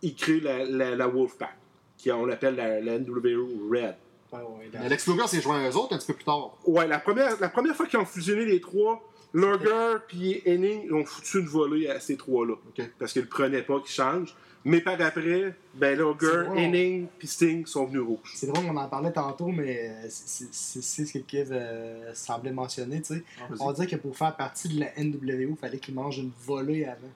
Il 0.00 0.14
crée 0.14 0.40
la, 0.40 1.08
Wolfpack, 1.08 1.56
qui 1.96 2.10
on 2.10 2.24
l'appelle 2.24 2.56
la, 2.56 2.80
la 2.80 2.98
NWO 2.98 3.68
Red. 3.70 3.96
Ouais, 4.32 4.40
ouais, 4.40 4.88
Luger 4.88 5.26
s'est 5.26 5.40
joint 5.40 5.64
à 5.64 5.70
eux 5.70 5.76
autres 5.76 5.94
un 5.94 5.98
petit 5.98 6.06
peu 6.06 6.14
plus 6.14 6.24
tard. 6.24 6.56
Ouais, 6.66 6.86
la 6.86 6.98
première, 6.98 7.40
la 7.40 7.48
première 7.48 7.74
fois 7.74 7.86
qu'ils 7.86 7.98
ont 7.98 8.04
fusionné 8.04 8.44
les 8.44 8.60
trois, 8.60 9.02
Luger 9.34 9.96
puis 10.06 10.42
Henning, 10.46 10.82
ils 10.84 10.92
ont 10.94 11.04
foutu 11.04 11.40
une 11.40 11.46
volée 11.46 11.88
à 11.88 12.00
ces 12.00 12.16
trois-là. 12.16 12.54
Ok. 12.54 12.90
Parce 12.98 13.12
qu'ils 13.12 13.22
le 13.22 13.28
prenaient 13.28 13.62
pas 13.62 13.80
qu'ils 13.80 13.94
changent. 13.94 14.34
Mais 14.64 14.80
par 14.80 15.00
après, 15.00 15.54
ben 15.74 15.92
Luger, 15.96 16.44
drôle. 16.44 16.58
Henning 16.58 17.06
puis 17.18 17.28
Sting 17.28 17.64
sont 17.64 17.86
venus 17.86 18.02
rouges. 18.02 18.32
C'est 18.34 18.48
drôle, 18.48 18.66
on 18.68 18.76
en 18.76 18.88
parlait 18.88 19.12
tantôt, 19.12 19.46
mais 19.48 19.94
c'est 20.10 21.06
ce 21.06 21.12
que 21.12 21.18
Kev 21.20 21.50
euh, 21.52 22.12
semblait 22.12 22.50
mentionner. 22.52 23.00
tu 23.00 23.14
sais. 23.14 23.24
On 23.60 23.72
dirait 23.72 23.86
que 23.86 23.96
pour 23.96 24.16
faire 24.16 24.36
partie 24.36 24.68
de 24.68 24.80
la 24.80 24.88
NWO, 24.98 25.52
il 25.52 25.56
fallait 25.58 25.78
qu'il 25.78 25.94
mange 25.94 26.18
une 26.18 26.32
volée 26.44 26.84
avant. 26.84 27.08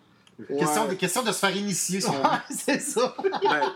Question, 0.49 0.89
de, 0.89 0.95
question 0.95 1.23
de 1.23 1.31
se 1.33 1.39
faire 1.39 1.57
initier. 1.57 2.01
Son... 2.01 2.15
c'est 2.51 2.81
ça. 2.81 3.15
Ben, 3.23 3.73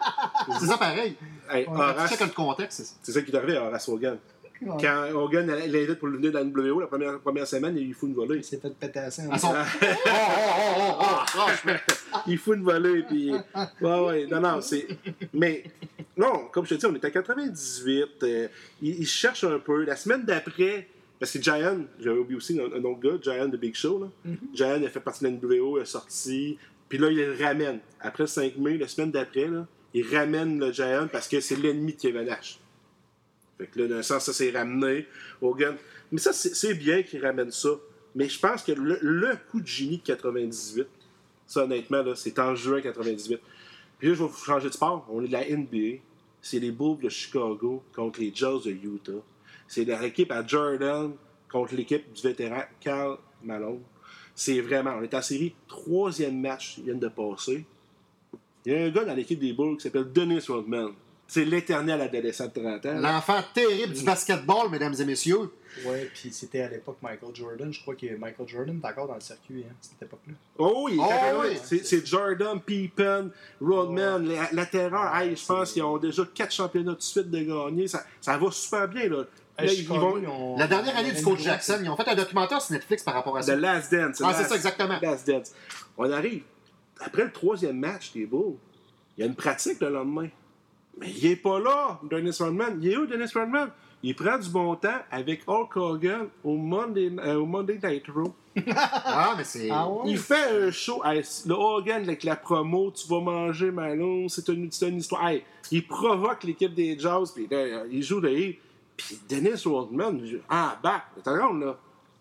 c'est 0.58 0.66
ça 0.66 0.78
pareil. 0.78 1.16
hey, 1.50 1.64
Tu 1.64 1.70
Horace, 1.70 2.10
sais 2.10 2.16
que 2.16 2.24
le 2.24 2.30
contexte, 2.30 2.96
c'est 3.02 3.12
ça. 3.12 3.22
qui 3.22 3.30
est 3.30 3.36
arrivé 3.36 3.56
à 3.56 3.64
Horace 3.64 3.88
Hogan. 3.88 4.18
Ouais. 4.62 4.76
Quand 4.80 5.10
Hogan 5.14 5.46
l'aidait 5.46 5.96
pour 5.96 6.08
le 6.08 6.16
venir 6.16 6.32
de 6.32 6.38
la 6.38 6.44
NWO, 6.44 6.80
la 6.80 6.86
première, 6.86 7.18
première 7.20 7.46
semaine, 7.46 7.76
il 7.76 7.92
fout 7.92 8.08
une 8.08 8.14
volée. 8.14 8.38
Il 8.38 8.44
s'est 8.44 8.56
fait 8.56 8.70
péter 8.70 9.00
à 9.00 9.10
ça. 9.10 9.22
À 9.30 9.38
son... 9.38 9.48
oh, 9.54 9.54
oh, 9.54 10.08
oh, 10.08 10.82
oh, 10.82 10.94
oh, 11.00 11.26
franchement. 11.26 11.74
il 12.26 12.38
fout 12.38 12.56
une 12.56 12.64
volée, 12.64 13.02
puis. 13.02 13.32
Ouais, 13.82 14.00
ouais, 14.00 14.26
non, 14.26 14.40
non, 14.40 14.60
c'est. 14.62 14.86
Mais, 15.34 15.64
non, 16.16 16.48
comme 16.50 16.64
je 16.64 16.74
te 16.74 16.80
dis, 16.80 16.86
on 16.86 16.94
est 16.94 17.04
à 17.04 17.10
98. 17.10 18.22
euh, 18.22 18.48
il, 18.80 19.00
il 19.00 19.06
cherche 19.06 19.44
un 19.44 19.58
peu. 19.58 19.84
La 19.84 19.94
semaine 19.94 20.24
d'après, 20.24 20.88
parce 21.18 21.32
que 21.32 21.42
Giant, 21.42 21.84
j'avais 21.98 22.18
oublié 22.18 22.36
aussi 22.36 22.60
un, 22.60 22.72
un 22.72 22.84
autre 22.84 23.00
gars, 23.00 23.18
Giant 23.20 23.48
de 23.48 23.56
Big 23.56 23.74
Show, 23.74 24.00
là. 24.00 24.08
Mhm. 24.24 24.38
Giant, 24.52 24.76
il 24.78 24.86
a 24.86 24.90
fait 24.90 25.00
partie 25.00 25.24
de 25.24 25.30
la 25.30 25.36
NWO, 25.36 25.78
il 25.78 25.82
est 25.82 25.86
sorti. 25.86 26.58
Puis 26.88 26.98
là, 26.98 27.10
il 27.10 27.16
le 27.16 27.36
ramène. 27.42 27.80
Après 28.00 28.24
le 28.24 28.28
5 28.28 28.56
mai, 28.58 28.78
la 28.78 28.88
semaine 28.88 29.10
d'après, 29.10 29.48
il 29.94 30.14
ramène 30.14 30.58
le 30.58 30.72
Giant 30.72 31.08
parce 31.10 31.26
que 31.26 31.40
c'est 31.40 31.56
l'ennemi 31.56 31.94
de 31.94 32.00
Kevin 32.00 32.24
Nash. 32.24 32.58
Fait 33.58 33.66
que 33.66 33.80
là, 33.80 33.88
d'un 33.88 34.02
sens, 34.02 34.24
ça 34.24 34.32
s'est 34.32 34.50
ramené. 34.50 35.06
Hogan. 35.40 35.76
Mais 36.12 36.18
ça, 36.18 36.32
c'est 36.32 36.74
bien 36.74 37.02
qu'il 37.02 37.24
ramène 37.24 37.50
ça. 37.50 37.70
Mais 38.14 38.28
je 38.28 38.38
pense 38.38 38.62
que 38.62 38.72
le, 38.72 38.98
le 39.00 39.36
coup 39.50 39.60
de 39.60 39.66
génie 39.66 39.98
de 39.98 40.02
98, 40.02 40.86
ça, 41.46 41.64
honnêtement, 41.64 42.02
c'est 42.14 42.38
en 42.38 42.54
juin 42.54 42.80
98. 42.80 43.40
Puis 43.98 44.08
là, 44.08 44.14
je 44.14 44.22
vais 44.22 44.28
vous 44.28 44.44
changer 44.44 44.68
de 44.68 44.74
sport. 44.74 45.06
On 45.10 45.22
est 45.24 45.28
de 45.28 45.32
la 45.32 45.44
NBA. 45.44 46.00
C'est 46.42 46.58
les 46.58 46.70
Bulls 46.70 46.98
de 47.02 47.08
Chicago 47.08 47.82
contre 47.94 48.20
les 48.20 48.32
Jazz 48.34 48.64
de 48.64 48.70
Utah. 48.70 49.12
C'est 49.68 49.84
leur 49.84 50.02
équipe 50.02 50.30
à 50.32 50.46
Jordan 50.46 51.12
contre 51.50 51.74
l'équipe 51.74 52.12
du 52.12 52.22
vétéran 52.22 52.62
Carl 52.80 53.18
Malone. 53.42 53.80
C'est 54.34 54.60
vraiment, 54.60 54.92
on 54.98 55.02
est 55.02 55.14
en 55.14 55.22
série, 55.22 55.54
troisième 55.66 56.40
match 56.40 56.74
qui 56.74 56.82
vient 56.82 56.94
de 56.94 57.08
passer. 57.08 57.64
Il 58.64 58.72
y 58.72 58.76
a 58.76 58.84
un 58.84 58.90
gars 58.90 59.04
dans 59.04 59.14
l'équipe 59.14 59.38
des 59.38 59.52
Bulls 59.52 59.76
qui 59.76 59.84
s'appelle 59.84 60.12
Dennis 60.12 60.44
Rodman. 60.48 60.90
C'est 61.28 61.44
l'éternel 61.44 62.00
adolescent 62.00 62.46
de 62.46 62.50
30 62.60 62.86
ans. 62.86 63.00
L'enfant 63.00 63.40
terrible 63.52 63.92
du 63.94 64.04
basketball, 64.04 64.70
mesdames 64.70 64.94
et 65.00 65.04
messieurs. 65.04 65.50
Ouais, 65.84 66.08
puis 66.14 66.32
c'était 66.32 66.60
à 66.60 66.68
l'époque 66.68 66.98
Michael 67.02 67.34
Jordan. 67.34 67.72
Je 67.72 67.80
crois 67.80 67.96
que 67.96 68.14
Michael 68.16 68.46
Jordan 68.46 68.80
est 68.82 68.86
encore 68.86 69.08
dans 69.08 69.14
le 69.14 69.20
circuit 69.20 69.64
hein, 69.68 69.72
à 69.72 69.76
cette 69.80 70.02
époque-là. 70.02 70.34
Oh 70.58 70.82
oui, 70.86 70.96
Oh 71.00 71.42
oui. 71.42 71.80
c'est, 71.82 72.06
Jordan, 72.06 72.60
Pippen, 72.60 73.30
Rodman, 73.60 74.28
la, 74.28 74.48
la 74.52 74.66
terreur. 74.66 75.12
Ouais, 75.14 75.28
Hey, 75.30 75.36
je 75.36 75.44
pense 75.46 75.72
qu'ils 75.72 75.82
ont 75.82 75.98
déjà 75.98 76.22
quatre 76.32 76.52
championnats 76.52 76.94
de 76.94 77.02
suite 77.02 77.28
de 77.30 77.40
gagner. 77.42 77.88
Ça, 77.88 78.04
ça 78.20 78.38
va 78.38 78.50
super 78.52 78.86
bien. 78.88 79.08
Là. 79.08 79.24
Là, 79.58 79.72
ils 79.72 79.86
vont- 79.86 80.56
La 80.58 80.66
dernière 80.66 80.96
année 80.96 81.12
du 81.12 81.22
coach 81.22 81.40
Jackson, 81.40 81.78
ils 81.82 81.88
ont 81.88 81.96
fait 81.96 82.08
un 82.08 82.14
documentaire 82.14 82.60
sur 82.60 82.72
Netflix 82.74 83.02
par 83.02 83.14
rapport 83.14 83.36
à 83.36 83.40
The 83.40 83.44
ça. 83.46 83.56
Last 83.56 83.92
Dance. 83.92 84.22
Ah, 84.24 84.34
c'est 84.34 84.44
ça, 84.44 84.54
exactement. 84.54 84.98
Last 85.00 85.26
Dance. 85.26 85.52
On 85.96 86.10
arrive. 86.10 86.42
Après 87.00 87.24
le 87.24 87.32
troisième 87.32 87.78
match 87.78 88.12
des 88.12 88.26
Bulls, 88.26 88.56
il 89.16 89.20
y 89.20 89.24
a 89.24 89.26
une 89.26 89.34
pratique 89.34 89.80
le 89.80 89.88
lendemain. 89.90 90.28
Mais 90.98 91.10
il 91.10 91.26
est 91.26 91.36
pas 91.36 91.58
là, 91.58 92.00
Dennis 92.10 92.36
Rodman. 92.38 92.78
Il 92.80 92.90
est 92.90 92.96
où, 92.96 93.06
Dennis 93.06 93.30
Rodman? 93.34 93.70
Il 94.02 94.14
prend 94.14 94.38
du 94.38 94.48
bon 94.50 94.74
temps 94.76 94.98
avec 95.10 95.42
Hulk 95.46 95.76
Hogan 95.76 96.28
au 96.44 96.56
Monday, 96.56 97.10
euh, 97.18 97.36
au 97.36 97.46
Monday 97.46 97.78
Night 97.82 98.04
Raw. 98.14 98.34
Ah, 98.66 99.34
mais 99.36 99.44
c'est. 99.44 99.68
Ah 99.70 99.88
ouais? 99.88 100.02
Il 100.10 100.18
fait 100.18 100.66
un 100.66 100.70
show. 100.70 101.02
Hey, 101.04 101.22
le 101.46 101.54
Hogan 101.54 102.02
avec 102.02 102.24
la 102.24 102.36
promo, 102.36 102.90
tu 102.92 103.06
vas 103.08 103.20
manger 103.20 103.70
Malone, 103.70 104.28
c'est 104.28 104.48
une, 104.48 104.70
c'est 104.70 104.88
une 104.88 104.98
histoire. 104.98 105.26
Hey, 105.28 105.42
il 105.70 105.86
provoque 105.86 106.44
l'équipe 106.44 106.72
des 106.74 106.98
Jazz, 106.98 107.32
puis 107.34 107.46
là, 107.50 107.84
il 107.90 108.02
joue 108.02 108.20
de 108.20 108.28
Puis 108.96 109.18
Dennis 109.28 109.62
Rodman, 109.66 110.20
ah, 110.48 110.78
back, 110.82 111.02
attends, 111.18 111.52
là. 111.54 111.78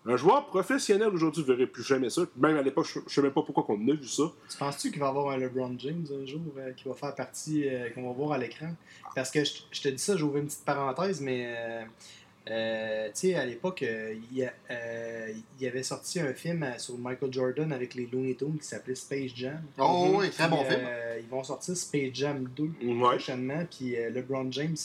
Un 0.08 0.16
joueur 0.16 0.46
professionnel 0.46 1.08
aujourd'hui 1.08 1.42
ne 1.42 1.46
verrait 1.48 1.66
plus 1.66 1.82
jamais 1.82 2.10
ça. 2.10 2.22
Même 2.36 2.56
à 2.56 2.62
l'époque, 2.62 2.86
je 2.86 3.00
ne 3.00 3.08
sais 3.08 3.22
même 3.22 3.32
pas 3.32 3.42
pourquoi 3.42 3.64
on 3.74 3.88
a 3.88 3.92
vu 3.94 4.06
ça. 4.06 4.22
Tu 4.48 4.56
penses-tu 4.56 4.90
qu'il 4.92 5.00
va 5.00 5.06
y 5.06 5.08
avoir 5.08 5.30
un 5.30 5.36
LeBron 5.36 5.74
James 5.80 6.06
un 6.22 6.24
jour 6.24 6.42
euh, 6.58 6.70
qui 6.74 6.86
va 6.88 6.94
faire 6.94 7.12
partie, 7.16 7.68
euh, 7.68 7.90
qu'on 7.90 8.06
va 8.06 8.12
voir 8.12 8.32
à 8.32 8.38
l'écran? 8.38 8.68
Parce 9.16 9.32
que 9.32 9.42
je, 9.42 9.52
je 9.72 9.82
te 9.82 9.88
dis 9.88 9.98
ça, 9.98 10.16
j'ouvre 10.16 10.36
une 10.36 10.46
petite 10.46 10.64
parenthèse, 10.64 11.20
mais 11.20 11.46
euh, 11.48 11.82
euh, 12.50 13.06
tu 13.06 13.12
sais, 13.14 13.34
à 13.34 13.44
l'époque, 13.44 13.82
euh, 13.82 14.14
il 14.30 14.38
y, 14.38 14.46
euh, 14.70 15.32
avait 15.66 15.82
sorti 15.82 16.20
un 16.20 16.32
film 16.34 16.62
euh, 16.62 16.78
sur 16.78 16.96
Michael 16.96 17.32
Jordan 17.32 17.72
avec 17.72 17.94
les 17.96 18.06
Looney 18.06 18.36
Tunes 18.36 18.58
qui 18.60 18.66
s'appelait 18.68 18.94
Space 18.94 19.32
Jam. 19.34 19.60
Oh 19.76 20.12
oui, 20.18 20.30
très 20.30 20.48
bon 20.48 20.62
film. 20.64 20.82
ils 21.20 21.28
vont 21.28 21.42
sortir 21.42 21.76
Space 21.76 22.10
Jam 22.14 22.48
2 22.56 22.62
Ouais. 22.62 23.00
prochainement, 23.16 23.64
puis 23.68 23.96
euh, 23.96 24.10
LeBron 24.10 24.52
James, 24.52 24.76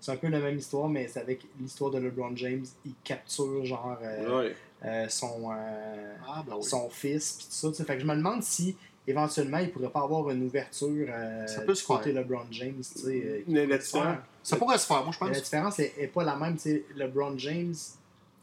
c'est 0.00 0.12
un 0.12 0.16
peu 0.16 0.28
la 0.28 0.40
même 0.40 0.56
histoire, 0.58 0.88
mais 0.88 1.06
c'est 1.08 1.20
avec 1.20 1.40
l'histoire 1.60 1.90
de 1.90 1.98
LeBron 1.98 2.34
James. 2.36 2.64
Il 2.86 2.92
capture, 3.04 3.64
genre, 3.64 3.98
euh, 4.02 4.40
Ouais. 4.40 4.56
euh, 4.84 5.06
son... 5.08 5.50
euh, 5.52 6.14
Ah, 6.26 6.42
ben 6.46 6.54
oui. 6.56 6.62
son 6.64 6.88
fils, 6.90 7.32
puis 7.38 7.46
tout 7.46 7.52
ça. 7.52 7.68
tu 7.68 7.74
sais. 7.74 7.84
Fait 7.84 7.94
que 7.94 8.00
je 8.00 8.06
me 8.06 8.14
demande 8.16 8.42
si 8.42 8.76
éventuellement 9.06 9.58
il 9.58 9.70
pourrait 9.70 9.90
pas 9.90 10.02
avoir 10.02 10.30
une 10.30 10.44
ouverture 10.44 11.06
euh, 11.10 11.46
Ça 11.46 11.62
peut 11.62 11.72
du 11.74 11.80
se 11.80 11.86
côté 11.86 12.12
faire. 12.12 12.22
LeBron 12.22 12.46
James. 12.50 12.80
tu 12.80 12.98
sais, 13.00 13.22
euh, 13.24 13.42
qui 13.44 13.52
La- 13.66 13.78
différence-. 13.78 14.16
Ça 14.42 14.56
pourrait 14.56 14.78
se 14.78 14.86
faire, 14.86 15.02
moi, 15.04 15.12
je 15.12 15.18
Mais 15.24 15.30
La 15.30 15.34
pense. 15.34 15.42
différence 15.44 15.78
est, 15.80 15.92
est 15.98 16.06
pas 16.06 16.24
la 16.24 16.36
même. 16.36 16.54
tu 16.56 16.62
sais, 16.62 16.84
LeBron 16.96 17.36
James, 17.38 17.74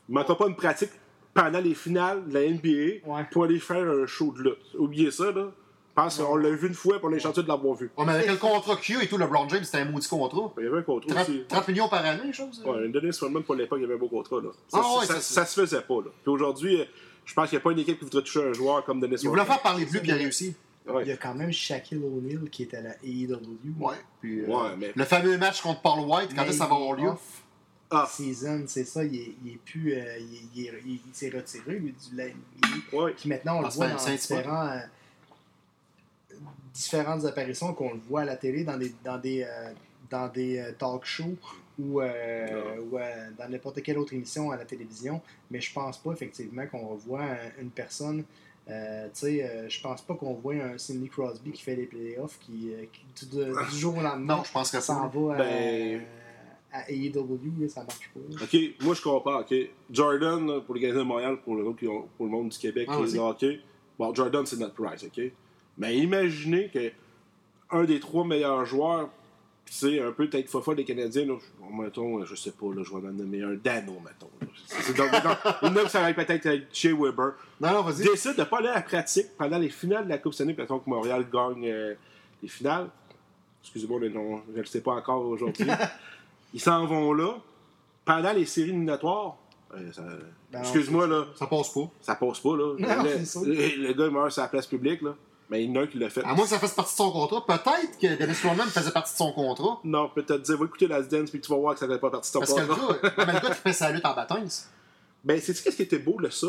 Il 0.10 0.14
ne 0.14 0.20
manquera 0.20 0.38
pas 0.38 0.48
une 0.48 0.56
pratique 0.56 0.92
pendant 1.34 1.60
les 1.60 1.74
finales 1.76 2.28
de 2.28 2.34
la 2.34 2.42
NBA 2.50 3.06
ouais. 3.12 3.24
pour 3.32 3.44
aller 3.46 3.60
faire 3.60 3.88
un 3.88 4.06
show 4.06 4.32
de 4.38 4.44
lutte. 4.44 4.76
Oubliez 4.78 5.12
ça, 5.12 5.32
là. 5.32 5.52
Je 5.98 6.04
pense 6.04 6.18
qu'on 6.20 6.36
l'a 6.36 6.52
vu 6.52 6.68
une 6.68 6.76
fois, 6.76 7.00
pour 7.00 7.10
on 7.10 7.14
est 7.14 7.18
chanceux 7.20 7.42
de 7.42 7.48
l'avoir 7.48 7.74
vu. 7.76 7.90
Ouais, 7.98 8.06
mais 8.06 8.12
avec 8.14 8.28
le 8.28 8.36
contrat 8.36 8.76
Q 8.76 9.02
et 9.02 9.08
tout, 9.08 9.18
LeBron 9.18 9.50
James, 9.50 9.64
c'était 9.64 9.80
un 9.80 9.86
maudit 9.86 10.08
contrat. 10.08 10.54
Il 10.60 10.66
y 10.66 10.68
avait 10.68 10.78
un 10.78 10.82
contrat 10.84 11.10
30, 11.16 11.30
aussi. 11.30 11.44
30 11.50 11.68
millions 11.70 11.90
par 11.90 12.06
année, 12.06 12.32
chose. 12.32 12.62
Ouais, 12.64 12.86
un 12.86 12.90
Dennis 12.90 13.18
Rodman, 13.20 13.42
pour 13.42 13.56
l'époque, 13.56 13.80
il 13.80 13.82
y 13.82 13.86
avait 13.86 13.96
un 13.96 13.98
beau 13.98 14.08
contrat. 14.08 14.40
Là. 14.40 14.50
Ça, 14.68 14.80
Ah 14.84 15.00
ouais, 15.00 15.06
ça, 15.08 15.16
ça, 15.16 15.22
ça, 15.22 15.46
se 15.46 15.60
faisait 15.60 15.82
pas. 15.82 15.96
Là. 15.96 16.12
Puis 16.22 16.32
aujourd'hui, 16.32 16.84
je 17.26 17.34
pense 17.34 17.50
qu'il 17.50 17.58
n'y 17.58 17.62
a 17.62 17.64
pas 17.64 17.72
une 17.72 17.80
équipe 17.80 17.98
qui 17.98 18.04
voudrait 18.06 18.22
toucher 18.22 18.44
un 18.48 18.54
joueur 18.54 18.86
comme 18.86 19.00
Dennis 19.00 19.16
Il 19.24 19.30
voulait 19.30 19.44
faire 19.44 19.60
parler 19.64 19.86
de 19.86 19.92
lui, 19.92 20.00
puis 20.00 20.10
il 20.10 20.14
a 20.14 20.18
réussi. 20.18 20.56
Il 20.86 20.92
y 20.92 20.94
Ouais. 20.94 21.12
a 21.14 21.18
quand 21.18 21.34
même 21.34 21.52
Shaquille 21.52 21.98
O'Neal 22.04 22.48
qui 22.52 22.62
est 22.62 22.74
à 22.76 22.82
la 22.82 22.92
AEW. 23.04 23.74
Ouais. 23.80 23.96
Puis, 24.22 24.42
euh, 24.42 24.46
Ouais, 24.46 24.76
mais- 24.78 24.92
Le 24.96 25.04
fameux 25.04 25.36
match 25.40 25.62
contre 25.62 25.82
Paul 25.82 26.02
White, 26.02 26.30
quand 26.36 26.44
Mais 26.44 26.50
est-ce 26.50 26.52
que 26.52 26.64
ça 26.64 26.66
va 26.68 26.76
il 26.76 26.78
est 26.78 26.84
avoir 26.92 26.96
lieu? 27.02 27.10
off 27.10 27.44
Ah. 27.90 28.08
Season, 28.08 28.66
c'est 28.68 28.84
ça, 28.86 29.04
il 29.04 29.16
est, 29.16 29.36
il 29.44 29.54
est 29.54 29.60
plus. 29.66 29.94
euh, 29.96 30.18
il, 30.20 30.42
il 30.56 30.68
est- 30.68 30.74
il- 30.86 31.00
il 31.08 31.14
s'est 31.14 31.30
retiré, 31.36 31.80
lui, 31.80 31.92
du 31.94 32.16
la 32.16 32.26
NBA. 32.26 32.98
Ouais. 33.04 33.14
Puis 33.18 33.28
maintenant, 33.30 33.56
on 33.58 33.64
Ah, 33.64 33.70
le 33.70 33.74
voit 33.74 33.88
dans 33.88 33.96
différents, 34.06 34.68
euh, 34.68 34.80
différentes 36.78 37.26
apparitions 37.26 37.74
qu'on 37.74 37.94
le 37.94 38.00
voit 38.08 38.22
à 38.22 38.26
la 38.26 38.36
télé, 38.38 38.64
dans 38.64 38.78
des, 38.78 38.94
dans 39.04 39.18
des, 39.18 39.44
euh, 39.44 39.72
dans 40.10 40.28
des 40.30 40.60
euh, 40.60 40.72
talk 40.78 41.04
shows 41.06 41.36
ou, 41.80 42.02
euh, 42.02 42.48
Ah. 42.50 42.82
ou, 42.82 42.98
euh, 42.98 43.30
dans 43.38 43.50
n'importe 43.50 43.82
quelle 43.82 43.98
autre 43.98 44.14
émission 44.14 44.52
à 44.52 44.58
la 44.58 44.66
télévision. 44.66 45.22
Mais 45.52 45.60
je 45.62 45.74
pense 45.74 45.98
pas 45.98 46.12
effectivement 46.12 46.66
qu'on 46.68 46.96
voit 46.96 47.24
un- 47.24 47.62
une 47.62 47.70
personne. 47.72 48.24
euh, 48.70 49.06
tu 49.14 49.20
sais, 49.22 49.66
je 49.70 49.82
pense 49.82 50.02
pas 50.02 50.14
qu'on 50.16 50.34
voit 50.34 50.56
un 50.56 50.78
Sidney 50.78 51.08
Crosby 51.08 51.52
qui 51.52 51.64
fait 51.64 51.76
les 51.78 51.86
playoffs 51.86 52.38
qui, 52.42 52.72
qui 53.16 53.26
du, 53.26 53.38
du 53.72 53.78
jour 53.78 53.98
au 53.98 54.02
lendemain 54.02 54.36
Non, 54.38 54.44
je 54.44 54.52
pense 54.52 54.70
que 54.72 54.82
s'en 54.82 55.04
ça. 55.04 55.12
va 55.14 55.36
à, 55.36 55.38
Ben- 55.38 56.02
à 56.74 56.92
AEW, 56.92 57.70
ça 57.70 57.84
marche 57.86 58.12
pas. 58.14 58.44
OK, 58.44 58.58
moi 58.82 58.94
je 58.94 59.02
comprends. 59.02 59.40
OK. 59.40 59.54
Jordan, 59.90 60.62
pour 60.66 60.76
les 60.76 60.82
Canadiens 60.82 61.04
de 61.04 61.08
Montréal, 61.08 61.38
pour, 61.46 61.54
ont- 61.54 62.08
pour 62.18 62.26
le 62.26 62.32
monde 62.32 62.50
du 62.50 62.58
Québec, 62.58 62.88
Ah, 62.92 63.00
hockey. 63.00 63.62
Bon, 63.98 64.14
Jordan, 64.14 64.46
c'est 64.46 64.58
notre 64.60 64.76
prize, 64.76 65.06
OK? 65.06 65.32
Mais 65.78 65.98
imaginez 65.98 66.70
que 66.74 66.92
un 67.70 67.84
des 67.84 68.00
trois 68.00 68.26
meilleurs 68.26 68.66
joueurs, 68.66 69.10
sais, 69.70 70.00
un 70.00 70.12
peu 70.14 70.30
tête 70.30 70.48
fofolle 70.50 70.78
des 70.78 70.86
Canadiens, 70.86 71.26
là, 71.26 71.34
je- 71.40 71.82
mettons, 71.84 72.24
je 72.26 72.36
sais 72.36 72.52
pas, 72.52 72.68
là, 72.74 72.84
je 72.84 72.90
vais 72.90 73.08
en 73.08 73.12
nommer 73.12 73.44
un 73.44 73.54
Dano, 73.56 74.00
mettons. 74.04 74.30
C'est- 74.66 74.82
c'est 74.82 74.98
donc- 74.98 75.12
ça 75.90 76.00
va 76.02 76.10
être 76.10 76.16
peut-être 76.16 76.46
avec 76.46 76.68
Shea 76.72 76.94
Weber. 76.94 77.34
Non, 77.60 77.72
non, 77.74 77.82
vas-y. 77.82 78.04
décide 78.08 78.36
de 78.36 78.40
ne 78.42 78.46
pas 78.46 78.60
aller 78.60 78.70
à 78.70 78.76
la 78.76 78.82
pratique 78.82 79.28
pendant 79.38 79.58
les 79.58 79.70
finales 79.70 80.06
de 80.06 80.10
la 80.10 80.18
Coupe 80.20 80.34
Stanley, 80.34 80.56
mettons 80.58 80.80
que 80.80 80.90
Montréal 80.90 81.26
gagne 81.32 81.68
euh, 81.70 81.94
les 82.42 82.48
finales. 82.48 82.88
Excusez-moi 83.62 84.00
le 84.00 84.10
nom, 84.10 84.42
je 84.48 84.54
ne 84.54 84.58
le 84.60 84.66
sais 84.66 84.80
pas 84.82 84.94
encore 84.94 85.26
aujourd'hui. 85.26 85.68
Ils 86.54 86.62
s'en 86.62 86.86
vont 86.86 87.12
là. 87.12 87.34
Pendant 88.06 88.32
les 88.32 88.46
séries 88.46 88.70
éliminatoires, 88.70 89.36
euh, 89.76 89.92
ça- 89.92 90.04
Ben, 90.50 90.62
excuse-moi, 90.62 91.08
là, 91.08 91.26
Ça 91.36 91.46
passe 91.46 91.74
pas. 91.74 91.92
ça 92.00 92.16
passe 92.16 92.40
pas. 92.40 92.56
Là. 92.56 92.74
Non, 92.80 93.04
le, 93.04 93.26
c'est 93.26 93.44
le- 93.46 93.88
le 93.88 93.94
gars 93.94 94.10
meurt 94.10 94.32
sur 94.32 94.44
la 94.44 94.48
place 94.48 94.66
publique. 94.66 95.02
Là. 95.02 95.14
Mais 95.50 95.64
il 95.64 95.70
y 95.70 95.78
en 95.78 95.80
a 95.80 95.84
un 95.84 95.88
qui 95.88 95.98
l'a 95.98 96.10
fait. 96.10 96.24
À 96.26 96.34
moins 96.34 96.44
que 96.44 96.50
ça 96.50 96.60
fasse 96.60 96.74
partie 96.74 96.94
de 96.94 96.98
son 96.98 97.12
contrat. 97.12 97.46
Peut-être 97.46 97.98
que 98.00 98.18
Dennis 98.18 98.36
Rodman 98.44 98.68
faisait 98.68 98.92
partie 98.92 99.14
de 99.14 99.18
son 99.18 99.32
contrat. 99.32 99.80
Non, 99.86 100.10
peut-être 100.10 100.42
dire, 100.42 100.58
va 100.58 100.66
écouter 100.66 100.88
Last 100.88 101.10
Dance, 101.10 101.30
puis 101.30 101.40
tu 101.40 101.50
vas 101.50 101.58
voir 101.58 101.74
que 101.74 101.80
ça 101.80 101.88
fait 101.88 102.00
pas 102.00 102.10
partie 102.10 102.30
de 102.30 102.34
ton 102.34 102.40
Parce 102.40 102.54
que 102.54 102.60
le 102.60 102.68
contrat. 102.68 102.98
gars, 103.02 103.14
mais 103.26 103.34
le 103.34 103.40
gars 103.40 103.56
qui 103.56 103.62
fait 103.62 103.74
sa 103.74 103.92
lutte 103.92 104.06
en 104.06 104.14
baptême, 104.14 104.48
Ben, 105.24 105.40
c'est 105.42 105.54
ce 105.54 105.70
qui 105.70 105.82
était 105.82 106.00
beau 106.00 106.20
de 106.22 106.30
ça? 106.30 106.48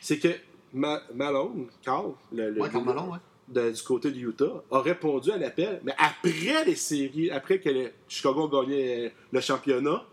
C'est 0.00 0.18
que 0.18 0.28
Ma- 0.74 1.00
Malone, 1.14 1.68
Carl, 1.82 2.12
le, 2.30 2.52
Ouais, 2.60 2.68
ouais. 2.68 3.18
de- 3.48 3.70
du 3.70 3.82
côté 3.82 4.10
de 4.10 4.18
Utah, 4.18 4.62
a 4.70 4.80
répondu 4.80 5.30
à 5.32 5.38
l'appel, 5.38 5.80
mais 5.82 5.94
après 5.96 6.64
les 6.66 6.74
séries, 6.76 7.30
après 7.30 7.58
que 7.58 7.70
le- 7.70 7.92
Chicago 8.06 8.46
a 8.52 8.64
gagné 8.66 9.06
euh, 9.06 9.10
le 9.32 9.40
championnat, 9.40 10.04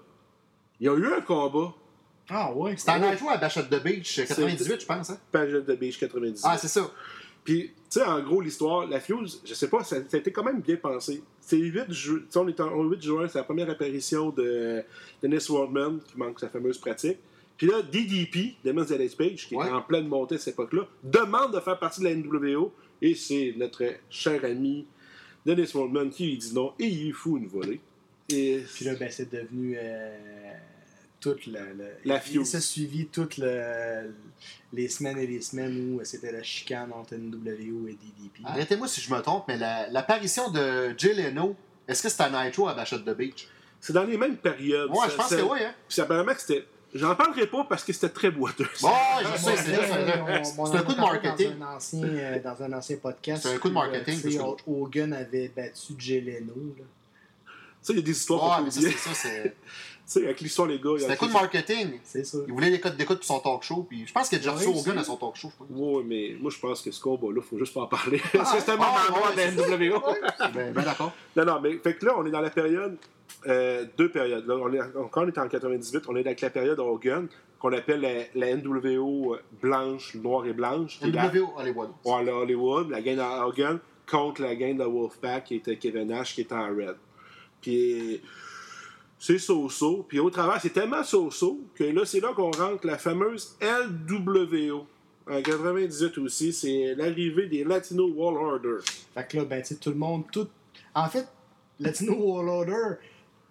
il 0.79 0.85
y 0.85 0.89
a 0.89 0.93
eu 0.95 1.13
un 1.13 1.19
combat. 1.21 1.73
Ah 2.29 2.53
ouais. 2.53 2.75
C'était 2.77 2.91
un 2.91 3.11
Nitro 3.11 3.29
à 3.29 3.37
Bachette 3.37 3.69
de 3.69 3.77
Beach, 3.79 4.15
98, 4.15 4.81
je 4.81 4.85
pense. 4.85 5.09
Hein? 5.09 5.17
Page 5.31 5.51
de 5.51 5.75
Beach 5.75 5.99
98. 5.99 6.39
Ah, 6.45 6.57
c'est 6.57 6.69
ça. 6.69 6.89
Puis, 7.45 7.67
tu 7.89 7.99
sais, 7.99 8.03
en 8.03 8.21
gros, 8.21 8.41
l'histoire, 8.41 8.85
la 8.87 8.99
Fuse, 8.99 9.41
je 9.45 9.53
sais 9.53 9.69
pas, 9.69 9.83
ça, 9.85 9.97
ça 10.09 10.17
a 10.17 10.19
été 10.19 10.31
quand 10.33 10.43
même 10.43 10.59
bien 10.61 10.75
pensé. 10.75 11.23
C'est 11.39 11.57
le 11.57 11.67
8 11.67 11.91
juin, 11.93 12.19
on 12.35 12.47
est 12.49 12.59
en, 12.59 12.73
au 12.73 12.83
8 12.89 13.01
juin, 13.01 13.27
c'est 13.29 13.37
la 13.37 13.43
première 13.45 13.69
apparition 13.69 14.31
de 14.31 14.83
Dennis 15.21 15.45
Rodman, 15.47 15.99
qui 16.07 16.17
manque 16.17 16.39
sa 16.39 16.49
fameuse 16.49 16.77
pratique. 16.79 17.19
Puis 17.55 17.67
là, 17.67 17.81
DDP, 17.83 18.55
Demon's 18.65 18.87
Dallas 18.89 19.15
Page, 19.17 19.47
qui 19.47 19.55
Ouais. 19.55 19.67
est 19.67 19.71
en 19.71 19.81
pleine 19.81 20.07
montée 20.07 20.35
à 20.35 20.37
cette 20.39 20.55
époque-là, 20.55 20.87
demande 21.03 21.53
de 21.53 21.59
faire 21.61 21.79
partie 21.79 22.01
de 22.01 22.05
la 22.05 22.15
NWO, 22.15 22.73
et 23.01 23.13
c'est 23.15 23.53
notre 23.57 23.83
cher 24.09 24.43
ami 24.43 24.87
Dennis 25.45 25.69
Rodman 25.73 26.09
qui 26.09 26.25
lui 26.25 26.37
dit 26.37 26.53
non, 26.53 26.73
et 26.79 26.85
il 26.87 27.05
lui 27.05 27.11
fout 27.11 27.39
une 27.39 27.47
volée. 27.47 27.79
Et 28.29 28.59
Puis 28.73 28.85
là, 28.85 28.95
ben, 28.95 29.09
c'est 29.11 29.31
devenu 29.31 29.77
euh, 29.77 30.17
toute 31.33 31.47
la. 31.47 31.61
la- 31.61 31.85
La 32.17 32.21
il 32.31 32.45
s'est 32.45 32.61
suivi 32.61 33.07
toutes 33.07 33.37
le- 33.37 34.13
les 34.73 34.87
semaines 34.89 35.17
et 35.17 35.25
les 35.27 35.41
semaines 35.41 35.95
où 35.95 36.03
c'était 36.05 36.31
la 36.31 36.43
chicane 36.43 36.91
entre 36.93 37.15
NWO 37.15 37.87
et 37.87 37.93
DDP. 37.93 38.41
Arrêtez-moi 38.45 38.87
si 38.87 39.01
je 39.01 39.13
me 39.13 39.19
trompe, 39.21 39.45
mais 39.47 39.57
la- 39.57 39.89
l'apparition 39.89 40.49
de 40.51 40.93
Jay 40.97 41.13
Leno, 41.13 41.55
est-ce 41.87 42.03
que 42.03 42.09
c'était 42.09 42.23
un 42.25 42.45
Nitro 42.45 42.67
à 42.67 42.73
Bachette 42.73 43.03
de 43.03 43.13
Beach? 43.13 43.47
c'est 43.81 43.93
dans 43.93 44.03
les 44.03 44.17
mêmes 44.17 44.37
périodes. 44.37 44.89
Ouais, 44.89 44.97
Ça- 45.05 45.09
je 45.09 45.15
pense 45.15 45.29
que 45.29 45.41
oui, 45.41 45.59
hein. 45.61 45.73
Puis 45.87 46.01
apparemment 46.01 46.33
que 46.33 46.41
c'était. 46.41 46.65
J'en 46.95 47.13
parlerai 47.15 47.45
pas 47.47 47.65
parce 47.65 47.83
que 47.83 47.91
c'était 47.93 48.09
très 48.09 48.31
boiteux. 48.31 48.67
Bon, 48.81 48.89
je 49.21 49.37
sais, 49.37 49.57
c'est 49.57 49.63
c'est 49.63 49.75
un- 49.75 50.43
c'est 50.43 50.77
un 50.77 50.83
coup 50.83 50.93
de 50.93 50.99
marketing. 51.01 51.59
Dans 51.59 51.65
un 51.65 51.75
ancien, 51.75 52.03
euh, 52.03 52.39
dans 52.41 52.63
un 52.63 52.73
ancien 52.73 52.97
podcast. 52.97 53.43
C'est 53.43 53.53
un 53.53 53.57
coup 53.59 53.69
de 53.69 53.75
où, 53.75 53.77
euh, 53.79 53.81
marketing, 53.91 54.21
plus 54.21 54.37
qu'autre 54.37 54.63
Hogan 54.67 55.11
avait 55.13 55.49
battu 55.49 55.93
Jay 55.99 56.21
Leno. 56.21 56.53
là. 56.77 56.85
Ça, 57.81 57.93
il 57.93 57.97
y 57.97 57.99
a 57.99 58.01
des 58.01 58.11
histoires 58.11 58.43
Ouais, 58.43 58.57
qu'on 58.57 58.63
mais 58.63 58.71
ça, 58.71 58.81
c'est 58.81 58.91
ça, 58.97 59.13
c'est. 59.13 59.55
sais, 60.05 60.23
avec 60.23 60.41
l'histoire, 60.41 60.67
les 60.67 60.79
gars. 60.79 60.91
C'était 60.99 61.11
un 61.13 61.15
coup 61.15 61.27
de 61.27 61.33
marketing. 61.33 61.99
C'est 62.03 62.23
ça. 62.23 62.37
Il 62.47 62.53
voulait 62.53 62.69
des 62.71 62.79
codes 62.79 62.95
d'écoute 62.97 63.17
pour 63.17 63.25
son 63.25 63.39
talk 63.39 63.63
show, 63.63 63.85
puis 63.89 64.05
je 64.05 64.13
pense 64.13 64.29
qu'il 64.29 64.37
a 64.37 64.39
déjà 64.39 64.51
reçu 64.51 64.67
Oui, 64.67 64.73
Hogan 64.79 64.93
c'est- 64.95 64.99
à 64.99 65.03
son 65.03 65.17
talk 65.17 65.35
show, 65.35 65.49
je 65.51 65.65
pense. 65.65 65.67
Ouais, 65.77 66.03
mais 66.05 66.35
moi, 66.39 66.51
je 66.53 66.59
pense 66.59 66.81
que 66.81 66.91
ce 66.91 67.01
combat-là, 67.01 67.41
faut 67.41 67.57
juste 67.57 67.73
pas 67.73 67.81
en 67.81 67.87
parler. 67.87 68.21
Parce 68.33 68.53
que 68.53 68.59
c'est 68.61 68.71
un 68.71 68.75
moment 68.77 68.89
ah, 68.95 69.31
de 69.31 69.37
la 69.37 69.51
NWO. 69.89 69.99
Ben, 70.53 70.73
ben 70.73 70.83
d'accord. 70.83 71.11
Non, 71.35 71.45
non, 71.45 71.59
mais 71.61 71.77
fait 71.79 71.95
que 71.95 72.05
là, 72.05 72.13
on 72.17 72.25
est 72.25 72.31
dans 72.31 72.41
la 72.41 72.49
période. 72.51 72.97
euh, 73.47 73.85
deux 73.97 74.09
périodes. 74.09 74.45
Là, 74.47 74.55
on 74.55 74.73
est, 74.73 74.79
quand 75.11 75.23
on 75.23 75.27
est 75.27 75.37
en 75.37 75.47
98, 75.47 76.03
on 76.07 76.15
est 76.15 76.21
avec 76.21 76.41
la 76.41 76.49
période 76.49 76.79
Hogan, 76.79 77.27
qu'on 77.59 77.73
appelle 77.73 78.01
la, 78.01 78.47
la 78.47 78.55
NWO 78.55 79.37
blanche, 79.61 80.15
noire 80.15 80.45
et 80.45 80.53
blanche. 80.53 80.99
la- 81.01 81.27
NWO 81.29 81.53
Hollywood. 81.57 81.89
Ouais, 82.05 82.23
la 82.23 82.33
Hollywood, 82.35 82.89
la 82.89 83.01
gang 83.01 83.15
de 83.17 83.43
Hogan, 83.45 83.79
contre 84.09 84.41
la 84.43 84.55
gang 84.55 84.77
de 84.77 84.83
Wolfpack, 84.83 85.45
qui 85.45 85.55
était 85.55 85.77
Kevin 85.77 86.07
Nash, 86.09 86.35
qui 86.35 86.41
était 86.41 86.53
en 86.55 86.67
red. 86.67 86.95
Puis 87.61 88.21
c'est 89.25 89.39
so-so. 89.39 90.05
Puis 90.07 90.19
au 90.19 90.29
travers, 90.29 90.61
c'est 90.61 90.69
tellement 90.69 91.03
so-so 91.03 91.59
que 91.75 91.83
là, 91.83 92.05
c'est 92.05 92.19
là 92.19 92.31
qu'on 92.35 92.51
rentre 92.51 92.85
la 92.85 92.97
fameuse 92.97 93.55
LWO. 93.61 94.85
En 95.27 95.41
98 95.41 96.17
aussi, 96.19 96.53
c'est 96.53 96.93
l'arrivée 96.95 97.47
des 97.47 97.63
Latino 97.63 98.07
Wall 98.07 98.35
Order. 98.37 98.77
Fait 99.15 99.27
que 99.27 99.37
là, 99.37 99.45
ben, 99.45 99.61
tu 99.61 99.69
sais, 99.69 99.75
tout 99.75 99.89
le 99.89 99.95
monde, 99.95 100.23
tout. 100.31 100.47
En 100.93 101.07
fait, 101.09 101.27
Latino 101.79 102.13
World 102.13 102.49
Order, 102.49 102.95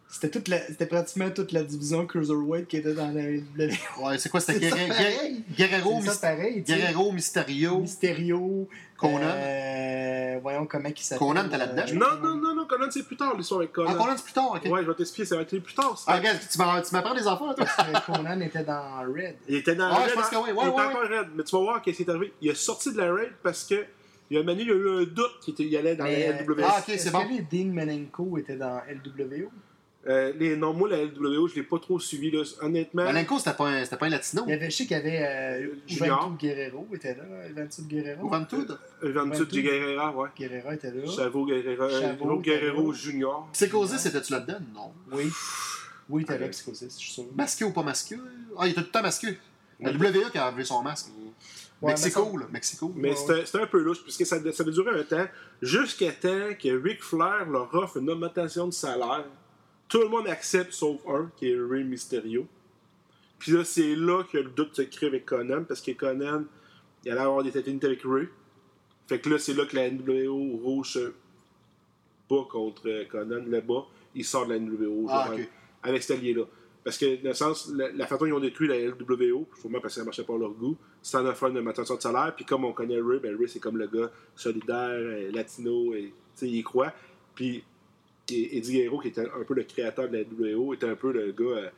c'était 0.08 0.30
toute 0.30 0.46
la... 0.46 0.64
c'était 0.68 0.86
pratiquement 0.86 1.30
toute 1.30 1.50
la 1.50 1.64
division 1.64 2.06
Cruiserweight 2.06 2.68
qui 2.68 2.76
était 2.76 2.94
dans 2.94 3.10
la 3.10 3.22
NWO. 3.22 4.06
Ouais, 4.06 4.18
c'est 4.18 4.28
quoi, 4.28 4.38
c'était 4.40 4.60
Guerre- 4.70 5.32
Guerrero, 5.56 5.98
C'est 6.00 6.10
ça 6.10 6.12
Mys- 6.14 6.20
pareil. 6.20 6.62
Guerrero, 6.62 7.10
Mysterio. 7.10 7.80
Mysterio. 7.80 8.68
Conan. 8.96 9.20
euh, 9.24 10.38
voyons 10.40 10.66
comment 10.66 10.88
il 10.88 11.02
s'appelle. 11.02 11.18
Conan 11.26 11.46
était 11.46 11.58
là-dedans, 11.58 11.82
je 11.86 11.94
euh, 11.94 11.98
Non, 11.98 12.20
non, 12.22 12.33
non, 12.64 12.78
Conan, 12.78 12.90
c'est 12.90 13.02
plus 13.06 13.16
tard 13.16 13.36
l'histoire 13.36 13.60
avec 13.60 13.72
Conan. 13.72 13.90
Ah, 13.92 13.94
Conan, 13.96 14.12
c'est 14.16 14.24
plus 14.24 14.32
tard, 14.32 14.50
ok. 14.52 14.64
Ouais, 14.72 14.82
je 14.82 14.88
vais 14.88 14.94
t'expliquer, 14.94 15.26
ça 15.26 15.36
va 15.36 15.42
être 15.42 15.58
plus 15.58 15.74
tard. 15.74 15.96
ça. 15.98 16.04
Ah, 16.12 16.16
regarde, 16.16 16.38
tu 16.50 16.58
m'apprends 16.58 17.14
des 17.14 17.26
enfants, 17.26 17.54
toi. 17.54 17.66
Conan 18.06 18.40
était 18.40 18.64
dans 18.64 19.00
Red. 19.02 19.36
Il 19.48 19.56
était 19.56 19.74
dans 19.74 19.88
Ah, 19.92 20.00
la 20.00 20.08
je 20.08 20.14
pense 20.14 20.28
que 20.30 20.36
oui, 20.36 20.42
ouais, 20.42 20.48
il 20.50 20.68
était 20.68 20.76
ouais, 20.76 20.84
encore 20.86 21.02
raid. 21.08 21.28
Mais 21.34 21.42
tu 21.44 21.56
vas 21.56 21.62
voir 21.62 21.82
qu'est-ce 21.82 21.96
qui 21.98 22.02
est 22.02 22.10
arrivé. 22.10 22.32
Il 22.40 22.50
est 22.50 22.54
sorti 22.54 22.92
de 22.92 22.98
la 22.98 23.12
raid 23.12 23.32
parce 23.42 23.64
que. 23.64 23.84
Il 24.30 24.38
y 24.38 24.40
a 24.40 24.42
donné, 24.42 24.62
il 24.62 24.68
y 24.68 24.70
a 24.70 24.74
eu 24.74 24.88
un 25.02 25.04
doute 25.04 25.38
qu'il 25.42 25.52
était- 25.52 25.64
il 25.64 25.76
allait 25.76 25.96
dans 25.96 26.04
Mais, 26.04 26.30
la 26.30 26.42
LWO. 26.42 26.56
Ah, 26.64 26.78
ok, 26.78 26.94
c'est 26.96 27.10
bon. 27.12 27.24
que 27.24 27.28
les 27.28 27.42
Dean 27.42 27.70
Menenko 27.74 28.38
étaient 28.38 28.56
dans 28.56 28.80
LWO 28.88 29.50
Euh, 30.06 30.32
les, 30.38 30.54
non, 30.56 30.74
moi, 30.74 30.88
la 30.88 31.02
LWO, 31.02 31.48
je 31.48 31.54
l'ai 31.54 31.62
pas 31.62 31.78
trop 31.78 31.98
suivi. 31.98 32.30
Là. 32.30 32.42
Honnêtement, 32.60 33.04
Malenko, 33.04 33.38
c'était 33.38 33.54
pas, 33.54 33.68
un- 33.68 33.84
c'était 33.84 33.96
pas 33.96 34.06
un 34.06 34.10
latino. 34.10 34.42
Il 34.46 34.50
y 34.50 34.52
avait, 34.52 34.70
je 34.70 34.76
sais 34.76 34.84
qu'il 34.86 34.96
y 34.96 35.00
avait 35.00 35.22
euh. 35.22 35.74
Juventud 35.86 36.36
Guerrero 36.38 36.86
était 36.92 37.14
là. 37.14 37.22
Juventud 37.48 37.86
Guerrero. 37.88 38.24
Juventud. 38.24 38.78
Ventud 39.00 39.38
Ventud. 39.40 39.62
Guerrera, 39.62 40.12
ouais. 40.14 40.28
Guerrero 40.36 40.72
était 40.72 40.90
là. 40.90 41.06
Chavo 41.06 41.46
Guerrero, 41.46 41.88
Chavo, 41.88 42.38
Guerrero 42.40 42.40
Guerrero. 42.40 42.92
Junior. 42.92 43.48
Psychosis, 43.54 44.04
étais-tu 44.06 44.32
là-dedans? 44.32 44.58
Non. 44.74 44.92
Oui. 45.12 45.30
Oui, 46.10 46.22
il 46.22 46.24
était 46.24 46.38
là. 46.38 46.48
Psychosis, 46.48 46.92
je 46.94 46.98
suis 47.04 47.12
sûr. 47.12 47.24
Masqué 47.34 47.64
ou 47.64 47.72
pas 47.72 47.82
masqué? 47.82 48.16
Ah, 48.58 48.66
il 48.66 48.72
était 48.72 48.80
tout 48.82 48.88
le 48.88 48.92
temps 48.92 49.02
masqué. 49.02 49.38
La 49.80 49.90
WWE 49.90 50.30
qui 50.30 50.36
a 50.38 50.48
enlevé 50.48 50.64
son 50.64 50.82
masque. 50.82 51.06
Ouais, 51.82 51.90
Mexico, 51.92 52.30
mais 52.34 52.40
là. 52.40 52.46
Mexico. 52.52 52.92
Mais 52.94 53.10
Ouais, 53.10 53.16
c'était 53.16 53.46
c'était 53.46 53.60
un 53.62 53.66
peu 53.66 53.82
louche, 53.82 54.02
puisque 54.02 54.24
ça, 54.24 54.36
ça 54.52 54.62
a 54.62 54.70
duré 54.70 55.00
un 55.00 55.02
temps, 55.02 55.26
jusqu'à 55.60 56.12
temps 56.12 56.54
que 56.62 56.82
Ric 56.82 57.02
Flair 57.02 57.46
leur 57.50 57.74
offre 57.74 57.96
une 57.98 58.08
augmentation 58.10 58.66
de 58.66 58.72
salaire. 58.72 59.24
Tout 59.88 60.00
le 60.00 60.08
monde 60.08 60.26
accepte, 60.26 60.72
sauf 60.72 61.00
un, 61.06 61.30
qui 61.36 61.50
est 61.50 61.56
Rey 61.58 61.84
Mysterio. 61.84 62.46
Puis 63.38 63.52
là, 63.52 63.64
c'est 63.64 63.94
là 63.94 64.22
que 64.24 64.38
le 64.38 64.50
doute 64.50 64.74
se 64.74 64.82
crée 64.82 65.06
avec 65.06 65.26
Conan, 65.26 65.64
parce 65.64 65.80
que 65.80 65.92
Conan, 65.92 66.44
il 67.04 67.12
allait 67.12 67.20
avoir 67.20 67.42
des 67.42 67.52
tatinites 67.52 67.84
avec 67.84 68.02
Ray. 68.04 68.28
Fait 69.06 69.18
que 69.18 69.28
là, 69.28 69.38
c'est 69.38 69.54
là 69.54 69.66
que 69.66 69.76
la 69.76 69.90
NWO 69.90 70.56
rouge 70.56 70.92
se 70.92 71.12
bat 72.30 72.46
contre 72.50 72.88
euh, 72.88 73.04
Conan 73.04 73.44
là-bas. 73.46 73.86
Il 74.14 74.24
sort 74.24 74.46
de 74.46 74.54
la 74.54 74.58
NWO 74.58 75.06
Ah, 75.10 75.26
genre, 75.26 75.38
avec 75.82 76.02
cet 76.02 76.18
allié-là. 76.18 76.44
Parce 76.82 76.98
que, 76.98 77.16
dans 77.22 77.30
le 77.30 77.34
sens, 77.34 77.70
la, 77.74 77.90
la 77.92 78.06
façon 78.06 78.24
dont 78.24 78.26
ils 78.26 78.32
ont 78.34 78.40
détruit 78.40 78.68
la 78.68 78.78
LWO, 78.78 79.48
sûrement 79.60 79.80
parce 79.80 79.94
que 79.94 80.00
ça 80.00 80.04
marchait 80.04 80.24
pas 80.24 80.34
à 80.34 80.38
leur 80.38 80.52
goût, 80.52 80.76
c'était 81.02 81.18
en 81.18 81.26
offrant 81.26 81.48
une 81.48 81.58
augmentation 81.58 81.96
de 81.96 82.00
salaire. 82.00 82.34
Puis 82.36 82.44
comme 82.44 82.64
on 82.64 82.72
connaît 82.72 83.00
Ray, 83.00 83.20
ben 83.20 83.36
Ray, 83.36 83.48
c'est 83.48 83.58
comme 83.58 83.78
le 83.78 83.86
gars 83.86 84.10
solidaire, 84.36 84.90
euh, 84.90 85.30
latino, 85.32 85.94
et 85.94 86.04
tu 86.04 86.12
sais, 86.34 86.48
il 86.48 86.56
y 86.56 86.62
croit. 86.62 86.92
Puis 87.34 87.64
et- 88.30 88.56
Eddie 88.58 88.72
Guerrero, 88.72 88.98
qui 89.00 89.08
était 89.08 89.28
un 89.28 89.44
peu 89.46 89.54
le 89.54 89.64
créateur 89.64 90.08
de 90.08 90.16
la 90.16 90.24
NWO, 90.24 90.74
était 90.74 90.88
un 90.88 90.96
peu 90.96 91.12
le 91.12 91.32
gars 91.32 91.44
euh, 91.58 91.70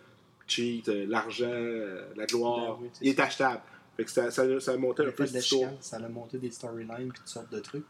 cheat, 0.46 0.88
euh, 0.88 1.06
l'argent, 1.08 1.46
euh, 1.50 2.06
la 2.16 2.26
gloire. 2.26 2.76
Ben 2.76 2.82
oui, 2.84 2.90
il 3.02 3.08
est 3.10 3.16
ça. 3.16 3.24
achetable. 3.24 3.62
Fait 3.96 4.04
que 4.04 4.10
ça, 4.10 4.30
ça, 4.30 4.60
ça 4.60 4.76
montait 4.76 5.02
Il 5.04 5.06
un 5.06 5.08
a 5.08 5.12
peu 5.12 5.26
chicane, 5.26 5.76
ça 5.80 5.96
a 5.96 6.08
monté 6.08 6.38
des 6.38 6.50
storylines 6.50 7.08
et 7.08 7.12
toutes 7.16 7.28
sortes 7.28 7.50
de 7.52 7.60
trucs. 7.60 7.84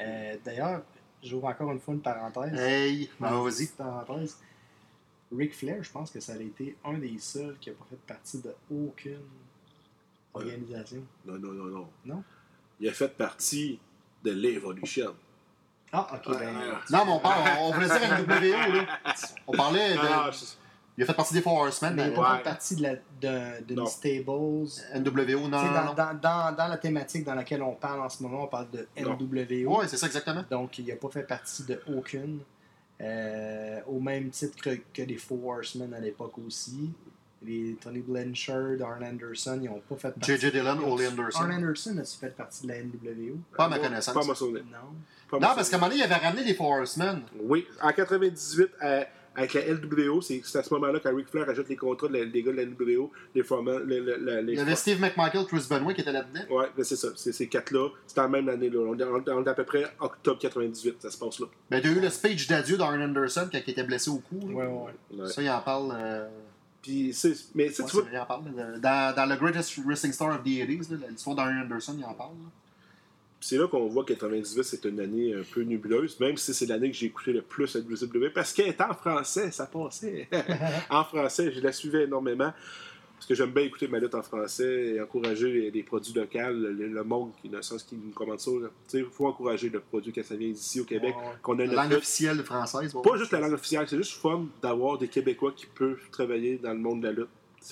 Euh, 0.00 0.36
D'ailleurs, 0.44 0.82
j'ouvre 1.22 1.46
encore 1.46 1.70
une 1.72 1.78
fois 1.80 1.94
une 1.94 2.00
parenthèse. 2.02 2.58
Hey, 2.58 3.08
vas-y. 3.20 3.66
parenthèse. 3.68 4.38
Ric 5.36 5.54
Flair, 5.54 5.82
je 5.82 5.90
pense 5.90 6.10
que 6.10 6.20
ça 6.20 6.34
a 6.34 6.40
été 6.40 6.76
un 6.84 6.98
des 6.98 7.18
seuls 7.18 7.56
qui 7.60 7.70
n'a 7.70 7.76
pas 7.76 7.86
fait 7.90 7.98
partie 8.06 8.40
de 8.40 8.50
aucune 8.70 9.20
organisation. 10.34 11.02
Non, 11.24 11.38
non, 11.38 11.52
non, 11.52 11.64
non. 11.66 11.88
Non? 12.04 12.24
Il 12.80 12.88
a 12.88 12.92
fait 12.92 13.08
partie 13.16 13.78
de 14.22 14.30
l'Evolution. 14.32 15.14
Ah, 15.96 16.06
ok. 16.14 16.38
ben, 16.38 16.52
Non, 16.90 17.04
mais 17.06 17.12
on, 17.12 17.18
parle, 17.20 17.42
on, 17.60 17.68
on 17.68 17.72
voulait 17.72 17.86
dire 17.86 18.18
NWO, 18.26 18.72
là. 18.74 19.14
On 19.46 19.52
parlait 19.52 19.94
de. 19.94 19.98
Ah, 20.02 20.30
Il 20.98 21.02
a 21.02 21.06
fait 21.06 21.14
partie 21.14 21.34
des 21.34 21.40
Four 21.42 21.54
Horsemen, 21.54 21.94
mais 21.94 22.04
il 22.04 22.10
n'a 22.10 22.16
pas 22.16 22.36
fait 22.36 22.42
partie 22.42 22.76
de 22.76 22.82
la, 22.82 22.94
de, 23.60 23.74
Non. 23.74 23.86
Stables. 23.86 24.26
NWO, 24.28 25.48
non, 25.48 25.48
dans, 25.48 25.84
non. 25.84 25.94
dans, 25.94 26.14
dans, 26.20 26.56
dans 26.56 26.68
la 26.68 26.76
thématique 26.78 27.24
dans 27.24 27.34
laquelle 27.34 27.62
on 27.62 27.74
parle 27.74 28.00
en 28.00 28.08
ce 28.08 28.22
moment, 28.22 28.44
on 28.44 28.48
parle 28.48 28.70
de. 28.70 28.88
NWO. 28.98 29.78
Ouais, 29.78 29.88
c'est 29.88 29.96
ça 29.96 30.06
exactement. 30.06 30.44
Donc, 30.50 30.78
il 30.78 30.86
n'a 30.86 30.96
pas 30.96 31.08
fait 31.08 31.22
partie 31.26 31.64
de 31.64 31.80
aucune. 31.94 32.40
Euh, 32.98 33.80
au 33.86 34.00
même 34.00 34.30
titre 34.30 34.56
que, 34.62 34.70
que 34.94 35.02
les 35.02 35.18
Four 35.18 35.46
Horsemen 35.46 35.92
à 35.92 36.00
l'époque 36.00 36.38
aussi. 36.46 36.92
Les 37.46 37.76
Tony 37.80 38.00
Blanchard, 38.00 38.82
Arn 38.84 39.04
Anderson, 39.04 39.58
ils 39.62 39.68
n'ont 39.68 39.80
pas 39.80 39.96
fait 39.96 40.10
partie. 40.10 40.32
J.J. 40.36 40.50
Dillon, 40.50 40.78
Ole 40.92 41.06
Anderson. 41.06 41.40
Arn 41.40 41.52
Anderson 41.52 41.96
a-tu 41.98 42.16
fait 42.18 42.34
partie 42.36 42.66
de 42.66 42.72
la 42.72 42.82
NWO? 42.82 43.36
Pas 43.56 43.64
à 43.66 43.68
ma 43.68 43.78
connaissance. 43.78 44.14
Pas 44.14 44.22
à 44.22 44.26
ma 44.26 44.34
souvenir. 44.34 44.64
Non? 44.64 44.78
Pas 45.30 45.38
Non, 45.38 45.54
parce 45.54 45.68
qu'à 45.70 45.76
un 45.76 45.78
moment 45.80 45.90
donné, 45.90 46.00
il 46.00 46.04
avait 46.12 46.24
ramené 46.26 46.44
les 46.44 46.54
Four 46.54 46.70
Horsemen. 46.70 47.20
Oui, 47.40 47.66
en 47.82 47.92
98, 47.92 48.68
euh, 48.82 49.04
avec 49.38 49.52
la 49.54 49.60
LWO, 49.68 50.22
c'est 50.22 50.40
à 50.56 50.62
ce 50.62 50.72
moment-là 50.74 50.98
quand 51.02 51.14
Ric 51.14 51.28
Flair 51.28 51.48
ajoute 51.50 51.68
les 51.68 51.76
contrats 51.76 52.08
de 52.08 52.14
la- 52.16 52.24
des 52.24 52.42
gars 52.42 52.52
de 52.52 52.56
la 52.56 52.62
LWO, 52.64 53.12
les 53.34 53.42
formats. 53.42 53.78
Le, 53.80 54.00
le- 54.00 54.16
le- 54.16 54.40
les 54.40 54.52
Il 54.54 54.58
y 54.58 54.62
avait 54.62 54.74
Steve 54.76 54.98
McMichael, 55.00 55.44
Chris 55.46 55.66
Benoit 55.68 55.92
qui 55.92 56.00
était 56.00 56.12
là-dedans. 56.12 56.40
Ouais, 56.50 56.66
ben 56.74 56.84
c'est 56.84 56.96
ça. 56.96 57.08
C'est 57.16 57.32
ces 57.32 57.46
quatre-là. 57.46 57.90
C'était 58.06 58.22
en 58.22 58.28
même 58.30 58.48
année. 58.48 58.70
Là. 58.70 58.78
On, 58.80 58.98
est- 58.98 59.02
on 59.04 59.18
est- 59.20 59.30
on 59.30 59.44
est 59.44 59.48
à 59.48 59.54
peu 59.54 59.64
près 59.64 59.84
octobre 60.00 60.38
98, 60.40 60.96
ça 61.02 61.10
se 61.10 61.18
passe 61.18 61.38
là. 61.40 61.46
Ben, 61.70 61.82
tu 61.82 61.88
as 61.88 61.90
eu 61.92 62.00
le 62.00 62.08
speech 62.08 62.48
d'adieu 62.48 62.78
d'Arn 62.78 63.00
Anderson 63.02 63.48
quand 63.52 63.58
il 63.66 63.70
était 63.70 63.84
blessé 63.84 64.08
au 64.10 64.18
cou. 64.20 64.38
ouais, 64.42 64.64
ouais. 64.64 64.92
Ouais. 65.18 65.28
Ça, 65.28 65.42
il 65.42 65.50
en 65.50 65.60
parle. 65.60 65.92
euh, 66.00 66.26
Puis, 66.86 67.12
c'est- 67.12 67.48
mais 67.54 67.66
tu 67.68 67.74
sais, 67.74 67.82
ouais, 67.82 67.88
tu 67.88 67.96
c'est 67.96 68.02
vois, 68.02 68.02
vrai, 68.02 68.10
il 68.14 68.18
en 68.18 68.26
parle. 68.26 68.44
là. 68.56 68.78
Dans, 68.78 69.16
dans 69.16 69.26
le 69.26 69.36
Greatest 69.36 69.76
Wrestling 69.84 70.12
Star 70.12 70.28
of 70.30 70.42
the 70.44 70.46
80s, 70.46 70.90
là, 70.92 70.98
l'histoire 71.10 71.34
d'Arn 71.36 71.58
Anderson, 71.62 71.96
il 71.98 72.04
en 72.04 72.14
parle. 72.14 72.34
c'est 73.40 73.56
là 73.58 73.66
qu'on 73.68 73.86
voit 73.88 74.04
que 74.04 74.12
98, 74.14 74.62
c'est 74.64 74.84
une 74.86 74.98
année 75.00 75.34
un 75.34 75.42
peu 75.52 75.62
nébuleuse, 75.62 76.18
même 76.20 76.36
si 76.36 76.52
c'est 76.54 76.66
l'année 76.66 76.90
que 76.90 76.96
j'ai 76.96 77.06
écouté 77.06 77.32
le 77.32 77.42
plus 77.42 77.74
la 77.74 77.80
WCW, 77.80 78.30
parce 78.34 78.52
qu'elle 78.52 78.68
était 78.68 78.82
en 78.84 78.94
français, 78.94 79.50
ça 79.50 79.66
passait. 79.66 80.28
en 80.90 81.04
français, 81.04 81.52
je 81.52 81.60
la 81.60 81.72
suivais 81.72 82.04
énormément. 82.04 82.52
Parce 83.26 83.40
que 83.40 83.44
j'aime 83.44 83.52
bien 83.52 83.64
écouter 83.64 83.88
ma 83.88 83.98
lutte 83.98 84.14
en 84.14 84.22
français 84.22 84.94
et 84.94 85.00
encourager 85.00 85.52
les, 85.52 85.70
les 85.72 85.82
produits 85.82 86.12
locaux, 86.12 86.38
le, 86.52 86.70
le 86.70 87.02
monde 87.02 87.32
qui, 87.42 87.48
dans 87.48 87.56
le 87.56 87.62
sens 87.64 87.82
qui 87.82 87.96
nous 87.96 88.12
commande 88.12 88.38
ça. 88.38 88.52
Il 88.94 89.04
faut 89.06 89.26
encourager 89.26 89.68
le 89.68 89.80
produit 89.80 90.12
quand 90.12 90.22
ça 90.22 90.36
vient 90.36 90.48
d'ici 90.48 90.78
au 90.78 90.84
Québec, 90.84 91.12
Ouais, 91.16 91.32
qu'on 91.42 91.58
a 91.58 91.66
La 91.66 91.74
langue 91.74 91.88
lutte. 91.88 91.98
officielle 91.98 92.38
française. 92.44 92.94
Pas 93.02 93.16
juste 93.16 93.32
la 93.32 93.40
langue 93.40 93.54
officielle, 93.54 93.84
c'est 93.88 93.96
juste 93.96 94.12
fun 94.12 94.46
d'avoir 94.62 94.96
des 94.96 95.08
Québécois 95.08 95.50
qui 95.56 95.66
peuvent 95.66 95.98
travailler 96.12 96.58
dans 96.58 96.72
le 96.72 96.78
monde 96.78 97.00
de 97.00 97.06
la 97.08 97.12
lutte. 97.14 97.28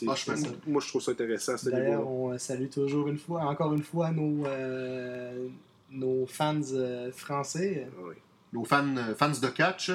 Ah, 0.09 0.15
je 0.17 0.25
pense 0.25 0.41
ça. 0.41 0.49
moi, 0.67 0.83
je 0.83 0.89
trouve 0.89 1.01
ça 1.03 1.13
intéressant 1.13 1.55
D'ailleurs, 1.67 2.09
on 2.09 2.33
euh, 2.33 2.39
salue 2.39 2.69
toujours 2.69 3.07
une 3.07 3.19
fois, 3.19 3.43
encore 3.43 3.75
une 3.75 3.85
fois, 3.85 4.11
nos, 4.11 4.45
euh, 4.47 5.47
nos 5.93 6.27
fans 6.27 6.61
euh, 6.73 7.13
français. 7.13 7.87
Ah 7.97 8.01
oui. 8.09 8.15
Nos 8.53 8.65
fans, 8.65 8.93
fans 9.17 9.29
de 9.41 9.49
catch. 9.51 9.93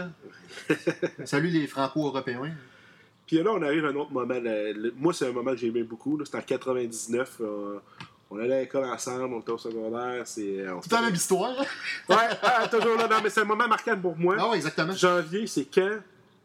Salut 1.25 1.49
les 1.49 1.67
franco-européens. 1.67 2.55
Puis 3.29 3.43
là, 3.43 3.51
on 3.53 3.61
arrive 3.61 3.85
à 3.85 3.89
un 3.89 3.95
autre 3.95 4.11
moment. 4.11 4.33
le- 4.33 4.73
le- 4.73 4.91
moi, 4.97 5.13
c'est 5.13 5.27
un 5.27 5.31
moment 5.31 5.51
que 5.51 5.57
j'aimais 5.57 5.83
beaucoup. 5.83 6.19
C'était 6.25 6.39
en 6.39 6.41
99. 6.41 7.37
euh, 7.41 7.77
on 8.31 8.39
allait 8.39 8.55
à 8.55 8.59
l'école 8.61 8.85
ensemble, 8.85 9.35
on 9.35 9.39
était 9.41 9.51
au 9.51 9.57
secondaire. 9.59 10.25
C'est, 10.25 10.65
Tout 10.81 10.89
la 10.95 11.01
même 11.01 11.13
histoire. 11.13 11.55
Ouais, 12.09 12.15
ah, 12.41 12.67
toujours 12.67 12.95
là. 12.95 13.07
Non, 13.07 13.17
mais 13.23 13.29
c'est 13.29 13.41
un 13.41 13.45
moment 13.45 13.67
marquant 13.67 13.95
pour 14.01 14.17
moi. 14.17 14.35
Ah 14.39 14.49
oui, 14.49 14.55
exactement. 14.57 14.93
Janvier, 14.93 15.45
c'est 15.45 15.65
quand 15.65 15.99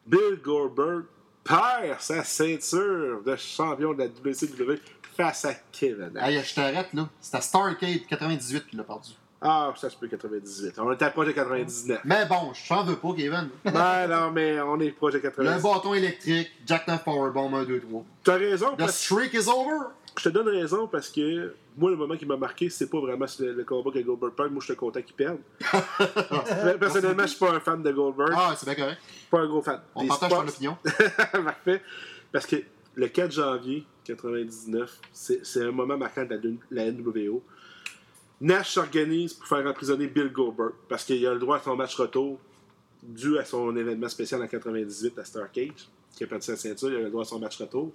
Bill 0.06 0.38
Goldberg 0.44 1.04
perd 1.42 2.00
sa 2.00 2.22
ceinture 2.22 3.22
de 3.24 3.34
champion 3.36 3.94
de 3.94 4.00
la 4.00 4.08
WCW 4.08 4.78
face 5.16 5.46
à 5.46 5.54
Kevin. 5.72 6.12
Hey, 6.20 6.42
je 6.44 6.54
t'arrête 6.54 6.92
là. 6.92 7.08
C'était 7.18 7.38
à 7.38 7.40
Starcade 7.40 8.06
98 8.10 8.66
qu'il 8.66 8.78
l'a 8.78 8.84
perdu. 8.84 9.12
Ah, 9.46 9.74
ça 9.76 9.90
se 9.90 9.96
peut 9.96 10.08
98. 10.08 10.78
On 10.78 10.90
était 10.92 11.10
proche 11.10 11.26
de 11.26 11.32
99. 11.32 12.00
Mais 12.04 12.24
bon, 12.24 12.54
je 12.54 12.66
t'en 12.66 12.82
veux 12.82 12.96
pas, 12.96 13.12
Kevin. 13.14 13.50
Ouais, 13.66 13.72
non, 14.08 14.30
mais 14.32 14.58
on 14.60 14.80
est 14.80 14.90
proche 14.90 15.12
de 15.12 15.18
Le 15.18 15.22
99. 15.22 15.62
bâton 15.62 15.92
électrique, 15.92 16.50
Jackknife 16.66 17.04
Powerbomb 17.04 17.54
1, 17.54 17.64
2, 17.64 17.80
3. 17.80 18.04
T'as 18.24 18.36
raison, 18.38 18.72
The 18.74 18.78
parce 18.78 18.96
streak 18.98 19.34
is 19.34 19.46
over. 19.50 19.88
je 20.18 20.24
te 20.24 20.28
donne 20.30 20.48
raison 20.48 20.86
parce 20.88 21.10
que 21.10 21.54
moi, 21.76 21.90
le 21.90 21.96
moment 21.96 22.16
qui 22.16 22.24
m'a 22.24 22.38
marqué, 22.38 22.70
c'est 22.70 22.88
pas 22.88 23.00
vraiment 23.00 23.26
le, 23.38 23.52
le 23.52 23.64
combat 23.64 23.90
que 23.90 23.98
Goldberg 23.98 24.32
perd. 24.32 24.50
Moi, 24.50 24.60
je 24.60 24.66
suis 24.66 24.76
content 24.76 25.02
qu'il 25.02 25.14
perde. 25.14 25.38
Personnellement, 26.80 27.22
je 27.24 27.28
suis 27.28 27.38
pas 27.38 27.52
un 27.52 27.60
fan 27.60 27.82
de 27.82 27.90
Goldberg. 27.92 28.32
Ah, 28.34 28.54
c'est 28.56 28.64
bien 28.66 28.74
correct. 28.74 29.00
Pas 29.30 29.40
un 29.40 29.46
gros 29.46 29.62
fan. 29.62 29.80
On 29.94 30.02
Des 30.02 30.08
partage 30.08 30.30
spots, 30.30 30.42
ton 30.42 30.48
opinion. 30.48 30.76
Parfait. 31.44 31.82
Parce 32.32 32.46
que 32.46 32.56
le 32.94 33.08
4 33.08 33.30
janvier 33.32 33.84
99, 34.04 35.00
c'est 35.12 35.44
c'est 35.44 35.62
un 35.64 35.70
moment 35.72 35.96
marquant 35.96 36.24
de 36.24 36.34
la, 36.70 36.84
la 36.84 36.92
NWO. 36.92 37.42
Nash 38.40 38.72
s'organise 38.74 39.34
pour 39.34 39.46
faire 39.46 39.66
emprisonner 39.66 40.06
Bill 40.06 40.32
Goldberg 40.32 40.72
parce 40.88 41.04
qu'il 41.04 41.24
a 41.26 41.32
le 41.32 41.38
droit 41.38 41.58
à 41.58 41.60
son 41.60 41.76
match 41.76 41.94
retour 41.96 42.38
dû 43.02 43.38
à 43.38 43.44
son 43.44 43.74
événement 43.76 44.08
spécial 44.08 44.42
en 44.42 44.46
98 44.48 45.18
à 45.18 45.24
Starcade, 45.24 45.72
qui 46.16 46.24
a 46.24 46.26
perdu 46.26 46.44
sa 46.44 46.56
ceinture, 46.56 46.90
il 46.90 46.96
a 46.96 47.00
le 47.00 47.10
droit 47.10 47.22
à 47.22 47.26
son 47.26 47.38
match 47.38 47.60
retour. 47.60 47.92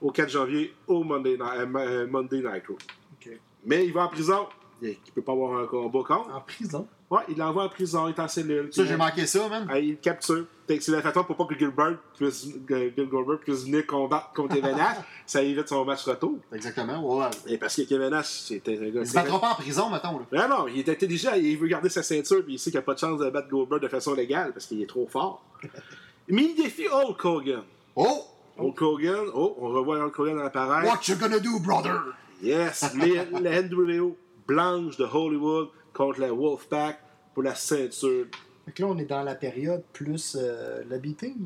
Au 0.00 0.10
4 0.12 0.30
janvier, 0.30 0.72
au 0.86 1.02
Monday, 1.02 1.36
Ni- 1.36 1.42
euh, 1.42 1.66
euh, 1.76 2.06
Monday. 2.06 2.42
Ok. 2.46 3.30
Mais 3.66 3.84
il 3.84 3.92
va 3.92 4.04
en 4.04 4.08
prison. 4.08 4.46
Il 4.82 4.88
ne 4.88 5.12
peut 5.14 5.22
pas 5.22 5.32
avoir 5.32 5.60
un 5.60 5.66
combat 5.66 6.00
contre. 6.06 6.34
En 6.34 6.40
prison. 6.40 6.86
Ouais, 7.10 7.22
il 7.28 7.38
l'envoie 7.38 7.64
en 7.64 7.68
prison, 7.68 8.06
il 8.06 8.10
est 8.10 8.20
en 8.20 8.28
cellule. 8.28 8.68
Ça, 8.70 8.84
j'ai 8.84 8.96
manqué 8.96 9.26
ça, 9.26 9.48
man. 9.48 9.66
il 9.76 9.90
le 9.92 9.96
capture. 9.96 10.44
C'est 10.68 10.88
la 10.88 11.00
façon 11.00 11.24
pour 11.24 11.36
pas 11.36 11.46
que 11.46 11.58
Gilbert 11.58 11.96
Bill 12.20 13.08
Goldberg 13.08 13.38
puisse 13.40 13.64
venir 13.64 13.86
combattre 13.86 14.32
contre 14.34 14.56
Kevin 14.56 14.76
Nash. 14.76 14.98
ça 15.26 15.42
évite 15.42 15.68
son 15.68 15.86
match 15.86 16.04
retour. 16.04 16.38
Exactement. 16.52 17.18
Ouais. 17.18 17.30
Et 17.46 17.56
parce 17.56 17.74
que 17.76 17.82
Kevin 17.82 18.10
Nash, 18.10 18.26
c'était 18.26 18.76
un 18.76 18.90
gars. 18.90 19.00
Il 19.00 19.06
se 19.06 19.14
battra 19.14 19.40
pas 19.40 19.50
en 19.52 19.54
prison, 19.54 19.88
mettons. 19.88 20.20
Là. 20.30 20.46
Non, 20.46 20.56
non, 20.56 20.68
il 20.68 20.80
est 20.80 20.88
intelligent, 20.90 21.32
il 21.34 21.56
veut 21.56 21.68
garder 21.68 21.88
sa 21.88 22.02
ceinture, 22.02 22.44
puis 22.44 22.54
il 22.54 22.58
sait 22.58 22.70
qu'il 22.70 22.78
n'y 22.78 22.82
a 22.82 22.86
pas 22.86 22.94
de 22.94 22.98
chance 22.98 23.18
de 23.18 23.30
battre 23.30 23.48
Goldberg 23.48 23.80
de 23.80 23.88
façon 23.88 24.14
légale 24.14 24.52
parce 24.52 24.66
qu'il 24.66 24.82
est 24.82 24.86
trop 24.86 25.06
fort. 25.06 25.42
Mais 26.28 26.42
il 26.42 26.54
défie 26.54 26.88
Hulk 26.88 27.24
Hogan. 27.24 27.62
Oh! 27.96 28.24
Hulk 28.58 28.82
Hogan, 28.82 29.26
oh, 29.34 29.56
on 29.60 29.68
revoit 29.68 30.04
Hulk 30.04 30.18
Hogan 30.18 30.40
apparaître. 30.40 30.92
What 30.92 31.00
you 31.08 31.16
gonna 31.16 31.38
do, 31.38 31.58
brother? 31.60 32.02
Yes, 32.42 32.94
les- 32.94 33.24
la 33.40 33.62
NWO 33.62 34.16
blanche 34.48 34.96
de 34.96 35.04
Hollywood 35.04 35.68
contre 35.92 36.20
la 36.20 36.32
Wolfpack 36.32 36.98
pour 37.34 37.42
la 37.44 37.54
ceinture 37.54 38.26
Fait 38.64 38.72
que 38.72 38.82
là, 38.82 38.88
on 38.88 38.98
est 38.98 39.04
dans 39.04 39.22
la 39.22 39.34
période 39.36 39.84
plus 39.92 40.36
euh, 40.40 40.82
le 40.88 40.98
beating? 40.98 41.36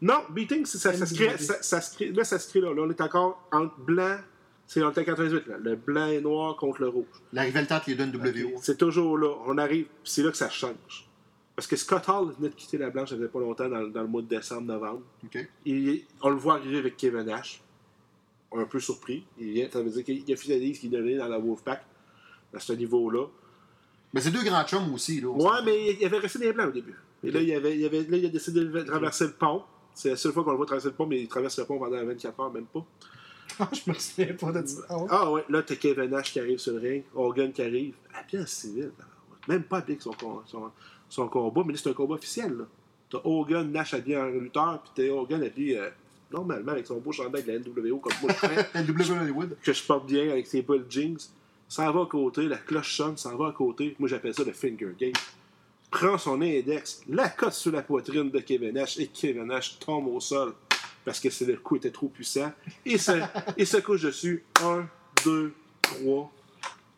Non, 0.00 0.20
beating, 0.30 0.64
ça, 0.64 0.92
ça, 0.94 1.04
se 1.06 1.14
crée, 1.14 1.28
NWO. 1.28 1.38
ça, 1.38 1.62
ça 1.62 1.80
se 1.80 1.94
crée- 1.94 2.12
là, 2.12 2.24
ça 2.24 2.38
se 2.38 2.48
crée 2.48 2.60
là. 2.60 2.72
Là, 2.72 2.82
on 2.82 2.90
est 2.90 3.00
encore 3.00 3.46
entre 3.52 3.76
blanc, 3.80 4.16
c'est 4.66 4.80
était 4.80 4.86
en 4.88 4.92
88, 5.04 5.46
là, 5.48 5.56
le 5.58 5.76
blanc 5.76 6.06
et 6.06 6.20
noir 6.20 6.56
contre 6.56 6.82
le 6.82 6.88
rouge. 6.88 7.06
La 7.32 7.42
rivalité 7.42 7.74
entre 7.74 7.90
les 7.90 7.96
deux 7.96 8.06
NWO. 8.06 8.58
C'est 8.62 8.78
toujours 8.78 9.18
là. 9.18 9.34
On 9.46 9.58
arrive, 9.58 9.86
c'est 10.04 10.22
là 10.22 10.30
que 10.30 10.36
ça 10.36 10.48
change. 10.48 11.08
Parce 11.56 11.66
que 11.66 11.74
Scott 11.74 12.08
Hall 12.08 12.32
venait 12.38 12.50
de 12.50 12.54
quitter 12.54 12.78
la 12.78 12.90
blanche, 12.90 13.08
ça 13.08 13.16
faisait 13.16 13.26
pas 13.26 13.40
longtemps, 13.40 13.68
dans, 13.68 13.88
dans 13.88 14.02
le 14.02 14.06
mois 14.06 14.22
de 14.22 14.28
décembre, 14.28 14.68
novembre. 14.68 15.02
On 16.22 16.28
le 16.28 16.36
voit 16.36 16.54
arriver 16.54 16.78
avec 16.78 16.96
Kevin 16.96 17.22
Nash. 17.22 17.60
Un 18.52 18.64
peu 18.64 18.78
surpris. 18.78 19.26
Il 19.38 19.52
vient, 19.52 19.68
ça 19.68 19.82
veut 19.82 19.90
dire 19.90 20.04
qu'il 20.04 20.22
officialise 20.32 20.78
qu'il 20.78 20.90
devient 20.90 21.16
dans 21.16 21.26
la 21.28 21.38
Wolfpack, 21.38 21.84
à 22.54 22.60
ce 22.60 22.72
niveau-là. 22.72 23.26
Mais 24.12 24.20
c'est 24.20 24.30
deux 24.30 24.42
grands 24.42 24.64
chums 24.64 24.92
aussi, 24.94 25.20
là. 25.20 25.28
Ouais, 25.28 25.62
mais 25.64 25.92
il 25.94 26.04
avait 26.04 26.18
resté 26.18 26.38
des 26.38 26.52
blancs 26.52 26.68
au 26.68 26.72
début. 26.72 26.96
Et 27.22 27.30
là, 27.30 27.40
il, 27.40 27.52
avait, 27.52 27.76
il, 27.76 27.84
avait, 27.84 28.02
là, 28.02 28.16
il 28.16 28.26
a 28.26 28.28
décidé 28.28 28.64
de 28.64 28.80
traverser 28.82 29.26
le 29.26 29.32
pont. 29.32 29.62
C'est 29.92 30.10
la 30.10 30.16
seule 30.16 30.32
fois 30.32 30.44
qu'on 30.44 30.52
le 30.52 30.56
voit 30.56 30.66
traverser 30.66 30.88
le 30.88 30.94
pont, 30.94 31.06
mais 31.06 31.20
il 31.20 31.28
traverse 31.28 31.58
le 31.58 31.64
pont 31.64 31.78
pendant 31.78 32.02
24 32.04 32.40
heures, 32.40 32.52
même 32.52 32.66
pas. 32.66 32.84
Ah, 33.58 33.68
je 33.72 33.90
me 33.90 33.94
souviens 33.94 34.34
pas 34.34 34.52
de 34.52 34.66
ça. 34.66 34.82
Ah 34.88 34.98
ouais? 34.98 35.06
Ah 35.10 35.32
ouais, 35.32 35.44
là, 35.48 35.62
t'as 35.62 35.74
Kevin 35.76 36.10
Nash 36.10 36.32
qui 36.32 36.40
arrive 36.40 36.58
sur 36.58 36.74
le 36.74 36.80
ring, 36.80 37.04
Hogan 37.14 37.52
qui 37.52 37.62
arrive, 37.62 37.94
habillé 38.14 38.42
en 38.42 38.46
civil. 38.46 38.92
Même 39.48 39.64
pas 39.64 39.78
avec 39.78 40.00
son, 40.00 40.12
son, 40.46 40.70
son 41.08 41.28
combat, 41.28 41.62
mais 41.66 41.72
là, 41.72 41.78
c'est 41.82 41.90
un 41.90 41.94
combat 41.94 42.14
officiel. 42.14 42.56
là. 42.56 42.64
T'as 43.10 43.18
Hogan, 43.24 43.70
Nash 43.72 43.94
habillé 43.94 44.16
en 44.16 44.26
lutteur, 44.26 44.82
puis 44.82 44.92
t'as 44.94 45.12
Hogan 45.12 45.42
habillé 45.42 45.78
euh, 45.78 45.90
normalement 46.30 46.72
avec 46.72 46.86
son 46.86 46.98
beau 46.98 47.10
chandail 47.10 47.42
de 47.42 47.52
la 47.52 47.58
NWO, 47.58 47.98
comme 47.98 48.12
moi 48.22 48.30
je 48.32 48.46
fais, 48.46 48.68
NWO 48.82 49.20
Hollywood. 49.20 49.56
que 49.62 49.72
je 49.72 49.82
porte 49.82 50.06
bien 50.06 50.30
avec 50.30 50.46
ses 50.46 50.62
belles 50.62 50.86
jeans. 50.88 51.18
Ça 51.68 51.90
va 51.90 52.02
à 52.02 52.06
côté, 52.06 52.48
la 52.48 52.56
cloche 52.56 52.96
sonne, 52.96 53.16
ça 53.16 53.34
va 53.36 53.48
à 53.48 53.52
côté. 53.52 53.94
Moi, 53.98 54.08
j'appelle 54.08 54.34
ça 54.34 54.44
le 54.44 54.52
finger 54.52 54.94
game. 54.98 55.12
Prend 55.90 56.18
son 56.18 56.40
index, 56.40 57.02
la 57.08 57.28
cote 57.28 57.52
sur 57.52 57.72
la 57.72 57.82
poitrine 57.82 58.30
de 58.30 58.38
Kevin 58.40 58.72
Nash, 58.72 58.98
et 58.98 59.06
Kevin 59.06 59.44
Nash 59.44 59.78
tombe 59.78 60.06
au 60.08 60.20
sol 60.20 60.54
parce 61.04 61.20
que 61.20 61.44
le 61.44 61.56
coup 61.56 61.76
était 61.76 61.90
trop 61.90 62.08
puissant. 62.08 62.52
Et 62.84 62.98
se, 62.98 63.12
il 63.56 63.66
se 63.66 63.78
couche 63.78 64.02
dessus. 64.02 64.44
Un, 64.62 64.86
deux, 65.24 65.54
trois. 65.80 66.30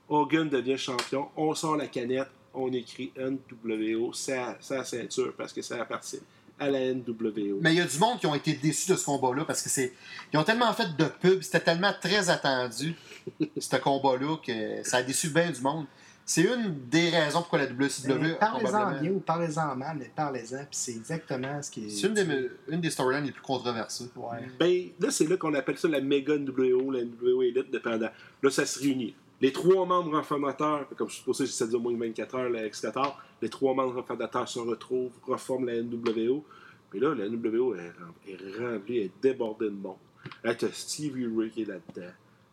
Hogan 0.09 0.49
devient 0.49 0.77
champion. 0.77 1.29
On 1.37 1.55
sort 1.55 1.77
la 1.77 1.87
canette. 1.87 2.29
On 2.53 2.73
écrit 2.73 3.13
NWO, 3.17 4.13
sa, 4.13 4.57
sa 4.61 4.83
ceinture, 4.83 5.33
parce 5.37 5.53
que 5.53 5.63
ça 5.63 5.81
appartient 5.81 6.19
à 6.61 6.71
la 6.71 6.93
NWO. 6.95 7.59
Mais 7.61 7.73
il 7.73 7.79
y 7.79 7.81
a 7.81 7.87
du 7.87 7.99
monde 7.99 8.19
qui 8.21 8.27
ont 8.27 8.35
été 8.35 8.53
déçus 8.53 8.91
de 8.91 8.97
ce 8.97 9.05
combat-là 9.07 9.45
parce 9.45 9.63
que 9.63 9.69
c'est. 9.69 9.93
Ils 10.33 10.39
ont 10.39 10.45
tellement 10.45 10.73
fait 10.75 10.95
de 10.97 11.05
pub, 11.07 11.43
c'était 11.43 11.61
tellement 11.61 11.93
très 12.01 12.29
attendu, 12.31 12.95
ce 13.59 13.77
combat-là, 13.77 14.37
que 14.47 14.87
ça 14.89 14.99
a 14.99 15.03
déçu 15.03 15.31
bien 15.31 15.51
du 15.51 15.61
monde. 15.61 15.87
C'est 16.27 16.43
une 16.43 16.87
des 16.89 17.09
raisons 17.11 17.41
pourquoi 17.41 17.59
la 17.59 17.65
WCW. 17.67 18.37
Parlez-en 18.39 18.61
probablement- 18.61 19.01
bien 19.01 19.11
ou 19.11 19.19
parlez-en 19.21 19.75
mal, 19.75 19.97
mais 19.99 20.13
parlez-en, 20.15 20.59
puis 20.59 20.67
c'est 20.71 20.93
exactement 20.93 21.61
ce 21.61 21.71
qui 21.73 21.87
est. 21.87 21.91
C'est 21.91 22.07
une 22.07 22.15
des, 22.15 22.51
une 22.69 22.81
des 22.81 22.91
storylines 22.91 23.25
les 23.25 23.33
plus 23.33 23.43
controversées. 23.43 24.11
Ouais. 24.15 24.39
Ben, 24.59 24.91
là, 25.01 25.11
c'est 25.11 25.27
là 25.27 25.37
qu'on 25.37 25.55
appelle 25.55 25.77
ça 25.79 25.89
la 25.89 26.01
méga 26.01 26.37
NWO, 26.37 26.93
la 26.93 27.01
NWO 27.05 27.43
Elite, 27.43 27.71
dépendant. 27.73 28.11
Là, 28.43 28.51
ça 28.51 28.65
se 28.65 28.79
réunit. 28.79 29.17
Les 29.41 29.53
trois 29.53 29.87
membres 29.87 30.23
fondateurs, 30.23 30.87
comme 30.97 31.09
je 31.09 31.15
suppose, 31.17 31.39
j'essaie 31.39 31.65
de 31.65 31.71
dire 31.71 31.81
moins 31.81 31.93
de 31.93 31.99
24 31.99 32.35
heures, 32.35 32.55
avec 32.55 32.75
Scotard, 32.75 33.23
les 33.41 33.49
trois 33.49 33.75
membres 33.75 34.03
fondateurs 34.07 34.47
se 34.49 34.59
retrouvent, 34.59 35.13
reforment 35.27 35.67
la 35.67 35.83
NWO. 35.83 36.45
Puis 36.91 37.01
là, 37.01 37.15
la 37.15 37.29
NWO 37.29 37.75
est, 37.75 37.89
rem- 37.91 38.13
est 38.27 38.59
remplie, 38.59 38.99
est 38.99 39.11
débordée 39.23 39.67
de 39.67 39.71
monde. 39.71 39.97
Là, 40.45 40.55
t'as 40.55 40.71
Stevie 40.73 41.27
Ray 41.35 41.51
qui 41.51 41.63
est 41.63 41.67
là-dedans. 41.67 42.11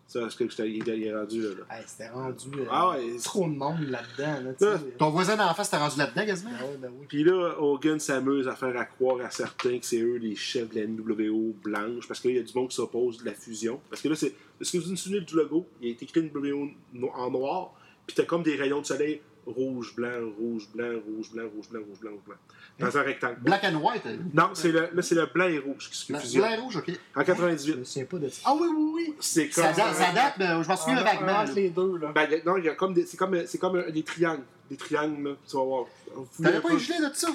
Ça, 0.08 0.22
c'est 0.30 0.38
que 0.38 0.50
j'étais- 0.50 0.70
il 0.72 1.04
est 1.06 1.14
rendu 1.14 1.42
là. 1.42 1.50
là. 1.50 1.78
Hey, 1.78 1.84
C'était 1.86 2.08
rendu 2.08 2.48
euh, 2.60 2.66
Ah 2.72 2.92
ouais. 2.92 3.18
trop 3.24 3.44
de 3.48 3.54
monde 3.56 3.82
là-dedans. 3.90 4.42
Là, 4.46 4.54
tu 4.54 4.64
sais. 4.64 4.72
Là, 4.72 4.80
Ton 4.98 5.10
voisin 5.10 5.36
d'en 5.36 5.54
face 5.54 5.70
t'as 5.70 5.80
rendu 5.80 5.98
là-dedans 6.00 6.26
quasiment? 6.26 6.52
Ben 6.52 6.66
oui, 6.72 6.78
ben 6.82 6.92
oui. 6.98 7.06
Puis 7.10 7.24
là, 7.26 7.56
Hogan 7.60 8.00
s'amuse 8.00 8.48
à 8.48 8.56
faire 8.56 8.78
à 8.78 8.86
croire 8.86 9.20
à 9.26 9.30
certains 9.30 9.78
que 9.80 9.86
c'est 9.86 10.00
eux 10.02 10.16
les 10.16 10.36
chefs 10.36 10.70
de 10.70 10.76
la 10.80 10.88
NWO 10.88 11.54
blanche, 11.62 12.08
parce 12.08 12.22
que 12.22 12.30
là, 12.30 12.34
il 12.36 12.38
y 12.38 12.40
a 12.40 12.44
du 12.44 12.54
monde 12.58 12.70
qui 12.70 12.76
s'oppose 12.78 13.18
de 13.18 13.26
la 13.26 13.34
fusion. 13.34 13.82
Parce 13.90 14.02
que 14.02 14.08
là, 14.08 14.16
c'est. 14.16 14.34
Est-ce 14.62 14.72
que 14.72 14.78
vous 14.78 14.90
vous 14.92 14.96
souvenez 14.96 15.22
du 15.22 15.36
logo 15.36 15.68
Il 15.82 15.90
est 15.90 16.02
écrit 16.02 16.22
NWO 16.22 16.70
no- 16.94 17.12
en 17.14 17.30
noir, 17.30 17.74
puis 18.06 18.16
t'as 18.16 18.24
comme 18.24 18.44
des 18.44 18.56
rayons 18.56 18.80
de 18.82 18.86
soleil 18.86 19.22
rouge, 19.48 19.96
blanc, 19.96 20.10
rouge, 20.38 20.68
blanc, 20.76 21.00
rouge, 21.08 21.32
blanc, 21.32 21.44
rouge, 21.56 21.70
blanc, 21.70 21.82
rouge, 21.88 22.00
blanc, 22.00 22.12
rouge, 22.12 22.22
blanc. 22.26 22.36
Dans 22.80 22.96
un 22.98 23.02
rectangle. 23.02 23.38
Black 23.40 23.64
and 23.64 23.76
white. 23.78 24.06
euh, 24.06 24.18
Non, 24.34 24.50
c'est 24.54 24.72
le, 24.72 24.90
là, 24.94 25.02
c'est 25.02 25.16
le 25.16 25.26
blanc 25.26 25.48
et 25.48 25.58
rouge 25.58 25.90
qui 25.90 25.98
se 25.98 26.12
Blanc, 26.12 26.20
fusionnent. 26.20 26.42
blanc 26.44 26.52
et 26.54 26.58
rouge, 26.60 26.76
ok. 26.78 26.90
En 27.16 27.20
Je 27.22 27.26
98. 27.26 27.76
me 27.78 27.84
souviens 27.84 28.06
pas 28.06 28.18
de 28.20 28.30
ça. 28.30 28.42
Ah 28.46 28.54
oui, 28.60 28.68
oui, 28.76 28.92
oui. 28.96 29.16
C'est 29.20 29.50
comme. 29.50 29.64
Ça 29.64 29.72
date, 29.74 29.96
ça 29.96 30.12
date, 30.14 30.34
mais 30.38 30.46
je 30.64 30.68
m'en 30.68 30.76
souviens 30.76 30.98
Ah, 31.00 31.04
vaguement. 31.04 31.26
là. 31.28 31.46
les 31.46 31.70
deux, 31.70 31.98
là. 31.98 32.12
Ben, 32.14 32.42
non, 32.46 32.58
il 32.58 32.66
y 32.66 32.70
a 32.70 32.76
comme 32.76 32.94
des. 32.94 33.06
C'est 33.06 33.18
comme, 33.18 33.46
c'est 33.48 33.58
comme 33.58 33.78
euh, 33.78 33.90
des 33.90 34.04
triangles. 34.04 34.44
Des 34.70 34.78
triangles, 34.78 35.24
là. 35.30 35.36
Tu 35.50 35.56
vas 35.58 35.64
voir. 35.64 35.86
Vous 36.14 36.44
T'avais 36.44 36.62
pas 36.62 36.78
gelé 36.78 37.00
de 37.00 37.14
ça? 37.16 37.30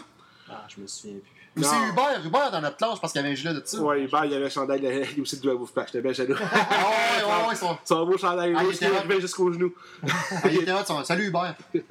Ah, 0.48 0.64
je 0.68 0.80
me 0.80 0.86
souviens 0.86 1.18
plus. 1.18 1.41
Ou 1.55 1.62
c'est 1.62 1.76
Hubert, 1.90 2.22
Hubert 2.24 2.50
dans 2.50 2.62
notre 2.62 2.78
classe, 2.78 2.98
parce 2.98 3.12
qu'il 3.12 3.20
y 3.20 3.24
avait 3.24 3.32
un 3.32 3.36
gilet 3.36 3.53
de 3.53 3.61
ça. 3.64 3.78
Ouais, 3.82 4.03
Hubert, 4.05 4.24
il 4.24 4.32
y 4.32 4.34
avait 4.34 4.46
un 4.46 4.48
chandail, 4.48 4.78
il 4.78 4.84
y 4.84 4.86
avait 4.86 5.20
aussi 5.20 5.38
de 5.38 5.50
Wolfpack. 5.50 5.88
J'étais 5.88 6.00
bien 6.00 6.12
jaloux. 6.12 6.34
Ouais, 6.42 7.24
ouais, 7.24 7.48
ouais, 7.50 7.55
son- 7.55 7.76
Son 7.84 8.07
beau 8.07 8.16
chandail 8.16 8.55
Ah, 8.57 8.62
il 8.62 8.66
rouge 8.66 8.78
qui 8.78 8.84
arrivait 8.86 9.20
jusqu'aux 9.20 9.53
genoux. 9.53 9.72
Ah, 10.03 10.48
il 10.50 10.62
était 10.62 10.72
son- 10.86 11.05
Salut 11.05 11.26
Hubert. 11.26 11.55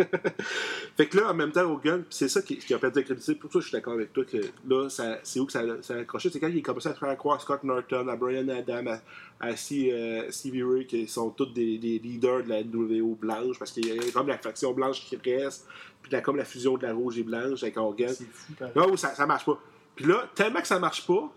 Fait 0.97 1.07
que 1.07 1.17
là, 1.17 1.29
en 1.29 1.33
même 1.33 1.51
temps, 1.51 1.63
au 1.71 1.77
gun, 1.77 2.01
c'est 2.09 2.27
ça 2.27 2.41
qui, 2.41 2.57
qui 2.57 2.73
a 2.73 2.79
perdu 2.79 2.99
la 2.99 3.03
crédibilité. 3.05 3.35
Pour 3.35 3.51
ça, 3.51 3.59
je 3.59 3.65
suis 3.65 3.71
d'accord 3.73 3.93
avec 3.93 4.11
toi 4.13 4.23
que 4.25 4.37
là, 4.67 4.89
ça- 4.89 5.19
c'est 5.23 5.39
où 5.39 5.45
que 5.45 5.51
ça, 5.51 5.61
ça 5.81 5.93
a 5.95 5.97
accroché? 5.99 6.29
C'est 6.31 6.39
quand 6.39 6.47
il 6.47 6.57
a 6.57 6.61
commencé 6.61 6.89
à 6.89 6.93
faire 6.93 7.15
croire 7.17 7.37
à 7.37 7.39
Scott 7.39 7.63
Norton, 7.63 8.07
à 8.07 8.15
Brian 8.15 8.47
Adam, 8.49 8.87
à, 9.39 9.47
à 9.47 9.55
Steve, 9.55 9.93
euh, 9.93 10.31
Stevie 10.31 10.63
Ray, 10.63 10.85
qui 10.87 11.07
sont 11.07 11.29
tous 11.29 11.45
des, 11.47 11.77
des 11.77 11.99
leaders 11.99 12.43
de 12.43 12.49
la 12.49 12.63
NWO 12.63 13.15
blanche, 13.15 13.57
parce 13.59 13.71
qu'il 13.71 13.85
y 13.87 13.91
a 13.91 14.11
comme 14.11 14.27
la 14.27 14.37
faction 14.37 14.71
blanche 14.73 15.01
qui 15.05 15.17
reste, 15.33 15.67
puis 16.01 16.11
il 16.11 16.15
y 16.15 16.17
a 16.17 16.21
comme 16.21 16.37
la 16.37 16.45
fusion 16.45 16.77
de 16.77 16.85
la 16.85 16.93
rouge 16.93 17.17
et 17.17 17.23
blanche 17.23 17.63
avec 17.63 17.77
Hogan. 17.77 18.09
C'est 18.09 18.25
fou, 18.31 18.53
pareil. 18.57 18.73
Là 18.75 18.87
où 18.87 18.97
ça, 18.97 19.13
ça 19.15 19.25
marche 19.25 19.45
pas. 19.45 19.59
Puis 19.95 20.05
là, 20.05 20.29
tellement 20.35 20.61
que 20.61 20.67
ça 20.67 20.79
marche 20.79 21.05
pas, 21.05 21.31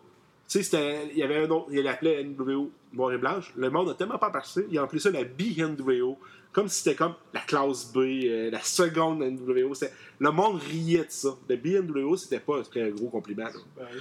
tu 0.49 0.59
sais, 0.59 0.62
c'était- 0.62 1.09
il 1.12 1.19
y 1.19 1.23
avait 1.23 1.45
un 1.45 1.51
autre, 1.51 1.67
il 1.71 1.83
l'appelait 1.83 2.23
NWO 2.23 2.71
noir 2.93 3.12
et 3.12 3.19
blanche. 3.19 3.53
Le 3.57 3.71
monde 3.71 3.89
n'a 3.89 3.95
tellement 3.95 4.19
pas 4.19 4.31
passé, 4.31 4.67
il 4.71 4.79
a 4.79 4.83
appelé 4.83 5.01
ça 5.01 5.11
la 5.11 5.25
BNWO. 5.25 6.19
Comme 6.53 6.69
si 6.69 6.83
c'était 6.83 6.95
comme 6.95 7.15
la 7.33 7.41
classe 7.41 7.93
B, 7.93 7.97
euh, 7.99 8.49
la 8.51 8.61
seconde 8.61 9.21
NWO. 9.25 9.73
Le 10.21 10.31
monde 10.31 10.61
riait 10.62 10.99
de 11.01 11.11
ça. 11.11 11.31
Le 11.49 11.57
BNWO, 11.57 12.17
c'était 12.17 12.39
pas 12.39 12.59
un 12.77 12.89
gros 12.91 13.09
compliment. 13.09 13.43
là. 13.47 13.51
Ben 13.77 13.87
oui. 13.93 13.99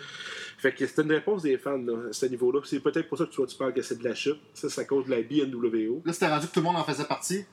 Fait 0.60 0.72
que 0.72 0.86
c'était 0.86 1.02
une 1.02 1.12
réponse 1.12 1.42
des 1.42 1.58
fans 1.58 1.78
là, 1.80 2.10
à 2.10 2.14
ce 2.14 2.28
niveau-là. 2.28 2.60
C'est 2.64 2.80
peut-être 2.80 3.10
pour 3.10 3.18
ça 3.18 3.26
que 3.26 3.32
tu, 3.32 3.38
vois, 3.38 3.48
tu 3.48 3.58
parles 3.58 3.74
que 3.74 3.82
c'est 3.82 3.98
de 3.98 4.04
la 4.04 4.14
chute. 4.14 4.38
Ça, 4.54 4.70
c'est 4.70 4.82
à 4.82 4.86
cause 4.86 5.06
de 5.08 5.10
la 5.12 5.24
BNWO. 5.24 6.04
Là, 6.06 6.14
c'était 6.14 6.28
rendu 6.28 6.46
que 6.48 6.54
tout 6.54 6.60
le 6.60 6.66
monde 6.66 6.76
en 6.76 6.84
faisait 6.84 7.06
partie. 7.06 7.44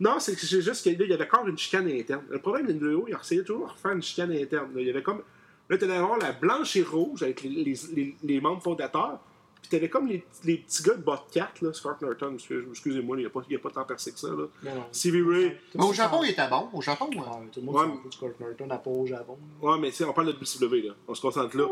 Non, 0.00 0.18
c'est 0.18 0.34
que 0.34 0.40
c'est 0.40 0.62
juste 0.62 0.82
qu'il 0.82 0.98
y 1.00 1.12
avait 1.12 1.24
encore 1.24 1.46
une 1.46 1.58
chicane 1.58 1.86
interne. 1.88 2.24
Le 2.30 2.38
problème 2.38 2.66
de 2.66 2.72
NWO, 2.72 3.04
il 3.08 3.14
essayait 3.14 3.42
toujours 3.44 3.66
de 3.72 3.78
faire 3.78 3.92
une 3.92 4.02
chicane 4.02 4.32
interne. 4.32 4.74
là. 4.74 4.80
Il 4.80 4.86
y 4.86 4.90
avait 4.90 5.02
comme. 5.02 5.22
Là, 5.68 5.78
tu 5.78 5.84
allais 5.84 5.94
avoir 5.96 6.18
la 6.18 6.32
blanche 6.32 6.74
et 6.76 6.82
rouge 6.82 7.22
avec 7.22 7.42
les, 7.42 7.50
les, 7.50 7.74
les- 7.94 8.16
les 8.22 8.40
membres 8.40 8.62
fondateurs. 8.62 9.20
Puis 9.60 9.68
tu 9.68 9.76
avais 9.76 9.90
comme 9.90 10.06
les, 10.08 10.24
les 10.44 10.56
petits 10.56 10.82
gars 10.82 10.94
de 10.94 11.02
bot 11.02 11.16
4, 11.30 11.60
là, 11.62 11.72
Scott 11.74 12.00
Norton, 12.00 12.32
excuse- 12.34 12.64
excusez-moi, 12.70 13.18
il 13.18 13.20
n'y 13.20 13.26
a, 13.26 13.30
pas- 13.30 13.42
il 13.46 13.52
y 13.52 13.56
a 13.56 13.58
pas 13.58 13.70
tant 13.70 13.84
percé 13.84 14.10
que 14.10 14.18
ça. 14.18 14.28
Là. 14.30 14.46
Mais 14.62 14.74
non. 14.74 14.84
Stevie 14.90 15.20
Ray. 15.22 15.56
Mais 15.74 15.84
au 15.84 15.92
Japon, 15.92 16.22
il 16.24 16.30
était 16.30 16.48
bon. 16.48 16.70
Au 16.72 16.80
Japon, 16.80 17.08
ouais. 17.10 17.18
Ouais, 17.18 17.24
tout 17.52 17.60
le 17.60 17.66
monde 17.66 17.74
Ouais. 17.76 17.82
s'en 17.86 17.96
fout 17.98 18.08
de 18.10 18.14
Scott 18.14 18.40
Norton, 18.40 18.70
à 18.70 18.78
part 18.78 18.92
au 18.98 19.06
Japon. 19.06 19.38
Ouais, 19.60 19.78
mais 19.78 19.90
tu 19.90 19.96
sais, 19.96 20.04
on 20.04 20.12
parle 20.14 20.28
de 20.28 20.32
WCW, 20.32 20.86
là. 20.88 20.94
On 21.06 21.14
se 21.14 21.20
concentre 21.20 21.54
là. 21.56 21.66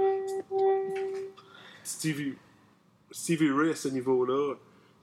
Stevie, 1.83 2.35
Stevie 3.11 3.51
Ray, 3.51 3.71
à 3.71 3.75
ce 3.75 3.89
niveau-là, 3.89 4.55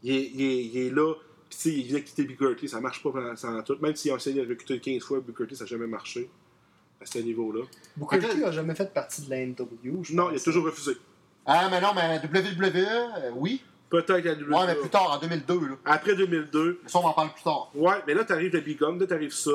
il 0.03 0.77
est 0.77 0.89
là. 0.93 1.13
Puis, 1.57 1.61
tu 1.61 1.69
sais, 1.69 1.75
il 1.79 1.87
vient 1.87 2.01
quitter 2.01 2.23
Booker 2.25 2.55
T, 2.59 2.67
ça 2.67 2.81
marche 2.81 3.01
pas 3.01 3.11
pendant- 3.11 3.35
sans 3.35 3.61
tout. 3.63 3.77
Même 3.81 3.95
s'il 3.95 4.11
a 4.11 4.15
essayé 4.15 4.43
de 4.43 4.49
recruter 4.49 4.79
15 4.79 5.03
fois, 5.03 5.19
Booker 5.19 5.47
T, 5.47 5.55
ça 5.55 5.63
n'a 5.63 5.69
jamais 5.69 5.87
marché. 5.87 6.29
À 7.01 7.05
ce 7.05 7.19
niveau-là. 7.19 7.63
Booker 7.97 8.19
T 8.19 8.43
a 8.43 8.51
jamais 8.51 8.73
fait 8.75 8.93
partie 8.93 9.21
de 9.21 9.29
la 9.29 9.37
NW. 9.45 10.13
Non, 10.13 10.31
il 10.31 10.37
a 10.37 10.39
toujours 10.39 10.65
refusé. 10.65 10.97
Ah, 11.45 11.67
mais 11.69 11.79
non, 11.79 11.89
mais 11.93 12.19
WWE, 12.19 12.75
euh, 12.77 13.31
oui. 13.35 13.61
Peut-être 13.89 14.25
à 14.27 14.33
WWE. 14.33 14.51
Ouais, 14.53 14.67
mais 14.67 14.75
plus 14.75 14.89
tard, 14.89 15.11
en 15.11 15.19
2002, 15.19 15.59
là. 15.67 15.75
Après 15.85 16.15
2002. 16.15 16.79
Mais 16.83 16.89
ça, 16.89 16.99
on 16.99 17.03
en 17.05 17.13
parle 17.13 17.31
plus 17.33 17.43
tard. 17.43 17.69
Ouais, 17.75 17.95
mais 18.07 18.13
là, 18.15 18.23
t'arrives 18.23 18.51
le 18.53 18.61
Big 18.61 18.79
Gun, 18.79 18.97
là, 18.97 19.05
t'arrives 19.05 19.33
ça. 19.33 19.51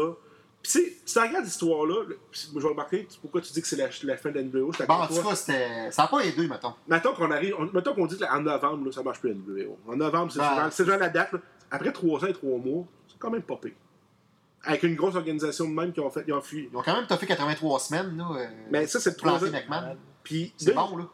Puis, 0.62 0.72
tu 0.72 0.78
sais, 0.78 0.96
si 1.04 1.14
tu 1.14 1.18
regardes 1.18 1.44
l'histoire-là, 1.46 2.04
le- 2.06 2.18
je 2.32 2.58
vais 2.60 2.68
remarquer 2.68 3.08
pourquoi 3.22 3.40
tu 3.40 3.52
dis 3.52 3.60
que 3.62 3.66
c'est 3.66 3.76
la, 3.76 3.88
la 4.04 4.16
fin 4.18 4.30
de 4.30 4.34
la 4.36 4.42
NWO. 4.42 4.70
Bon, 4.86 4.94
en 4.94 5.06
tout 5.06 5.22
cas, 5.22 5.34
c'était... 5.34 5.90
ça 5.90 6.02
n'a 6.02 6.08
pas 6.08 6.20
aidé, 6.20 6.46
mettons. 6.46 6.74
Mettons 6.86 7.14
qu'on 7.14 7.30
arrive, 7.30 7.54
on- 7.58 7.70
mettons 7.72 7.94
qu'on 7.94 8.06
dit 8.06 8.18
qu'en 8.18 8.40
novembre, 8.40 8.86
là, 8.86 8.92
ça 8.92 9.02
marche 9.02 9.20
plus 9.20 9.30
la 9.30 9.34
NWO. 9.36 9.78
En 9.88 9.96
novembre, 9.96 10.30
c'est 10.30 10.38
Ben, 10.38 10.70
genre 10.90 10.98
la 10.98 11.08
date. 11.08 11.32
là. 11.32 11.38
Après 11.70 11.92
trois 11.92 12.22
ans 12.24 12.26
et 12.28 12.32
trois 12.32 12.58
mois, 12.58 12.84
c'est 13.08 13.18
quand 13.18 13.30
même 13.30 13.42
pas 13.42 13.56
pire. 13.56 13.72
Avec 14.62 14.82
une 14.82 14.94
grosse 14.94 15.14
organisation 15.14 15.66
de 15.68 15.74
même 15.74 15.92
qui 15.92 16.00
ont 16.00 16.10
fait, 16.10 16.24
ils 16.26 16.32
ont 16.34 16.40
fui. 16.42 16.68
Ils 16.70 16.76
ont 16.76 16.82
quand 16.82 16.94
même 16.94 17.06
toffé 17.06 17.26
83 17.26 17.80
semaines, 17.80 18.16
là. 18.16 18.28
euh, 18.36 18.46
Mais 18.70 18.86
ça, 18.86 19.00
c'est 19.00 19.14
troisième. 19.16 19.52
McMahon. 19.52 19.96
Puis, 20.22 20.52
C'est 20.58 20.74
bon, 20.74 20.98
là. 20.98 21.08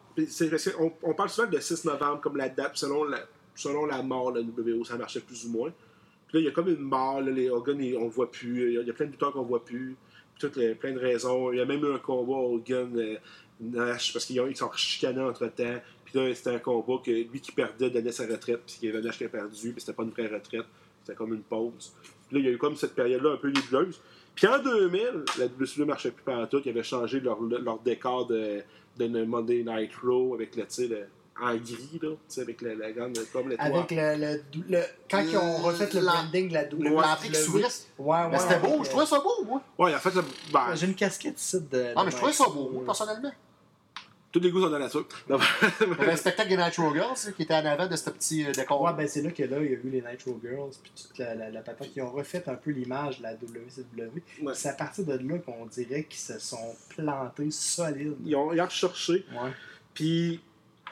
on, 1.05 1.15
parle 1.15 1.29
souvent 1.31 1.49
de 1.49 1.59
6 1.61 1.85
novembre 1.85 2.21
comme 2.21 2.37
la 2.37 2.49
date, 2.49 2.73
selon 2.77 3.05
la, 3.05 3.21
selon 3.55 3.87
la 3.87 4.03
mort 4.03 4.33
de 4.33 4.41
la 4.41 4.47
NWO, 4.47 4.85
ça 4.85 4.97
marchait 4.97 5.21
plus 5.21 5.47
ou 5.47 5.51
moins. 5.51 5.71
Puis 6.27 6.39
là, 6.39 6.41
il 6.41 6.45
y 6.47 6.49
a 6.49 6.51
comme 6.51 6.69
une 6.69 6.81
mort, 6.81 7.21
là, 7.21 7.31
les 7.31 7.49
Hogan, 7.49 7.81
ils- 7.81 7.97
on 7.97 8.05
le 8.05 8.11
voit 8.11 8.31
plus. 8.33 8.69
Il 8.71 8.75
y 8.75 8.79
a- 8.79 8.81
il 8.81 8.87
y 8.87 8.91
a 8.91 8.93
plein 8.93 9.07
de 9.07 9.13
lutteurs 9.13 9.33
qu'on 9.33 9.43
voit 9.45 9.65
plus. 9.65 9.95
Puis 10.35 10.41
toutes 10.41 10.57
les- 10.57 10.75
plein 10.75 10.93
de 10.93 10.99
raisons. 10.99 11.53
Il 11.53 11.59
y 11.59 11.61
a 11.61 11.65
même 11.65 11.85
eu 11.85 11.95
un 11.95 11.99
combat 11.99 12.35
Hogan 12.35 12.91
euh, 12.99 13.17
Nash 13.61 14.13
parce 14.13 14.25
qu'ils 14.25 14.41
ont- 14.41 14.49
ils 14.49 14.57
sont 14.57 14.73
chicanés 14.73 15.21
entre 15.23 15.47
temps. 15.47 15.77
Puis 16.17 16.29
là, 16.29 16.35
c'était 16.35 16.51
un 16.55 16.59
combat 16.59 16.95
que 17.05 17.11
lui 17.11 17.41
qui 17.41 17.53
perdait 17.53 17.91
donnait 17.91 18.12
sa 18.12 18.25
retraite, 18.27 18.61
puis 18.67 18.77
qu'il 18.79 18.89
y 18.89 18.93
avait 18.93 19.03
Nash 19.03 19.19
qui 19.19 19.25
a 19.25 19.29
perdu, 19.29 19.73
puis 19.73 19.81
c'était 19.81 19.93
pas 19.93 20.03
une 20.03 20.11
vraie 20.11 20.29
retraite. 20.29 20.64
C'était 21.05 21.17
comme 21.17 21.35
une 21.35 21.43
pause. 21.43 21.93
Puis 22.29 22.37
là, 22.37 22.41
il 22.41 22.45
y 22.47 22.49
a 22.49 22.53
eu 22.53 22.59
comme 22.59 22.75
cette 22.77 22.95
période-là 22.95 23.33
un 23.33 23.37
peu 23.37 23.49
nébuleuse. 23.51 24.01
Puis 24.35 24.47
en 24.47 24.59
2000, 24.59 25.01
la 25.39 25.47
WCW 25.47 25.85
marchait 25.85 26.11
plus 26.11 26.25
partout. 26.25 26.61
Ils 26.64 26.71
avaient 26.71 26.83
changé 26.83 27.21
leur, 27.21 27.41
leur 27.41 27.79
décor 27.81 28.27
de, 28.27 28.62
de 28.99 29.25
Monday 29.25 29.62
Night 29.62 29.93
Raw 30.03 30.35
avec 30.35 30.57
le, 30.57 30.62
tu 30.62 30.69
sais, 30.71 30.89
le- 30.89 31.07
en 31.39 31.55
gris, 31.55 32.01
là, 32.03 32.09
tu 32.11 32.17
sais, 32.29 32.41
avec 32.41 32.62
la, 32.62 32.75
la 32.75 32.93
grande 32.93 33.19
comme 33.33 33.51
l'étoile. 33.51 33.73
Avec 33.75 33.91
le, 33.91 34.17
le, 34.17 34.43
le- 34.71 34.83
Quand 35.11 35.21
ils 35.21 35.37
ont 35.37 35.57
refait 35.59 35.89
le 35.93 36.01
La- 36.01 36.12
branding 36.12 36.49
de 36.49 36.55
la 36.55 36.64
WWE. 36.64 36.83
L'entrée 36.95 37.29
qui 37.29 37.35
s'ouvrait. 37.35 37.62
Ouais, 37.99 38.17
ouais. 38.25 38.29
Mais 38.33 38.39
c'était 38.39 38.59
beau, 38.59 38.83
je 38.85 38.89
trouvais 38.89 39.07
ça 39.07 39.21
beau, 39.21 39.45
moi. 39.45 39.62
Ouais, 39.79 39.95
en 39.95 39.99
fait, 39.99 40.11
ça- 40.12 40.25
ben, 40.53 40.75
J'ai 40.75 40.87
une 40.87 40.95
casquette 40.95 41.39
ici 41.39 41.59
de. 41.71 41.93
Ah, 41.95 42.05
mais 42.05 42.11
je 42.11 42.17
trouvais 42.17 42.33
ça 42.33 42.45
beau, 42.49 42.71
moi, 42.73 42.85
personnellement. 42.87 43.33
Tous 44.37 44.43
les 44.43 44.51
goûts 44.51 44.61
sont 44.61 44.68
dans 44.70 44.78
la 44.78 44.89
Il 45.30 45.89
y 45.89 45.93
avait 46.03 46.12
un 46.12 46.16
spectacle 46.16 46.49
des 46.51 46.57
Nitro 46.57 46.93
Girls, 46.93 47.32
qui 47.37 47.43
était 47.43 47.55
en 47.55 47.64
avant 47.64 47.87
de 47.87 47.97
ce 47.97 48.11
petit 48.11 48.45
euh, 48.47 48.53
décor. 48.53 48.82
Ouais, 48.82 48.93
ben 48.93 49.09
c'est 49.09 49.22
là 49.22 49.30
que 49.30 49.43
là, 49.43 49.57
il 49.61 49.64
y 49.64 49.68
a 49.74 49.78
eu 49.78 49.80
les 49.91 50.03
Nitro 50.03 50.39
Girls, 50.43 50.72
puis 50.82 50.93
toute 50.95 51.18
la, 51.18 51.34
la, 51.34 51.51
la 51.51 51.61
patente 51.62 51.91
qui 51.91 52.01
ont 52.03 52.11
refait 52.11 52.43
un 52.49 52.55
peu 52.55 52.70
l'image 52.70 53.18
de 53.18 53.22
la 53.22 53.32
WCW. 53.34 54.22
Ouais. 54.43 54.53
C'est 54.55 54.68
à 54.68 54.74
partir 54.74 55.05
de 55.05 55.12
là 55.14 55.39
qu'on 55.39 55.64
dirait 55.66 56.05
qu'ils 56.05 56.20
se 56.20 56.39
sont 56.39 56.74
plantés 56.97 57.51
solides. 57.51 58.16
Ils 58.24 58.37
ont, 58.37 58.53
ils 58.53 58.61
ont 58.61 58.64
recherché. 58.66 59.24
Ouais. 59.32 59.51
Puis 59.95 60.41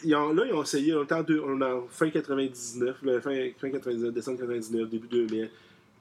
ils 0.03 0.15
ont, 0.15 0.33
là, 0.33 0.45
ils 0.47 0.53
ont 0.55 0.63
essayé, 0.63 0.95
on 0.95 1.03
est 1.05 1.13
en, 1.13 1.23
deux- 1.23 1.43
on 1.47 1.61
est 1.61 1.65
en 1.65 1.87
fin 1.89 2.09
99, 2.11 3.03
là, 3.03 3.21
fin, 3.21 3.31
fin 3.61 3.71
99, 3.71 4.13
décembre 4.13 4.39
99, 4.41 4.89
début 4.89 5.09
2000. 5.09 5.51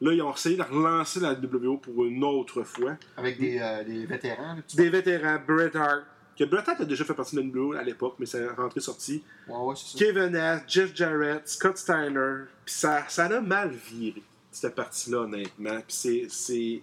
Là, 0.01 0.11
ils 0.13 0.21
ont 0.21 0.33
essayé 0.33 0.57
de 0.57 0.63
relancer 0.63 1.19
la 1.19 1.33
WO 1.33 1.77
pour 1.77 2.03
une 2.05 2.23
autre 2.23 2.63
fois. 2.63 2.97
Avec 3.15 3.39
des, 3.39 3.59
euh, 3.59 3.83
des 3.83 4.05
vétérans. 4.05 4.57
Des 4.73 4.89
vétérans, 4.89 5.37
Bret 5.47 5.75
Hart, 5.75 6.03
que 6.37 6.43
Bret 6.43 6.63
Hart 6.67 6.81
a 6.81 6.85
déjà 6.85 7.03
fait 7.03 7.13
partie 7.13 7.35
de 7.35 7.41
la 7.41 7.47
WO 7.47 7.73
à 7.73 7.83
l'époque, 7.83 8.15
mais 8.19 8.25
c'est 8.25 8.47
rentré-sorti. 8.47 9.23
Ouais, 9.47 9.57
ouais. 9.57 9.75
Kevin 9.97 10.27
Nash, 10.27 10.61
Jeff 10.67 10.95
Jarrett, 10.95 11.47
Scott 11.47 11.77
Steiner. 11.77 12.45
Puis 12.65 12.75
ça, 12.75 13.03
ça 13.07 13.25
a 13.25 13.41
mal 13.41 13.71
viré, 13.71 14.21
cette 14.51 14.75
partie-là, 14.75 15.19
honnêtement. 15.19 15.77
Puis 15.87 15.95
c'est. 15.95 16.27
c'est 16.29 16.81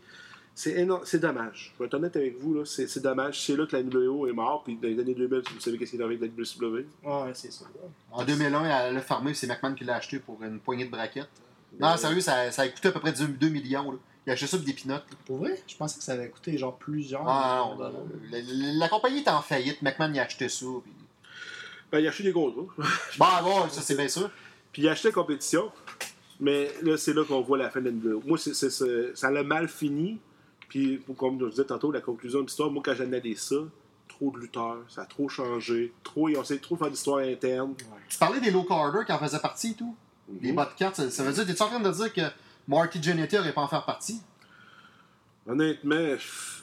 c'est 0.53 0.73
énorme, 0.73 1.03
c'est 1.05 1.21
dommage. 1.21 1.73
Je 1.73 1.79
vais 1.79 1.87
être 1.87 1.95
honnête 1.95 2.15
avec 2.17 2.39
vous, 2.39 2.53
là, 2.53 2.65
c'est, 2.67 2.87
c'est 2.87 3.01
dommage. 3.01 3.41
C'est 3.41 3.57
là 3.57 3.65
que 3.65 3.75
la 3.75 3.83
WO 3.83 4.27
est 4.27 4.33
morte, 4.33 4.65
puis 4.65 4.77
dans 4.77 4.89
les 4.89 4.99
années 4.99 5.15
2000, 5.15 5.43
vous 5.55 5.61
savez 5.61 5.79
qu'est-ce 5.79 5.93
qui 5.93 5.97
est 5.97 6.03
arrivé 6.03 6.23
avec 6.23 6.37
la 6.37 6.43
WCW. 6.43 6.87
Ouais, 7.03 7.31
c'est 7.33 7.51
ça. 7.51 7.65
En 8.11 8.25
2001, 8.25 8.65
elle 8.65 8.95
l'a 8.95 9.01
fermé, 9.01 9.33
c'est 9.33 9.47
McMahon 9.47 9.75
qui 9.75 9.85
l'a 9.85 9.97
acheté 9.97 10.19
pour 10.19 10.43
une 10.43 10.61
poignée 10.61 10.85
de 10.85 10.91
braquettes. 10.91 11.31
Non, 11.79 11.97
sérieux, 11.97 12.21
ça, 12.21 12.51
ça 12.51 12.63
a 12.63 12.69
coûté 12.69 12.89
à 12.89 12.93
peu 12.93 13.01
près 13.01 13.13
2 13.13 13.49
millions. 13.49 13.93
Là. 13.93 13.99
Il 14.27 14.31
a 14.31 14.33
acheté 14.35 14.47
ça 14.47 14.57
pour 14.59 14.67
des 14.67 14.73
pinottes. 14.75 15.05
Pour 15.27 15.39
vrai, 15.39 15.61
je 15.67 15.75
pensais 15.77 15.99
que 15.99 16.05
ça 16.05 16.13
avait 16.13 16.29
coûté 16.29 16.57
genre 16.59 16.77
plusieurs. 16.77 17.27
Ah 17.27 17.65
millions 17.65 17.77
non, 17.79 17.89
de 17.89 17.93
dollars. 17.93 18.07
la, 18.31 18.39
la- 18.41 18.73
la 18.75 18.89
compagnie 18.89 19.21
est 19.21 19.29
en 19.29 19.41
faillite. 19.43 19.81
McMahon 19.83 20.13
il 20.13 20.19
a 20.21 20.25
acheté 20.25 20.49
ça. 20.49 20.67
Puis... 20.85 20.93
Ben, 21.91 21.99
il 22.01 22.07
a 22.07 22.11
acheté 22.11 22.25
des 22.25 22.33
gros 22.33 22.51
trucs. 22.51 22.87
Bah, 23.19 23.41
bon, 23.43 23.69
ça 23.71 23.81
c'est 23.81 23.97
bien 23.97 24.09
sûr. 24.09 24.31
Puis 24.73 24.83
il 24.83 24.89
a 24.89 24.93
acheté 24.93 25.09
la 25.09 25.15
compétition. 25.15 25.71
Mais 26.39 26.71
là, 26.83 26.97
c'est 26.97 27.13
là 27.13 27.25
qu'on 27.25 27.41
voit 27.43 27.59
la 27.59 27.69
fin 27.71 27.81
de 27.81 27.87
la 27.87 27.93
NWO. 27.93 28.23
Moi, 28.27 28.39
ça 28.39 29.31
l'a 29.31 29.43
mal 29.43 29.69
fini. 29.69 30.19
Puis, 30.69 31.01
comme 31.19 31.39
je 31.41 31.47
disais 31.51 31.65
tantôt, 31.65 31.91
la 31.93 32.01
conclusion 32.01 32.41
de 32.41 32.47
l'histoire, 32.47 32.71
moi, 32.71 32.81
quand 32.85 32.95
j'analyse 32.95 33.41
ça, 33.41 33.57
trop 34.09 34.31
de 34.31 34.39
lutteurs, 34.39 34.79
ça 34.89 35.03
a 35.03 35.05
trop 35.07 35.29
changé. 35.29 35.93
Trop, 36.05 36.29
ils 36.29 36.37
ont 36.37 36.43
essayé 36.43 36.59
de 36.59 36.65
trop 36.65 36.77
faire 36.77 36.91
d'histoire 36.91 37.19
interne. 37.19 37.75
Tu 38.09 38.17
parlais 38.19 38.41
des 38.41 38.51
low 38.51 38.63
Carter 38.63 39.05
qui 39.05 39.13
en 39.13 39.19
faisaient 39.19 39.41
partie 39.41 39.73
et 39.73 39.75
tout. 39.75 39.95
Mhm. 40.29 40.39
Les 40.43 40.53
bot 40.53 40.63
cards, 40.79 40.95
ça, 40.97 41.11
ça 41.11 41.25
veut 41.25 41.33
dire, 41.33 41.45
t'es-tu 41.45 41.63
en 41.63 41.67
train 41.69 41.81
de 41.81 41.91
dire 41.91 42.13
que 42.13 42.21
Marty 42.71 43.03
Jannetty 43.03 43.37
aurait 43.37 43.53
pas 43.53 43.63
en 43.63 43.69
faire 43.69 43.85
partie? 43.85 44.21
Honnêtement, 45.47 46.17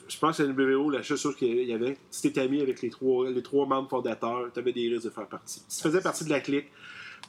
je 0.08 0.18
pense 0.18 0.38
que 0.38 0.42
la 0.42 0.52
NWO, 0.52 0.88
la 0.90 1.02
seule 1.02 1.18
chose 1.18 1.36
qu'il 1.36 1.64
y 1.64 1.72
avait, 1.74 1.98
si 2.10 2.22
t'étais 2.22 2.40
ami 2.40 2.62
avec 2.62 2.80
les 2.80 2.90
trois, 2.90 3.28
les 3.30 3.42
trois 3.42 3.66
membres 3.66 3.88
fondateurs, 3.90 4.50
t'avais 4.52 4.72
des 4.72 4.88
risques 4.88 5.04
de 5.04 5.10
faire 5.10 5.26
partie. 5.26 5.62
Si 5.68 5.82
tu 5.82 5.88
faisais 5.88 6.00
partie 6.00 6.24
de 6.24 6.30
la 6.30 6.40
clique, 6.40 6.70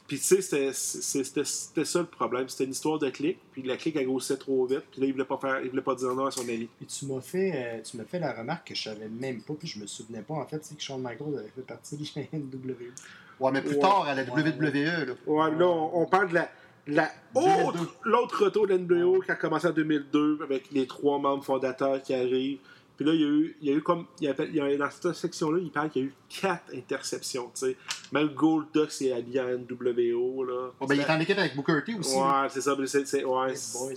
puis 0.06 0.18
tu 0.18 0.24
sais, 0.24 0.40
c'était- 0.40 1.84
ça 1.84 1.98
le 2.00 2.06
problème. 2.06 2.48
C'était 2.48 2.64
une 2.64 2.70
histoire 2.70 2.98
de 2.98 3.10
clique, 3.10 3.38
puis 3.52 3.62
la 3.62 3.76
clique, 3.76 3.96
elle 3.96 4.06
grossissait 4.06 4.38
trop 4.38 4.64
vite, 4.64 4.84
puis 4.90 5.00
là, 5.02 5.06
il 5.08 5.12
voulait 5.12 5.24
pas 5.24 5.36
faire, 5.38 5.60
il 5.62 5.70
voulait 5.70 5.82
pas 5.82 5.94
dire 5.96 6.14
non 6.14 6.26
à 6.26 6.30
son 6.30 6.42
ami. 6.42 6.68
Et 6.80 6.86
tu 6.86 7.04
m'as 7.06 7.20
fait, 7.20 7.52
euh, 7.54 7.82
tu 7.82 7.96
m'as 7.96 8.04
fait 8.04 8.18
la 8.20 8.32
remarque 8.32 8.68
que 8.68 8.74
je 8.74 8.82
savais 8.84 9.08
même 9.08 9.42
pas, 9.42 9.54
puis 9.54 9.68
je 9.68 9.78
me 9.80 9.86
souvenais 9.86 10.22
pas 10.22 10.34
en 10.34 10.46
fait, 10.46 10.64
c'est 10.64 10.76
que 10.76 10.82
Shawn 10.82 11.02
Michaels 11.02 11.36
avait 11.38 11.52
fait 11.54 11.62
partie 11.62 11.96
de 11.96 12.04
la 12.16 12.22
NW. 12.38 12.92
Ouais, 13.40 13.50
mais 13.52 13.60
plus 13.62 13.74
Ouais. 13.74 13.80
tard, 13.80 14.06
à 14.06 14.14
la 14.14 14.22
Ouais. 14.22 14.42
WWE. 14.42 15.06
Là. 15.06 15.14
Ouais, 15.26 15.50
là, 15.56 15.66
on, 15.66 16.02
on 16.02 16.06
parle 16.06 16.28
de 16.30 16.34
la, 16.34 16.50
la 16.94 17.10
2002. 17.34 17.64
autre, 17.66 17.94
l'autre 18.04 18.44
retour 18.44 18.66
de 18.66 18.74
l'NWO 18.74 19.20
qui 19.20 19.30
a 19.30 19.34
commencé 19.36 19.66
en 19.66 19.72
2002 19.72 20.38
avec 20.42 20.70
les 20.72 20.86
trois 20.86 21.18
membres 21.18 21.44
fondateurs 21.44 22.02
qui 22.02 22.14
arrivent. 22.14 22.58
Puis 22.96 23.06
là, 23.08 23.14
il 23.14 23.20
y 23.20 23.24
a 23.24 23.28
eu, 23.28 23.56
il 23.62 23.68
y 23.68 23.72
a 23.72 23.74
eu 23.76 23.80
comme, 23.82 24.04
il 24.20 24.24
y 24.26 24.28
a, 24.28 24.34
il 24.44 24.54
y 24.54 24.60
a- 24.60 24.76
dans 24.76 24.90
cette 24.90 25.14
section-là, 25.14 25.58
il 25.62 25.70
parle 25.70 25.88
qu'il 25.88 26.02
y 26.02 26.04
a 26.04 26.08
eu 26.08 26.14
quatre 26.28 26.74
interceptions, 26.74 27.50
tu 27.54 27.66
sais. 27.66 27.76
Même 28.12 28.28
Goldust 28.34 29.00
est 29.00 29.12
allié 29.12 29.38
à 29.38 29.46
NWO, 29.56 30.44
là. 30.44 30.70
Ben, 30.86 30.94
il 30.94 31.00
est 31.00 31.10
en 31.10 31.18
équipe 31.18 31.38
avec 31.38 31.56
Booker 31.56 31.80
T 31.86 31.94
aussi. 31.94 32.14
Ouais, 32.16 32.48
c'est 32.50 32.60
ça, 32.60 32.76
mais 32.78 32.86
c'est, 32.86 33.24
ouais, 33.24 33.54
boy. 33.72 33.94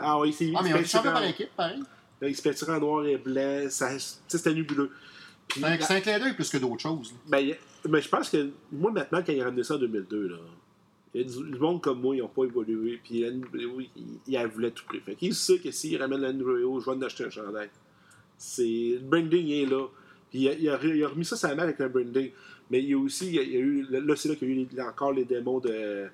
Ah 0.00 0.18
oui, 0.20 0.32
c'est 0.34 0.52
Ah, 0.54 0.60
mais 0.62 0.68
il 0.68 0.74
on 0.74 0.78
est 0.78 1.02
par 1.02 1.24
équipe, 1.24 1.48
pareil. 1.56 1.82
il 2.20 2.36
se 2.36 2.42
peinture 2.42 2.68
en 2.68 2.78
noir 2.78 3.06
et 3.06 3.16
blanc, 3.16 3.64
ça, 3.70 3.88
c'était 4.28 4.52
nébuleux. 4.52 4.90
Puis, 5.48 5.60
C'est 5.60 5.66
un- 5.66 5.80
c'est 5.80 5.94
un 5.96 6.00
clin 6.00 6.18
d'œil 6.18 6.34
plus 6.34 6.50
que 6.50 6.58
d'autres 6.58 6.80
choses. 6.82 7.10
là. 7.12 7.38
ben, 7.38 7.54
ben, 7.86 8.02
je 8.02 8.08
pense 8.08 8.28
que 8.28 8.50
moi, 8.70 8.90
maintenant, 8.90 9.22
quand 9.26 9.32
il 9.32 9.40
a 9.40 9.44
ramené 9.44 9.64
ça 9.64 9.74
en 9.76 9.78
2002, 9.78 10.28
là, 10.28 10.36
il 11.14 11.20
y 11.20 11.24
a 11.24 11.26
du, 11.28 11.58
monde 11.58 11.82
comme 11.82 12.00
moi, 12.00 12.16
ils 12.16 12.20
n'ont 12.20 12.28
pas 12.28 12.44
évolué. 12.44 12.98
Puis 13.02 13.20
la 13.20 13.30
NWO, 13.30 13.80
ils, 13.80 13.90
ils 14.26 14.32
la 14.32 14.46
voulaient 14.46 14.70
tout 14.70 14.84
prix. 14.86 15.00
Fait 15.00 15.14
qu'il 15.14 15.34
sait 15.34 15.58
que 15.58 15.70
s'il 15.70 16.00
ramène 16.00 16.20
la 16.20 16.32
NWO, 16.32 16.80
je 16.80 16.86
vais 16.90 16.96
en 16.96 17.02
acheter 17.02 17.24
un 17.24 17.30
chandail. 17.30 17.68
C'est, 18.38 18.62
le 18.94 19.00
branding 19.00 19.46
il 19.46 19.62
est 19.62 19.66
là. 19.66 19.86
Puis 20.30 20.40
il 20.40 20.48
a, 20.48 20.52
il 20.54 20.68
a 20.68 20.76
re- 20.78 20.96
il 20.96 21.04
a 21.04 21.08
remis 21.08 21.24
ça 21.24 21.36
sur 21.36 21.48
la 21.48 21.54
main 21.54 21.64
avec 21.64 21.80
un 21.80 21.88
branding. 21.88 22.30
Mais 22.70 22.78
il 22.82 22.88
y 22.88 22.94
a 22.94 22.98
aussi, 22.98 23.26
il 23.26 23.34
y 23.34 23.38
a, 23.38 23.42
il 23.42 23.52
y 23.52 23.56
a 23.56 23.60
eu, 23.60 23.86
là, 23.90 24.16
c'est 24.16 24.28
là 24.30 24.36
qu'il 24.36 24.48
y 24.48 24.52
a 24.52 24.54
eu 24.62 24.68
les- 24.72 24.80
encore 24.80 25.12
les 25.12 25.24
démons 25.26 25.60
de, 25.60 26.06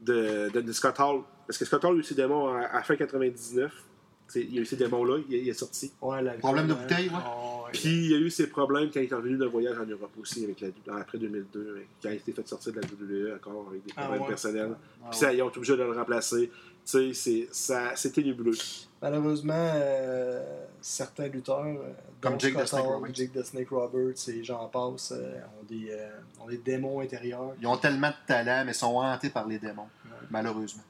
de, 0.00 0.50
de, 0.52 0.60
de 0.60 0.72
Scott 0.72 0.94
Hall. 1.00 1.22
Parce 1.46 1.58
que 1.58 1.64
Scott 1.64 1.84
Hall 1.84 1.96
a 1.96 1.98
eu 1.98 2.02
ses 2.04 2.14
démons 2.14 2.48
à, 2.48 2.60
à 2.66 2.82
fin 2.82 2.94
99. 2.96 3.72
C'est- 4.28 4.40
Il 4.42 4.54
y 4.54 4.58
a 4.58 4.62
eu 4.62 4.64
ces 4.64 4.76
démons-là, 4.76 5.18
il, 5.28 5.36
il 5.36 5.48
est 5.48 5.52
sorti. 5.52 5.92
Ouais, 6.00 6.22
Problème 6.38 6.68
de 6.68 6.72
hein. 6.72 6.78
bouteille, 6.80 7.08
ouais. 7.08 7.14
Ah, 7.16 7.61
ouais. 7.61 7.61
Puis 7.72 7.88
il 7.88 8.10
y 8.10 8.14
a 8.14 8.18
eu 8.18 8.30
ses 8.30 8.46
problèmes 8.48 8.90
quand 8.92 9.00
il 9.00 9.10
est 9.10 9.14
revenu 9.14 9.36
d'un 9.36 9.46
voyage 9.48 9.78
en 9.78 9.86
Europe 9.86 10.10
aussi, 10.20 10.44
avec 10.44 10.60
la, 10.86 10.96
après 10.96 11.18
2002, 11.18 11.76
hein, 11.78 11.82
quand 12.02 12.08
il 12.08 12.12
a 12.12 12.14
été 12.14 12.32
fait 12.32 12.46
sortir 12.48 12.72
de 12.72 12.80
la 12.80 12.86
WWE 12.86 13.34
encore 13.36 13.66
avec 13.70 13.84
des 13.84 13.92
Ah 13.96 14.02
problèmes 14.02 14.22
ouais. 14.22 14.28
personnels. 14.28 14.74
Ah 15.02 15.08
Puis 15.10 15.18
ça, 15.20 15.26
ouais. 15.28 15.36
ils 15.36 15.42
ont 15.42 15.48
été 15.48 15.58
obligés 15.58 15.76
de 15.76 15.82
le 15.82 15.92
remplacer. 15.92 16.48
Tu 16.50 16.52
sais, 16.84 17.14
c'est- 17.14 17.48
ça- 17.52 17.94
c'était 17.96 18.22
nébuleux. 18.22 18.56
Malheureusement, 19.00 19.54
euh, 19.74 20.64
certains 20.80 21.28
lutteurs, 21.28 21.60
euh, 21.64 21.92
Comme 22.20 22.38
Jake 22.40 22.54
the 22.54 22.66
Snake 22.66 22.84
Hall, 22.84 22.90
Roberts. 22.92 23.14
Jake 23.14 23.32
the 23.32 23.42
Snake 23.44 23.68
Roberts 23.70 24.28
et 24.28 24.44
j'en 24.44 24.68
passe, 24.68 25.12
euh, 25.16 25.38
ont, 25.60 25.64
des, 25.68 25.88
euh, 25.90 26.08
ont 26.40 26.48
des 26.48 26.58
démons 26.58 27.00
intérieurs. 27.00 27.54
Ils 27.60 27.66
ont 27.66 27.76
tellement 27.76 28.10
de 28.10 28.14
talent, 28.26 28.64
mais 28.66 28.72
sont 28.72 28.96
hantés 28.96 29.30
par 29.30 29.46
les 29.46 29.58
démons, 29.58 29.88
malheureusement. 30.30 30.82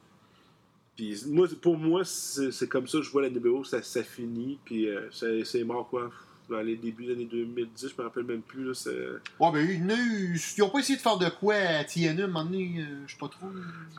Puis 0.97 1.22
moi, 1.28 1.47
pour 1.62 1.76
moi, 1.78 2.03
c'est 2.05 2.68
comme 2.68 2.87
ça 2.87 2.99
que 2.99 3.05
je 3.05 3.11
vois 3.11 3.22
la 3.22 3.28
NBO, 3.30 3.64
ça, 3.64 3.83
ça 3.83 4.03
finit, 4.03 4.59
puis 4.64 4.89
euh, 4.89 5.09
c'est 5.11 5.43
c'est 5.45 5.64
mort 5.64 5.89
quoi. 5.89 6.11
Dans 6.49 6.61
les 6.61 6.76
débuts 6.76 7.07
des 7.07 7.12
années 7.12 7.24
2010, 7.24 7.88
je 7.88 7.95
me 8.03 8.07
rappelle 8.07 8.24
même 8.24 8.43
plus. 8.43 8.64
Là, 8.64 8.74
c'est- 8.74 8.90
Ouais, 8.90 9.53
ben, 9.53 9.68
ils 9.68 10.38
n'ont 10.59 10.68
pas 10.70 10.78
essayé 10.80 10.97
de 10.97 11.03
faire 11.03 11.16
de 11.16 11.28
quoi 11.30 11.55
à 11.55 11.84
TNA, 11.84 12.22
à 12.22 12.24
un 12.24 12.28
moment 12.28 12.45
donné, 12.45 12.74
euh, 12.80 12.84
je 13.07 13.12
sais 13.12 13.18
pas 13.18 13.28
trop. 13.28 13.47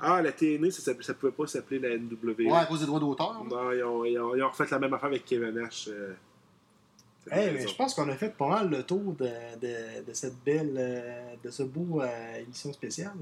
ah, 0.01 0.21
la 0.21 0.31
TNA, 0.31 0.69
ça, 0.71 0.91
ça 1.01 1.13
pouvait 1.13 1.31
pas 1.31 1.47
s'appeler 1.47 1.79
la 1.79 1.89
NWO. 1.97 2.51
Ouais, 2.51 2.57
à 2.59 2.65
cause 2.65 2.81
des 2.81 2.85
droits 2.85 2.99
d'auteur. 2.99 3.33
là. 3.33 3.49
Non, 3.49 3.71
ils 3.71 3.83
ont, 3.83 4.05
ils, 4.05 4.19
ont, 4.19 4.35
ils 4.35 4.43
ont 4.43 4.49
refait 4.49 4.65
la 4.69 4.79
même 4.79 4.93
affaire 4.93 5.07
avec 5.09 5.25
Kevin 5.25 5.51
Nash. 5.51 5.87
euh. 5.89 6.13
Hey, 7.31 7.65
je 7.67 7.73
pense 7.75 7.93
qu'on 7.93 8.09
a 8.09 8.15
fait 8.17 8.35
pas 8.35 8.49
mal 8.49 8.69
le 8.69 8.83
tour 8.83 9.13
de, 9.13 9.25
de, 9.61 10.05
de 10.05 10.13
cette 10.13 10.35
belle, 10.45 10.73
euh, 10.77 11.33
de 11.41 11.49
ce 11.49 11.63
beau 11.63 12.01
euh, 12.01 12.35
émission 12.41 12.73
spéciale. 12.73 13.13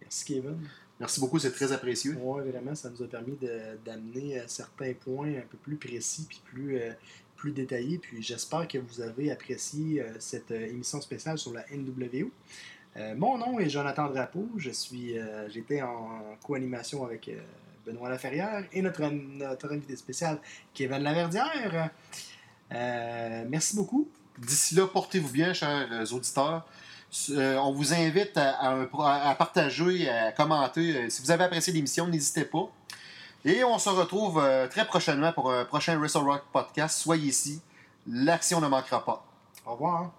Merci 0.00 0.24
Kevin. 0.24 0.56
Merci 0.98 1.20
beaucoup, 1.20 1.38
c'est 1.38 1.50
très 1.52 1.70
apprécié. 1.72 2.12
Ouais, 2.14 2.42
vraiment, 2.48 2.74
ça 2.74 2.88
nous 2.88 3.02
a 3.02 3.06
permis 3.06 3.36
de- 3.36 3.76
d'amener 3.84 4.40
certains 4.46 4.94
points 4.94 5.28
un 5.36 5.42
peu 5.50 5.58
plus 5.58 5.76
précis 5.76 6.24
puis 6.28 6.40
plus, 6.46 6.78
euh, 6.78 6.92
plus 7.44 7.52
détaillés. 7.52 7.98
Puis 7.98 8.22
j'espère 8.22 8.66
que 8.66 8.78
vous 8.78 9.02
avez 9.02 9.30
apprécié 9.30 10.00
euh, 10.00 10.14
cette 10.18 10.50
euh, 10.50 10.66
émission 10.66 11.02
spéciale 11.02 11.36
sur 11.36 11.52
la 11.52 11.62
NWO. 11.70 12.30
Euh, 12.96 13.14
mon 13.18 13.36
nom 13.36 13.58
est 13.58 13.68
Jonathan 13.68 14.08
Drapeau. 14.08 14.48
Je 14.56 14.70
suis, 14.70 15.16
j'étais 15.48 15.82
en 15.82 16.22
co-animation 16.42 17.04
avec 17.04 17.30
Benoît 17.84 18.08
Laferrière 18.08 18.64
et 18.72 18.80
notre, 18.80 19.02
notre 19.10 19.72
invité 19.72 19.94
spécial 19.96 20.38
Kevin 20.72 21.02
Laverdière. 21.02 21.90
Merci 22.70 23.76
beaucoup. 23.76 24.08
D'ici 24.38 24.76
là, 24.76 24.86
portez-vous 24.86 25.30
bien, 25.30 25.52
chers 25.52 26.12
auditeurs. 26.12 26.66
On 27.28 27.72
vous 27.72 27.92
invite 27.92 28.36
à, 28.36 29.34
partager, 29.36 30.08
à 30.08 30.30
commenter. 30.30 31.10
Si 31.10 31.20
vous 31.20 31.32
avez 31.32 31.44
apprécié 31.44 31.72
l'émission, 31.72 32.06
n'hésitez 32.06 32.44
pas. 32.44 32.70
Et 33.46 33.62
on 33.62 33.78
se 33.78 33.90
retrouve 33.90 34.40
euh, 34.42 34.66
très 34.68 34.86
prochainement 34.86 35.32
pour 35.32 35.52
un 35.52 35.66
prochain 35.66 35.98
Wrestle 35.98 36.18
Rock 36.18 36.44
podcast. 36.50 36.98
Soyez 36.98 37.28
ici. 37.28 37.60
L'action 38.06 38.60
ne 38.60 38.68
manquera 38.68 39.04
pas. 39.04 39.24
Au 39.66 39.72
revoir. 39.72 40.10